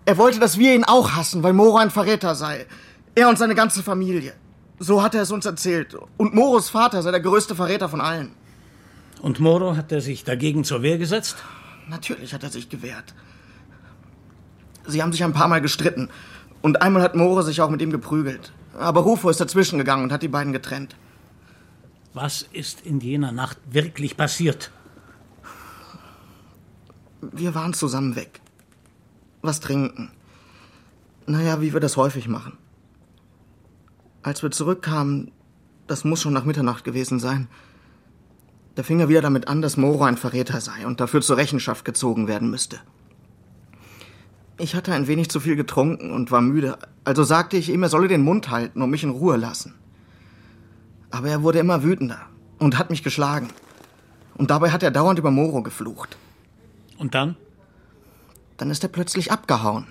er 0.05 0.17
wollte, 0.17 0.39
dass 0.39 0.59
wir 0.59 0.75
ihn 0.75 0.83
auch 0.83 1.13
hassen, 1.13 1.41
weil 1.41 1.53
Moro 1.53 1.77
ein 1.77 1.89
Verräter 1.89 2.35
sei. 2.35 2.67
Er 3.15 3.27
und 3.27 3.39
seine 3.39 3.55
ganze 3.55 3.81
Familie. 3.81 4.33
So 4.77 5.01
hat 5.01 5.15
er 5.15 5.23
es 5.23 5.31
uns 5.31 5.45
erzählt. 5.45 5.95
Und 6.17 6.33
Moros 6.33 6.69
Vater 6.69 7.01
sei 7.01 7.11
der 7.11 7.19
größte 7.19 7.55
Verräter 7.55 7.89
von 7.89 8.01
allen. 8.01 8.31
Und 9.21 9.39
Moro 9.39 9.75
hat 9.75 9.91
er 9.91 10.01
sich 10.01 10.23
dagegen 10.23 10.63
zur 10.63 10.81
Wehr 10.81 10.97
gesetzt? 10.97 11.37
Natürlich 11.89 12.33
hat 12.33 12.43
er 12.43 12.49
sich 12.49 12.69
gewehrt. 12.69 13.13
Sie 14.87 15.01
haben 15.01 15.11
sich 15.11 15.23
ein 15.23 15.33
paar 15.33 15.47
Mal 15.47 15.61
gestritten. 15.61 16.09
Und 16.61 16.81
einmal 16.81 17.01
hat 17.01 17.15
Moro 17.15 17.41
sich 17.41 17.61
auch 17.61 17.69
mit 17.69 17.81
ihm 17.81 17.91
geprügelt. 17.91 18.53
Aber 18.77 19.01
Rufo 19.01 19.29
ist 19.29 19.41
dazwischen 19.41 19.77
gegangen 19.77 20.03
und 20.03 20.11
hat 20.11 20.23
die 20.23 20.27
beiden 20.27 20.53
getrennt. 20.53 20.95
Was 22.13 22.43
ist 22.53 22.81
in 22.85 22.99
jener 22.99 23.31
Nacht 23.31 23.57
wirklich 23.69 24.17
passiert? 24.17 24.71
Wir 27.21 27.53
waren 27.55 27.73
zusammen 27.73 28.15
weg. 28.15 28.39
Was 29.41 29.59
trinken. 29.59 30.11
Naja, 31.27 31.61
wie 31.61 31.73
wir 31.73 31.79
das 31.79 31.97
häufig 31.97 32.27
machen. 32.27 32.57
Als 34.23 34.41
wir 34.43 34.51
zurückkamen, 34.51 35.31
das 35.87 36.03
muss 36.03 36.21
schon 36.21 36.33
nach 36.33 36.45
Mitternacht 36.45 36.83
gewesen 36.83 37.19
sein, 37.19 37.47
da 38.79 38.83
fing 38.83 39.01
er 39.01 39.09
wieder 39.09 39.19
damit 39.19 39.49
an, 39.49 39.61
dass 39.61 39.75
Moro 39.75 40.05
ein 40.05 40.15
Verräter 40.15 40.61
sei 40.61 40.87
und 40.87 41.01
dafür 41.01 41.19
zur 41.19 41.35
Rechenschaft 41.35 41.83
gezogen 41.83 42.29
werden 42.29 42.49
müsste. 42.49 42.79
Ich 44.57 44.73
hatte 44.73 44.93
ein 44.93 45.07
wenig 45.07 45.29
zu 45.29 45.41
viel 45.41 45.57
getrunken 45.57 46.11
und 46.11 46.31
war 46.31 46.39
müde, 46.39 46.77
also 47.03 47.25
sagte 47.25 47.57
ich 47.57 47.67
ihm, 47.67 47.83
er 47.83 47.89
solle 47.89 48.07
den 48.07 48.23
Mund 48.23 48.49
halten 48.49 48.81
und 48.81 48.89
mich 48.89 49.03
in 49.03 49.09
Ruhe 49.09 49.35
lassen. 49.35 49.75
Aber 51.11 51.27
er 51.27 51.43
wurde 51.43 51.59
immer 51.59 51.83
wütender 51.83 52.21
und 52.57 52.77
hat 52.77 52.89
mich 52.89 53.03
geschlagen. 53.03 53.49
Und 54.35 54.49
dabei 54.49 54.71
hat 54.71 54.81
er 54.81 54.91
dauernd 54.91 55.19
über 55.19 55.29
Moro 55.29 55.61
geflucht. 55.61 56.15
Und 56.97 57.15
dann? 57.15 57.35
Dann 58.55 58.71
ist 58.71 58.83
er 58.83 58.89
plötzlich 58.89 59.29
abgehauen. 59.29 59.87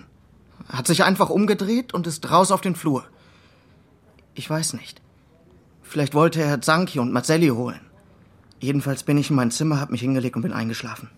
Hat 0.66 0.86
sich 0.86 1.05
einfach 1.05 1.28
umgedreht 1.28 1.93
und 1.93 2.07
ist 2.07 2.30
raus 2.30 2.51
auf 2.51 2.62
den 2.62 2.74
Flur. 2.74 3.05
Ich 4.32 4.49
weiß 4.49 4.72
nicht. 4.72 5.03
Vielleicht 5.82 6.14
wollte 6.14 6.41
er 6.41 6.62
Zanki 6.62 7.01
und 7.01 7.12
Mazzelli 7.12 7.49
holen. 7.49 7.80
Jedenfalls 8.61 9.02
bin 9.02 9.18
ich 9.18 9.30
in 9.30 9.36
mein 9.36 9.50
Zimmer, 9.50 9.80
hab 9.80 9.90
mich 9.90 10.00
hingelegt 10.00 10.36
und 10.36 10.42
bin 10.42 10.52
eingeschlafen. 10.52 11.11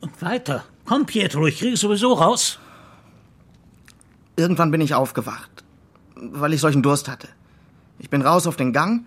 Und 0.00 0.20
weiter. 0.20 0.64
Komm, 0.84 1.06
Pietro, 1.06 1.46
ich 1.46 1.58
kriege 1.58 1.76
sowieso 1.76 2.12
raus. 2.12 2.58
Irgendwann 4.36 4.70
bin 4.70 4.80
ich 4.80 4.94
aufgewacht, 4.94 5.64
weil 6.16 6.52
ich 6.52 6.60
solchen 6.60 6.82
Durst 6.82 7.08
hatte. 7.08 7.28
Ich 7.98 8.10
bin 8.10 8.20
raus 8.20 8.46
auf 8.46 8.56
den 8.56 8.72
Gang 8.72 9.06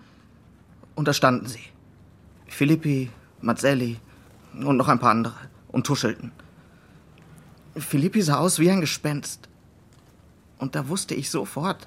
und 0.96 1.06
da 1.06 1.12
standen 1.12 1.46
sie. 1.46 1.62
Filippi, 2.48 3.10
Mazzelli 3.40 3.98
und 4.54 4.76
noch 4.76 4.88
ein 4.88 4.98
paar 4.98 5.10
andere 5.10 5.34
und 5.68 5.86
tuschelten. 5.86 6.32
Filippi 7.76 8.22
sah 8.22 8.38
aus 8.38 8.58
wie 8.58 8.70
ein 8.70 8.80
Gespenst. 8.80 9.48
Und 10.58 10.74
da 10.74 10.88
wusste 10.88 11.14
ich 11.14 11.30
sofort, 11.30 11.86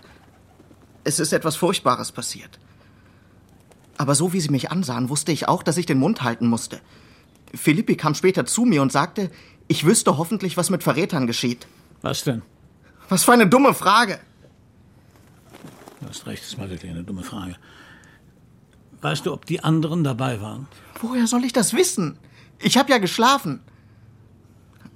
es 1.04 1.20
ist 1.20 1.34
etwas 1.34 1.58
Furchtbares 1.58 2.14
passiert. 2.14 2.61
Aber 4.02 4.16
so 4.16 4.34
wie 4.34 4.42
sie 4.42 4.50
mich 4.50 4.72
ansahen, 4.72 5.10
wusste 5.10 5.32
ich 5.32 5.48
auch, 5.48 5.62
dass 5.62 5.78
ich 5.78 5.86
den 5.86 6.00
Mund 6.00 6.24
halten 6.24 6.48
musste. 6.48 6.82
Filippi 7.54 7.96
kam 7.96 8.16
später 8.16 8.48
zu 8.48 8.66
mir 8.66 8.82
und 8.82 8.92
sagte, 8.92 9.30
ich 9.68 9.86
wüsste 9.86 10.18
hoffentlich, 10.18 10.58
was 10.58 10.72
mit 10.72 10.82
Verrätern 10.82 11.28
geschieht. 11.28 11.68
Was 12.02 12.24
denn? 12.24 12.42
Was 13.10 13.26
für 13.26 13.34
eine 13.34 13.46
dumme 13.46 13.76
Frage. 13.76 14.20
Du 16.00 16.08
hast 16.10 16.26
recht, 16.26 16.44
das 16.44 16.58
war 16.58 16.68
wirklich 16.68 16.90
eine 16.90 17.04
dumme 17.04 17.22
Frage. 17.22 17.56
Weißt 19.02 19.28
du, 19.28 19.34
ob 19.34 19.46
die 19.46 19.64
anderen 19.64 20.04
dabei 20.04 20.42
waren? 20.42 20.68
Woher 21.00 21.28
soll 21.28 21.46
ich 21.46 21.54
das 21.54 21.74
wissen? 21.74 22.18
Ich 22.58 22.78
habe 22.78 22.90
ja 22.90 22.98
geschlafen. 22.98 23.60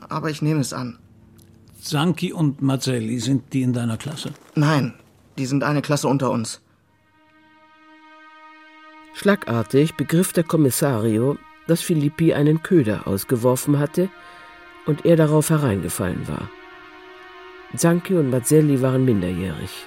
Aber 0.09 0.31
ich 0.31 0.41
nehme 0.41 0.61
es 0.61 0.73
an. 0.73 0.97
Sanki 1.79 2.33
und 2.33 2.59
Mazzelli, 2.59 3.19
sind 3.19 3.53
die 3.53 3.61
in 3.61 3.73
deiner 3.73 3.97
Klasse? 3.97 4.33
Nein, 4.55 4.95
die 5.37 5.45
sind 5.45 5.63
eine 5.63 5.83
Klasse 5.83 6.07
unter 6.07 6.31
uns. 6.31 6.59
Schlagartig 9.17 9.95
begriff 9.95 10.33
der 10.33 10.43
Kommissario, 10.43 11.37
dass 11.67 11.81
Filippi 11.81 12.33
einen 12.33 12.63
Köder 12.63 13.07
ausgeworfen 13.07 13.79
hatte 13.79 14.09
und 14.85 15.05
er 15.05 15.15
darauf 15.15 15.49
hereingefallen 15.49 16.27
war. 16.27 16.49
Zanki 17.77 18.13
und 18.15 18.29
Mazzelli 18.29 18.81
waren 18.81 19.05
minderjährig. 19.05 19.85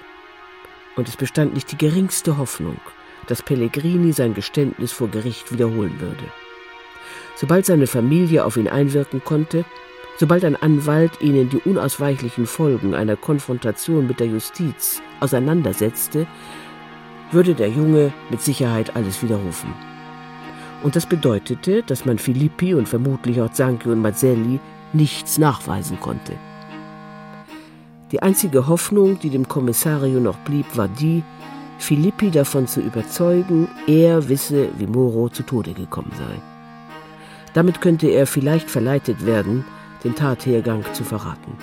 Und 0.96 1.08
es 1.08 1.16
bestand 1.18 1.52
nicht 1.52 1.70
die 1.70 1.76
geringste 1.76 2.38
Hoffnung, 2.38 2.80
dass 3.26 3.42
Pellegrini 3.42 4.12
sein 4.12 4.32
Geständnis 4.32 4.92
vor 4.92 5.08
Gericht 5.08 5.52
wiederholen 5.52 6.00
würde. 6.00 6.24
Sobald 7.36 7.66
seine 7.66 7.86
Familie 7.86 8.46
auf 8.46 8.56
ihn 8.56 8.66
einwirken 8.66 9.22
konnte, 9.22 9.66
sobald 10.18 10.42
ein 10.42 10.56
Anwalt 10.56 11.20
ihnen 11.20 11.50
die 11.50 11.58
unausweichlichen 11.58 12.46
Folgen 12.46 12.94
einer 12.94 13.16
Konfrontation 13.16 14.06
mit 14.06 14.20
der 14.20 14.28
Justiz 14.28 15.02
auseinandersetzte, 15.20 16.26
würde 17.30 17.54
der 17.54 17.68
Junge 17.68 18.12
mit 18.30 18.40
Sicherheit 18.40 18.96
alles 18.96 19.22
widerrufen. 19.22 19.72
Und 20.82 20.96
das 20.96 21.06
bedeutete, 21.06 21.82
dass 21.82 22.04
man 22.04 22.18
Filippi 22.18 22.74
und 22.74 22.88
vermutlich 22.88 23.40
auch 23.40 23.50
Zanki 23.50 23.88
und 23.88 24.00
Mazzelli 24.00 24.60
nichts 24.92 25.38
nachweisen 25.38 25.98
konnte. 26.00 26.34
Die 28.12 28.22
einzige 28.22 28.68
Hoffnung, 28.68 29.18
die 29.18 29.30
dem 29.30 29.48
Kommissario 29.48 30.20
noch 30.20 30.38
blieb, 30.38 30.76
war 30.76 30.88
die, 30.88 31.22
Filippi 31.78 32.30
davon 32.30 32.66
zu 32.66 32.80
überzeugen, 32.80 33.68
er 33.86 34.28
wisse, 34.28 34.68
wie 34.78 34.86
Moro 34.86 35.28
zu 35.28 35.42
Tode 35.44 35.74
gekommen 35.74 36.10
sei. 36.16 36.40
Damit 37.54 37.80
könnte 37.80 38.08
er 38.08 38.26
vielleicht 38.26 38.70
verleitet 38.70 39.26
werden, 39.26 39.64
den 40.04 40.14
Tathergang 40.14 40.84
zu 40.92 41.04
verraten. 41.04 41.56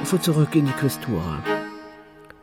Er 0.00 0.06
fuhr 0.06 0.20
zurück 0.20 0.54
in 0.54 0.66
die 0.66 0.72
Questura. 0.72 1.59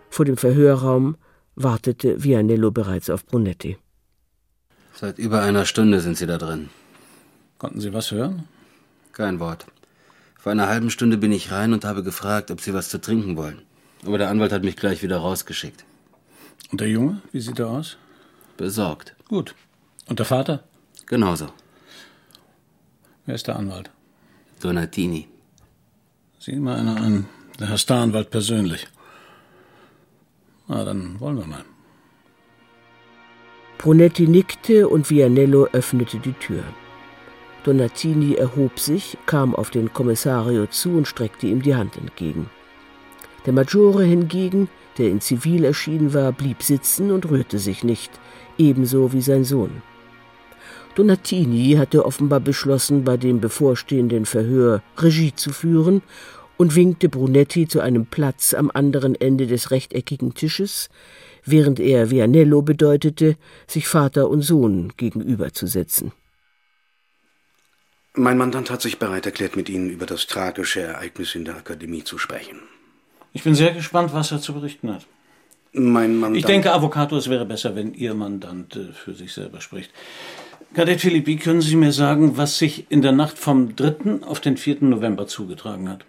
Vor 0.09 0.25
dem 0.25 0.37
Verhörraum 0.37 1.17
wartete 1.55 2.23
Vianello 2.23 2.71
bereits 2.71 3.09
auf 3.09 3.25
Brunetti. 3.25 3.77
Seit 4.93 5.19
über 5.19 5.41
einer 5.41 5.65
Stunde 5.65 5.99
sind 5.99 6.17
Sie 6.17 6.25
da 6.25 6.37
drin. 6.37 6.69
Konnten 7.57 7.81
Sie 7.81 7.93
was 7.93 8.11
hören? 8.11 8.47
Kein 9.13 9.39
Wort. 9.39 9.65
Vor 10.39 10.51
einer 10.51 10.67
halben 10.67 10.89
Stunde 10.89 11.17
bin 11.17 11.31
ich 11.31 11.51
rein 11.51 11.73
und 11.73 11.85
habe 11.85 12.03
gefragt, 12.03 12.51
ob 12.51 12.61
Sie 12.61 12.73
was 12.73 12.89
zu 12.89 12.99
trinken 12.99 13.35
wollen. 13.37 13.61
Aber 14.05 14.17
der 14.17 14.29
Anwalt 14.29 14.51
hat 14.51 14.63
mich 14.63 14.75
gleich 14.75 15.03
wieder 15.03 15.17
rausgeschickt. 15.17 15.83
Und 16.71 16.81
der 16.81 16.89
Junge, 16.89 17.21
wie 17.31 17.39
sieht 17.39 17.59
er 17.59 17.69
aus? 17.69 17.97
Besorgt. 18.57 19.15
Gut. 19.27 19.55
Und 20.07 20.19
der 20.19 20.25
Vater? 20.25 20.63
Genauso. 21.05 21.47
Wer 23.25 23.35
ist 23.35 23.47
der 23.47 23.57
Anwalt? 23.57 23.91
Donatini. 24.61 25.27
Sieh 26.39 26.55
mal 26.55 26.79
einer 26.79 26.97
an. 26.97 27.25
Der 27.59 27.69
Herr 27.69 27.77
Staranwalt 27.77 28.29
persönlich. 28.29 28.87
Na, 30.67 30.83
dann 30.83 31.19
wollen 31.19 31.37
wir 31.37 31.47
mal. 31.47 31.65
Brunetti 33.77 34.27
nickte 34.27 34.89
und 34.89 35.09
Vianello 35.09 35.67
öffnete 35.71 36.17
die 36.17 36.33
Tür. 36.33 36.63
Donatini 37.63 38.35
erhob 38.35 38.79
sich, 38.79 39.17
kam 39.25 39.55
auf 39.55 39.69
den 39.69 39.93
Kommissario 39.93 40.65
zu 40.67 40.89
und 40.91 41.07
streckte 41.07 41.47
ihm 41.47 41.61
die 41.61 41.75
Hand 41.75 41.97
entgegen. 41.97 42.49
Der 43.45 43.53
Maggiore 43.53 44.03
hingegen, 44.03 44.69
der 44.97 45.09
in 45.09 45.21
Zivil 45.21 45.63
erschienen 45.63 46.13
war, 46.13 46.31
blieb 46.31 46.63
sitzen 46.63 47.11
und 47.11 47.29
rührte 47.29 47.59
sich 47.59 47.83
nicht, 47.83 48.11
ebenso 48.57 49.13
wie 49.13 49.21
sein 49.21 49.43
Sohn. 49.43 49.81
Donatini 50.95 51.75
hatte 51.77 52.05
offenbar 52.05 52.39
beschlossen, 52.39 53.03
bei 53.03 53.17
dem 53.17 53.39
bevorstehenden 53.39 54.25
Verhör 54.25 54.81
Regie 54.97 55.33
zu 55.35 55.51
führen 55.51 56.01
und 56.57 56.75
winkte 56.75 57.09
Brunetti 57.09 57.67
zu 57.67 57.79
einem 57.79 58.05
Platz 58.05 58.53
am 58.53 58.71
anderen 58.73 59.15
Ende 59.15 59.47
des 59.47 59.71
rechteckigen 59.71 60.33
Tisches, 60.33 60.89
während 61.45 61.79
er 61.79 62.09
Vianello 62.09 62.61
bedeutete, 62.61 63.37
sich 63.67 63.87
Vater 63.87 64.29
und 64.29 64.41
Sohn 64.41 64.93
gegenüberzusetzen. 64.97 66.11
Mein 68.15 68.37
Mandant 68.37 68.71
hat 68.71 68.81
sich 68.81 68.97
bereit 68.97 69.27
erklärt, 69.27 69.55
mit 69.55 69.69
Ihnen 69.69 69.91
über 69.91 70.07
das 70.07 70.25
tragische 70.25 70.81
Ereignis 70.81 71.35
in 71.35 71.45
der 71.45 71.55
Akademie 71.55 72.03
zu 72.03 72.17
sprechen. 72.17 72.59
Ich 73.31 73.43
bin 73.43 73.53
sehr 73.53 73.71
gespannt, 73.71 74.11
was 74.13 74.31
er 74.31 74.41
zu 74.41 74.53
berichten 74.53 74.91
hat. 74.91 75.05
Mein 75.73 76.17
Mandant. 76.17 76.37
Ich 76.37 76.45
denke, 76.45 76.73
Avocato, 76.73 77.15
es 77.15 77.29
wäre 77.29 77.45
besser, 77.45 77.75
wenn 77.75 77.93
Ihr 77.93 78.15
Mandant 78.15 78.75
äh, 78.75 78.91
für 78.93 79.13
sich 79.13 79.33
selber 79.33 79.61
spricht. 79.61 79.91
Kadett 80.73 81.01
Philippi, 81.01 81.35
können 81.35 81.61
Sie 81.61 81.75
mir 81.75 81.91
sagen, 81.91 82.37
was 82.37 82.57
sich 82.57 82.87
in 82.89 83.03
der 83.03 83.11
Nacht 83.11 83.37
vom 83.37 83.75
3. 83.75 84.23
auf 84.25 84.39
den 84.39 84.57
4. 84.57 84.77
November 84.81 85.27
zugetragen 85.27 85.87
hat? 85.87 86.03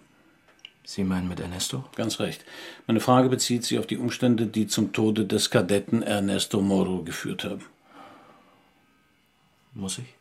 Sie 0.89 1.03
meinen 1.03 1.27
mit 1.27 1.39
Ernesto? 1.39 1.87
Ganz 1.95 2.19
recht. 2.19 2.43
Meine 2.87 2.99
Frage 2.99 3.29
bezieht 3.29 3.63
sich 3.63 3.77
auf 3.77 3.85
die 3.85 3.97
Umstände, 3.97 4.47
die 4.47 4.65
zum 4.65 4.91
Tode 4.91 5.27
des 5.27 5.51
Kadetten 5.51 6.01
Ernesto 6.01 6.61
Moro 6.61 7.03
geführt 7.03 7.43
haben. 7.43 7.63
Muss 9.75 9.99
ich? 9.99 10.15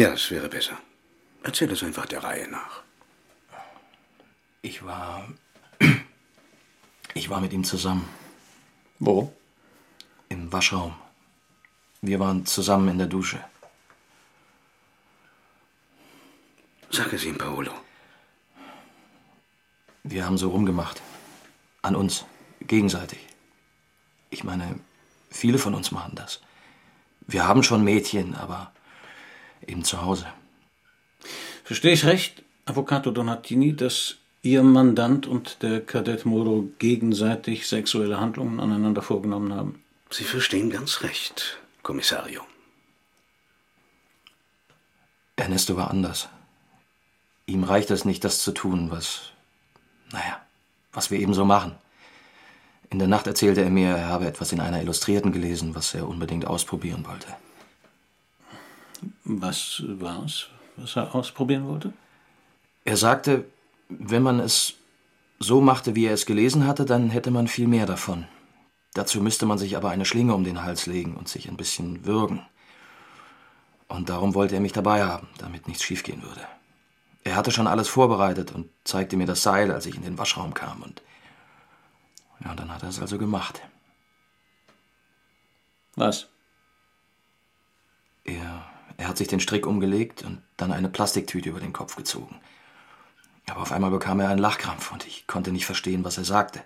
Ja, 0.00 0.12
es 0.12 0.30
wäre 0.30 0.48
besser. 0.48 0.78
Erzähl 1.42 1.68
es 1.72 1.82
einfach 1.82 2.06
der 2.06 2.22
Reihe 2.22 2.48
nach. 2.48 2.84
Ich 4.62 4.84
war. 4.84 5.28
Ich 7.14 7.28
war 7.28 7.40
mit 7.40 7.52
ihm 7.52 7.64
zusammen. 7.64 8.08
Wo? 9.00 9.32
Im 10.28 10.52
Waschraum. 10.52 10.94
Wir 12.02 12.20
waren 12.20 12.46
zusammen 12.46 12.86
in 12.86 12.98
der 12.98 13.08
Dusche. 13.08 13.44
Sag 16.90 17.12
es 17.12 17.24
ihm, 17.24 17.36
Paolo. 17.36 17.72
Wir 20.02 20.26
haben 20.26 20.38
so 20.38 20.50
rumgemacht. 20.50 21.00
An 21.82 21.96
uns. 21.96 22.24
Gegenseitig. 22.60 23.18
Ich 24.30 24.44
meine, 24.44 24.78
viele 25.30 25.58
von 25.58 25.74
uns 25.74 25.90
machen 25.90 26.12
das. 26.14 26.40
Wir 27.26 27.46
haben 27.46 27.62
schon 27.62 27.84
Mädchen, 27.84 28.34
aber 28.34 28.72
eben 29.66 29.84
zu 29.84 30.02
Hause. 30.02 30.26
Verstehe 31.64 31.92
ich 31.92 32.04
recht, 32.04 32.42
Avvocato 32.64 33.10
Donatini, 33.10 33.74
dass 33.74 34.16
Ihr 34.42 34.62
Mandant 34.62 35.26
und 35.26 35.62
der 35.62 35.84
Kadett 35.84 36.24
Moro 36.24 36.68
gegenseitig 36.78 37.68
sexuelle 37.68 38.20
Handlungen 38.20 38.58
aneinander 38.58 39.02
vorgenommen 39.02 39.52
haben? 39.52 39.82
Sie 40.10 40.24
verstehen 40.24 40.70
ganz 40.70 41.02
recht, 41.02 41.58
Kommissario. 41.82 42.42
Ernesto 45.36 45.76
war 45.76 45.90
anders. 45.90 46.28
Ihm 47.46 47.64
reicht 47.64 47.90
es 47.90 48.04
nicht, 48.04 48.24
das 48.24 48.42
zu 48.42 48.52
tun, 48.52 48.90
was, 48.90 49.32
naja, 50.12 50.40
was 50.92 51.10
wir 51.10 51.18
eben 51.18 51.34
so 51.34 51.44
machen. 51.44 51.72
In 52.90 52.98
der 52.98 53.08
Nacht 53.08 53.26
erzählte 53.26 53.62
er 53.62 53.70
mir, 53.70 53.90
er 53.90 54.08
habe 54.08 54.26
etwas 54.26 54.52
in 54.52 54.60
einer 54.60 54.80
Illustrierten 54.80 55.32
gelesen, 55.32 55.74
was 55.74 55.94
er 55.94 56.08
unbedingt 56.08 56.46
ausprobieren 56.46 57.06
wollte. 57.06 57.28
Was 59.24 59.82
war 59.86 60.24
es, 60.24 60.48
was 60.76 60.96
er 60.96 61.14
ausprobieren 61.14 61.68
wollte? 61.68 61.92
Er 62.84 62.96
sagte, 62.96 63.44
wenn 63.88 64.22
man 64.22 64.40
es 64.40 64.74
so 65.38 65.60
machte, 65.60 65.94
wie 65.94 66.06
er 66.06 66.14
es 66.14 66.26
gelesen 66.26 66.66
hatte, 66.66 66.84
dann 66.84 67.10
hätte 67.10 67.30
man 67.30 67.48
viel 67.48 67.68
mehr 67.68 67.86
davon. 67.86 68.26
Dazu 68.94 69.20
müsste 69.20 69.46
man 69.46 69.58
sich 69.58 69.76
aber 69.76 69.90
eine 69.90 70.04
Schlinge 70.04 70.34
um 70.34 70.44
den 70.44 70.62
Hals 70.62 70.86
legen 70.86 71.16
und 71.16 71.28
sich 71.28 71.48
ein 71.48 71.56
bisschen 71.56 72.04
würgen. 72.04 72.42
Und 73.86 74.08
darum 74.08 74.34
wollte 74.34 74.56
er 74.56 74.60
mich 74.60 74.72
dabei 74.72 75.04
haben, 75.04 75.28
damit 75.38 75.68
nichts 75.68 75.84
schiefgehen 75.84 76.22
würde. 76.22 76.40
Er 77.22 77.36
hatte 77.36 77.50
schon 77.50 77.66
alles 77.66 77.88
vorbereitet 77.88 78.52
und 78.52 78.70
zeigte 78.84 79.16
mir 79.16 79.26
das 79.26 79.42
Seil, 79.42 79.70
als 79.70 79.86
ich 79.86 79.96
in 79.96 80.02
den 80.02 80.18
Waschraum 80.18 80.54
kam. 80.54 80.82
Und 80.82 81.02
ja, 82.44 82.54
dann 82.54 82.72
hat 82.72 82.82
er 82.82 82.88
es 82.88 83.00
also 83.00 83.18
gemacht. 83.18 83.60
Was? 85.96 86.28
Er, 88.24 88.64
er 88.96 89.08
hat 89.08 89.18
sich 89.18 89.28
den 89.28 89.40
Strick 89.40 89.66
umgelegt 89.66 90.22
und 90.22 90.42
dann 90.56 90.72
eine 90.72 90.88
Plastiktüte 90.88 91.50
über 91.50 91.60
den 91.60 91.72
Kopf 91.72 91.96
gezogen. 91.96 92.40
Aber 93.50 93.62
auf 93.62 93.72
einmal 93.72 93.90
bekam 93.90 94.20
er 94.20 94.28
einen 94.28 94.38
Lachkrampf 94.38 94.92
und 94.92 95.06
ich 95.06 95.26
konnte 95.26 95.52
nicht 95.52 95.66
verstehen, 95.66 96.04
was 96.04 96.16
er 96.16 96.24
sagte. 96.24 96.62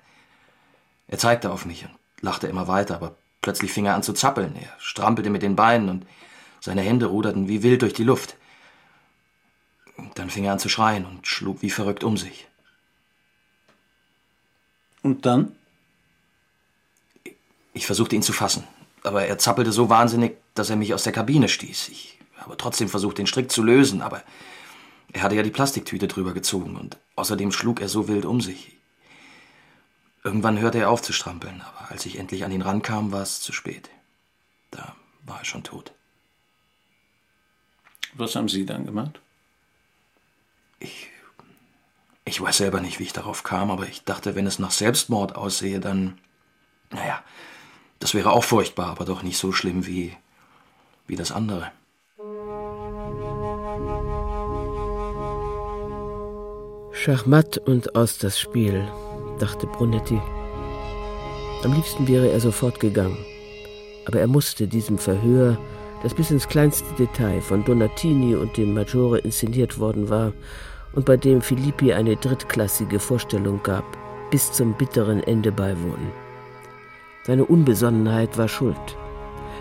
Er 1.08 1.18
zeigte 1.18 1.50
auf 1.50 1.64
mich 1.64 1.84
und 1.84 1.94
lachte 2.20 2.46
immer 2.46 2.68
weiter, 2.68 2.94
aber 2.94 3.16
plötzlich 3.42 3.72
fing 3.72 3.86
er 3.86 3.94
an 3.94 4.02
zu 4.02 4.12
zappeln. 4.12 4.54
Er 4.56 4.68
strampelte 4.78 5.30
mit 5.30 5.42
den 5.42 5.56
Beinen 5.56 5.88
und 5.88 6.06
seine 6.60 6.82
Hände 6.82 7.06
ruderten 7.06 7.48
wie 7.48 7.62
wild 7.62 7.82
durch 7.82 7.92
die 7.92 8.04
Luft. 8.04 8.36
Dann 10.14 10.30
fing 10.30 10.44
er 10.44 10.52
an 10.52 10.58
zu 10.58 10.68
schreien 10.68 11.04
und 11.04 11.26
schlug 11.26 11.62
wie 11.62 11.70
verrückt 11.70 12.04
um 12.04 12.16
sich. 12.16 12.46
Und 15.02 15.26
dann? 15.26 15.54
Ich 17.72 17.86
versuchte 17.86 18.16
ihn 18.16 18.22
zu 18.22 18.32
fassen, 18.32 18.64
aber 19.02 19.26
er 19.26 19.38
zappelte 19.38 19.72
so 19.72 19.88
wahnsinnig, 19.90 20.36
dass 20.54 20.70
er 20.70 20.76
mich 20.76 20.94
aus 20.94 21.02
der 21.02 21.12
Kabine 21.12 21.48
stieß. 21.48 21.88
Ich 21.88 22.18
habe 22.36 22.56
trotzdem 22.56 22.88
versucht, 22.88 23.18
den 23.18 23.26
Strick 23.26 23.50
zu 23.50 23.62
lösen, 23.62 24.00
aber 24.00 24.22
er 25.12 25.22
hatte 25.22 25.34
ja 25.34 25.42
die 25.42 25.50
Plastiktüte 25.50 26.08
drüber 26.08 26.32
gezogen 26.32 26.76
und 26.76 26.96
außerdem 27.16 27.52
schlug 27.52 27.80
er 27.80 27.88
so 27.88 28.08
wild 28.08 28.24
um 28.24 28.40
sich. 28.40 28.76
Irgendwann 30.22 30.58
hörte 30.58 30.78
er 30.78 30.90
auf 30.90 31.02
zu 31.02 31.12
strampeln, 31.12 31.60
aber 31.60 31.90
als 31.90 32.06
ich 32.06 32.18
endlich 32.18 32.44
an 32.44 32.52
ihn 32.52 32.62
rankam, 32.62 33.12
war 33.12 33.22
es 33.22 33.40
zu 33.40 33.52
spät. 33.52 33.90
Da 34.70 34.96
war 35.26 35.40
er 35.40 35.44
schon 35.44 35.64
tot. 35.64 35.92
Was 38.14 38.34
haben 38.34 38.48
Sie 38.48 38.64
dann 38.64 38.86
gemacht? 38.86 39.20
Ich. 40.84 41.08
Ich 42.26 42.40
weiß 42.40 42.58
selber 42.58 42.80
nicht, 42.80 42.98
wie 42.98 43.04
ich 43.04 43.12
darauf 43.12 43.42
kam, 43.42 43.70
aber 43.70 43.86
ich 43.86 44.04
dachte, 44.04 44.34
wenn 44.34 44.46
es 44.46 44.58
nach 44.58 44.70
Selbstmord 44.70 45.34
aussehe, 45.34 45.80
dann. 45.80 46.18
Naja, 46.90 47.22
das 47.98 48.14
wäre 48.14 48.32
auch 48.32 48.44
furchtbar, 48.44 48.88
aber 48.88 49.04
doch 49.04 49.22
nicht 49.22 49.38
so 49.38 49.52
schlimm 49.52 49.86
wie. 49.86 50.14
wie 51.06 51.16
das 51.16 51.32
andere. 51.32 51.72
Schachmatt 56.92 57.58
und 57.58 57.96
aus 57.96 58.18
das 58.18 58.38
Spiel, 58.38 58.88
dachte 59.38 59.66
Brunetti. 59.66 60.20
Am 61.62 61.72
liebsten 61.72 62.06
wäre 62.08 62.30
er 62.30 62.40
sofort 62.40 62.78
gegangen. 62.80 63.18
Aber 64.06 64.20
er 64.20 64.28
musste 64.28 64.68
diesem 64.68 64.98
Verhör, 64.98 65.58
das 66.02 66.14
bis 66.14 66.30
ins 66.30 66.48
kleinste 66.48 66.92
Detail 66.94 67.40
von 67.40 67.64
Donatini 67.64 68.34
und 68.34 68.56
dem 68.56 68.74
Maggiore 68.74 69.18
inszeniert 69.18 69.78
worden 69.78 70.10
war 70.10 70.32
und 70.94 71.04
bei 71.04 71.16
dem 71.16 71.40
Filippi 71.40 71.92
eine 71.92 72.16
drittklassige 72.16 72.98
Vorstellung 72.98 73.60
gab, 73.62 73.84
bis 74.30 74.52
zum 74.52 74.74
bitteren 74.74 75.22
Ende 75.22 75.52
beiwohnen. 75.52 76.12
Seine 77.24 77.44
Unbesonnenheit 77.44 78.36
war 78.36 78.48
schuld. 78.48 78.96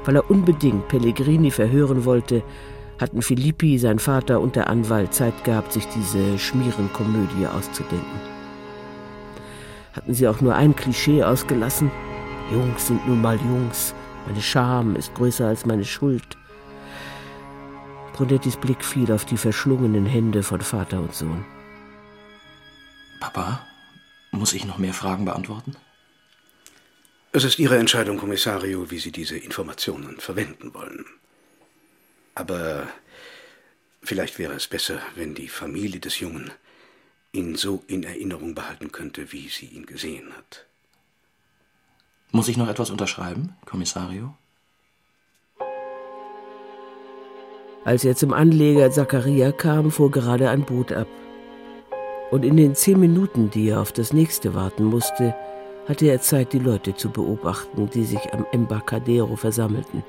Weil 0.05 0.17
er 0.17 0.29
unbedingt 0.29 0.88
Pellegrini 0.89 1.49
verhören 1.49 2.03
wollte, 2.05 2.43
hatten 2.99 3.21
Filippi, 3.21 3.77
sein 3.77 3.99
Vater 3.99 4.41
und 4.41 4.55
der 4.55 4.69
Anwalt 4.69 5.13
Zeit 5.13 5.43
gehabt, 5.43 5.73
sich 5.73 5.88
diese 5.88 6.38
Schmierenkomödie 6.38 7.47
auszudenken. 7.47 8.19
Hatten 9.93 10.13
sie 10.13 10.27
auch 10.27 10.41
nur 10.41 10.55
ein 10.55 10.75
Klischee 10.75 11.23
ausgelassen? 11.23 11.91
Jungs 12.51 12.88
sind 12.88 13.07
nun 13.07 13.21
mal 13.21 13.38
Jungs. 13.38 13.95
Meine 14.27 14.41
Scham 14.41 14.95
ist 14.95 15.13
größer 15.15 15.47
als 15.47 15.65
meine 15.65 15.86
Schuld. 15.86 16.38
Brunettis 18.14 18.57
Blick 18.57 18.86
fiel 18.86 19.11
auf 19.11 19.26
die 19.26 19.38
verschlungenen 19.38 20.05
Hände 20.05 20.43
von 20.43 20.61
Vater 20.61 20.99
und 20.99 21.14
Sohn. 21.14 21.43
Papa, 23.20 23.66
muss 24.32 24.53
ich 24.53 24.66
noch 24.66 24.78
mehr 24.78 24.93
Fragen 24.93 25.26
beantworten? 25.26 25.76
Es 27.32 27.43
ist 27.43 27.57
Ihre 27.57 27.78
Entscheidung, 27.78 28.18
Kommissario, 28.18 28.91
wie 28.91 28.99
Sie 28.99 29.11
diese 29.11 29.38
Informationen 29.38 30.20
verwenden 30.20 30.74
wollen. 30.74 31.05
Aber 32.36 32.88
vielleicht 34.03 34.38
wäre 34.38 34.53
es 34.53 34.68
besser, 34.68 34.99
wenn 35.16 35.34
die 35.34 35.47
Familie 35.47 35.99
des 35.99 36.20
Jungen 36.20 36.51
ihn 37.32 37.55
so 37.55 37.84
in 37.88 38.03
Erinnerung 38.03 38.53
behalten 38.55 38.91
könnte, 38.91 39.32
wie 39.32 39.49
sie 39.49 39.66
ihn 39.66 39.86
gesehen 39.86 40.32
hat. 40.38 40.66
Muss 42.32 42.47
ich 42.47 42.57
noch 42.57 42.70
etwas 42.70 42.91
unterschreiben, 42.91 43.55
Kommissario? 43.66 44.38
Als 47.86 48.05
er 48.05 48.15
zum 48.15 48.34
Anleger 48.34 48.89
Zachariah 48.91 49.51
kam, 49.51 49.91
fuhr 49.91 50.09
gerade 50.09 50.49
ein 50.49 50.63
Boot 50.63 50.93
ab. 50.93 51.07
Und 52.31 52.45
in 52.45 52.55
den 52.55 52.75
zehn 52.75 52.99
Minuten, 52.99 53.49
die 53.49 53.69
er 53.69 53.81
auf 53.81 53.91
das 53.91 54.13
nächste 54.13 54.53
warten 54.53 54.86
musste, 54.86 55.36
hatte 55.88 56.07
er 56.07 56.21
Zeit, 56.21 56.53
die 56.53 56.59
Leute 56.59 56.95
zu 56.95 57.09
beobachten, 57.09 57.89
die 57.93 58.05
sich 58.05 58.34
am 58.34 58.45
Embarcadero 58.53 59.36
versammelten. 59.36 60.03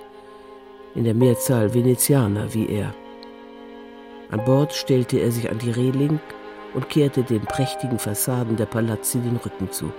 In 0.94 1.02
der 1.02 1.14
Mehrzahl 1.14 1.74
Venezianer 1.74 2.54
wie 2.54 2.68
er. 2.68 2.94
An 4.30 4.44
Bord 4.44 4.72
stellte 4.72 5.18
er 5.18 5.32
sich 5.32 5.50
an 5.50 5.58
die 5.58 5.72
Reling 5.72 6.20
und 6.74 6.88
kehrte 6.88 7.24
den 7.24 7.42
prächtigen 7.42 7.98
Fassaden 7.98 8.56
der 8.56 8.66
Palazzi 8.66 9.18
den 9.18 9.36
Rücken 9.36 9.70
zu. 9.72 9.92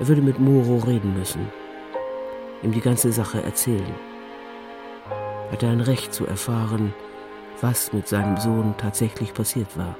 Er 0.00 0.08
würde 0.08 0.22
mit 0.22 0.38
Moro 0.38 0.78
reden 0.78 1.14
müssen, 1.18 1.48
ihm 2.62 2.72
die 2.72 2.80
ganze 2.80 3.12
Sache 3.12 3.42
erzählen. 3.42 4.11
Hatte 5.52 5.68
ein 5.68 5.82
Recht 5.82 6.14
zu 6.14 6.26
erfahren, 6.26 6.94
was 7.60 7.92
mit 7.92 8.08
seinem 8.08 8.38
Sohn 8.38 8.74
tatsächlich 8.78 9.34
passiert 9.34 9.76
war. 9.76 9.94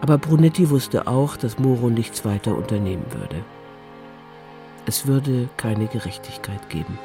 Aber 0.00 0.16
Brunetti 0.18 0.70
wusste 0.70 1.06
auch, 1.06 1.36
dass 1.36 1.58
Moro 1.58 1.90
nichts 1.90 2.24
weiter 2.24 2.56
unternehmen 2.56 3.04
würde. 3.10 3.44
Es 4.86 5.06
würde 5.06 5.48
keine 5.56 5.86
Gerechtigkeit 5.88 6.70
geben. 6.70 6.98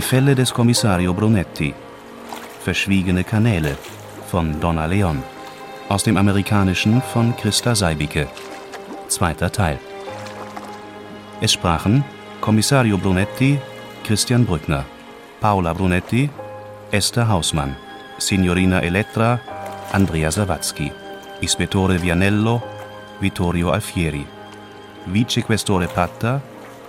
Die 0.00 0.06
Fälle 0.06 0.34
des 0.34 0.54
Kommissario 0.54 1.12
Brunetti. 1.12 1.74
Verschwiegene 2.64 3.22
Kanäle 3.22 3.76
von 4.30 4.58
Donna 4.58 4.86
Leon. 4.86 5.22
Aus 5.90 6.04
dem 6.04 6.16
Amerikanischen 6.16 7.02
von 7.02 7.36
Christa 7.36 7.74
Seibicke. 7.74 8.26
Zweiter 9.08 9.52
Teil. 9.52 9.78
Es 11.42 11.52
sprachen 11.52 12.02
Kommissario 12.40 12.96
Brunetti, 12.96 13.60
Christian 14.02 14.46
Brückner, 14.46 14.86
Paola 15.38 15.74
Brunetti, 15.74 16.30
Esther 16.90 17.28
Hausmann, 17.28 17.76
Signorina 18.16 18.80
Elettra, 18.80 19.38
Andrea 19.92 20.30
Sawatzki, 20.30 20.90
Ispettore 21.42 22.00
Vianello, 22.00 22.62
Vittorio 23.20 23.70
Alfieri, 23.70 24.24
Vicequestore 25.04 25.88
Patta, 25.88 26.40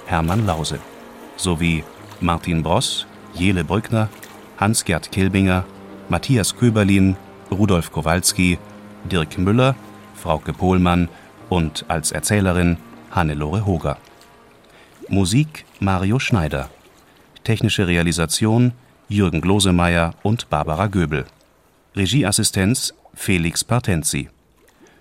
Hermann 0.05 0.45
Lause, 0.45 0.79
sowie 1.35 1.83
Martin 2.21 2.63
Bross, 2.63 3.05
Jele 3.33 3.63
Brückner, 3.63 4.09
Hans-Gerd 4.57 5.11
Kilbinger, 5.11 5.65
Matthias 6.09 6.55
Köberlin, 6.55 7.15
Rudolf 7.49 7.91
Kowalski, 7.91 8.59
Dirk 9.11 9.37
Müller, 9.37 9.75
Frauke 10.15 10.53
Pohlmann 10.53 11.09
und 11.49 11.85
als 11.87 12.11
Erzählerin 12.11 12.77
Hannelore 13.11 13.65
Hoger. 13.65 13.97
Musik 15.09 15.65
Mario 15.79 16.19
Schneider. 16.19 16.69
Technische 17.43 17.87
Realisation 17.87 18.73
Jürgen 19.09 19.41
Glosemeyer 19.41 20.13
und 20.23 20.49
Barbara 20.49 20.87
Göbel. 20.87 21.25
Regieassistenz 21.95 22.93
Felix 23.13 23.63
Partenzi. 23.63 24.29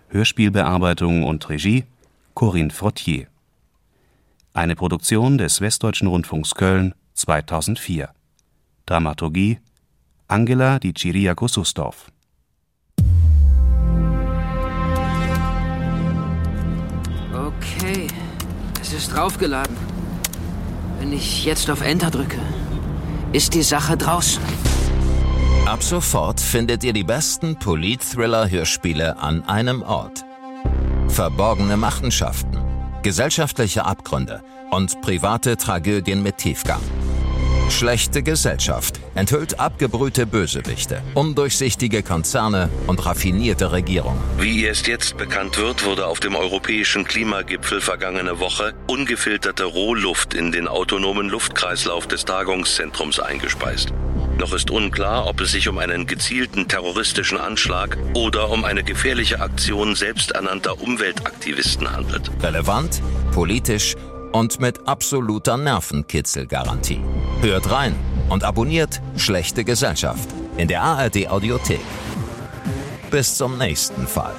Hörspielbearbeitung 0.08 1.22
und 1.22 1.48
Regie 1.48 1.84
Corinne 2.34 2.70
Frottier. 2.70 3.26
Eine 4.52 4.74
Produktion 4.74 5.38
des 5.38 5.60
Westdeutschen 5.60 6.08
Rundfunks 6.08 6.54
Köln 6.56 6.94
2004. 7.20 8.10
Dramaturgie 8.86 9.60
Angela 10.26 10.78
Di 10.78 10.92
Ciriaco 10.92 11.48
Sustorf. 11.48 12.10
Okay, 17.32 18.06
es 18.80 18.92
ist 18.92 19.14
draufgeladen. 19.14 19.76
Wenn 20.98 21.12
ich 21.12 21.44
jetzt 21.44 21.70
auf 21.70 21.80
Enter 21.80 22.10
drücke, 22.10 22.40
ist 23.32 23.54
die 23.54 23.62
Sache 23.62 23.96
draußen. 23.96 24.42
Ab 25.66 25.82
sofort 25.82 26.40
findet 26.40 26.84
ihr 26.84 26.92
die 26.92 27.04
besten 27.04 27.56
Polit-Thriller-Hörspiele 27.56 29.18
an 29.18 29.44
einem 29.44 29.82
Ort. 29.82 30.24
Verborgene 31.08 31.76
Machenschaften, 31.76 32.58
gesellschaftliche 33.02 33.84
Abgründe 33.84 34.42
und 34.70 35.00
private 35.00 35.56
Tragödien 35.56 36.22
mit 36.22 36.38
Tiefgang. 36.38 36.80
Schlechte 37.70 38.22
Gesellschaft 38.22 39.00
enthüllt 39.14 39.60
abgebrühte 39.60 40.26
Bösewichte, 40.26 41.00
undurchsichtige 41.14 42.02
Konzerne 42.02 42.68
und 42.86 43.06
raffinierte 43.06 43.72
Regierungen. 43.72 44.20
Wie 44.38 44.64
erst 44.64 44.86
jetzt 44.86 45.16
bekannt 45.16 45.56
wird, 45.56 45.84
wurde 45.84 46.06
auf 46.06 46.20
dem 46.20 46.34
europäischen 46.34 47.04
Klimagipfel 47.04 47.80
vergangene 47.80 48.40
Woche 48.40 48.74
ungefilterte 48.86 49.64
Rohluft 49.64 50.34
in 50.34 50.52
den 50.52 50.68
autonomen 50.68 51.28
Luftkreislauf 51.28 52.06
des 52.06 52.24
Tagungszentrums 52.24 53.20
eingespeist. 53.20 53.94
Noch 54.36 54.52
ist 54.54 54.70
unklar, 54.70 55.26
ob 55.26 55.40
es 55.40 55.52
sich 55.52 55.68
um 55.68 55.78
einen 55.78 56.06
gezielten 56.06 56.66
terroristischen 56.66 57.38
Anschlag 57.38 57.98
oder 58.14 58.50
um 58.50 58.64
eine 58.64 58.82
gefährliche 58.82 59.40
Aktion 59.40 59.94
selbsternannter 59.94 60.80
Umweltaktivisten 60.80 61.92
handelt. 61.92 62.30
Relevant, 62.42 63.02
politisch 63.32 63.96
und 64.32 64.60
mit 64.60 64.86
absoluter 64.86 65.56
Nervenkitzelgarantie. 65.56 67.00
Hört 67.42 67.70
rein 67.70 67.94
und 68.28 68.44
abonniert 68.44 69.00
Schlechte 69.16 69.64
Gesellschaft 69.64 70.28
in 70.56 70.68
der 70.68 70.82
ARD 70.82 71.28
Audiothek. 71.28 71.80
Bis 73.10 73.36
zum 73.36 73.58
nächsten 73.58 74.06
Fall. 74.06 74.34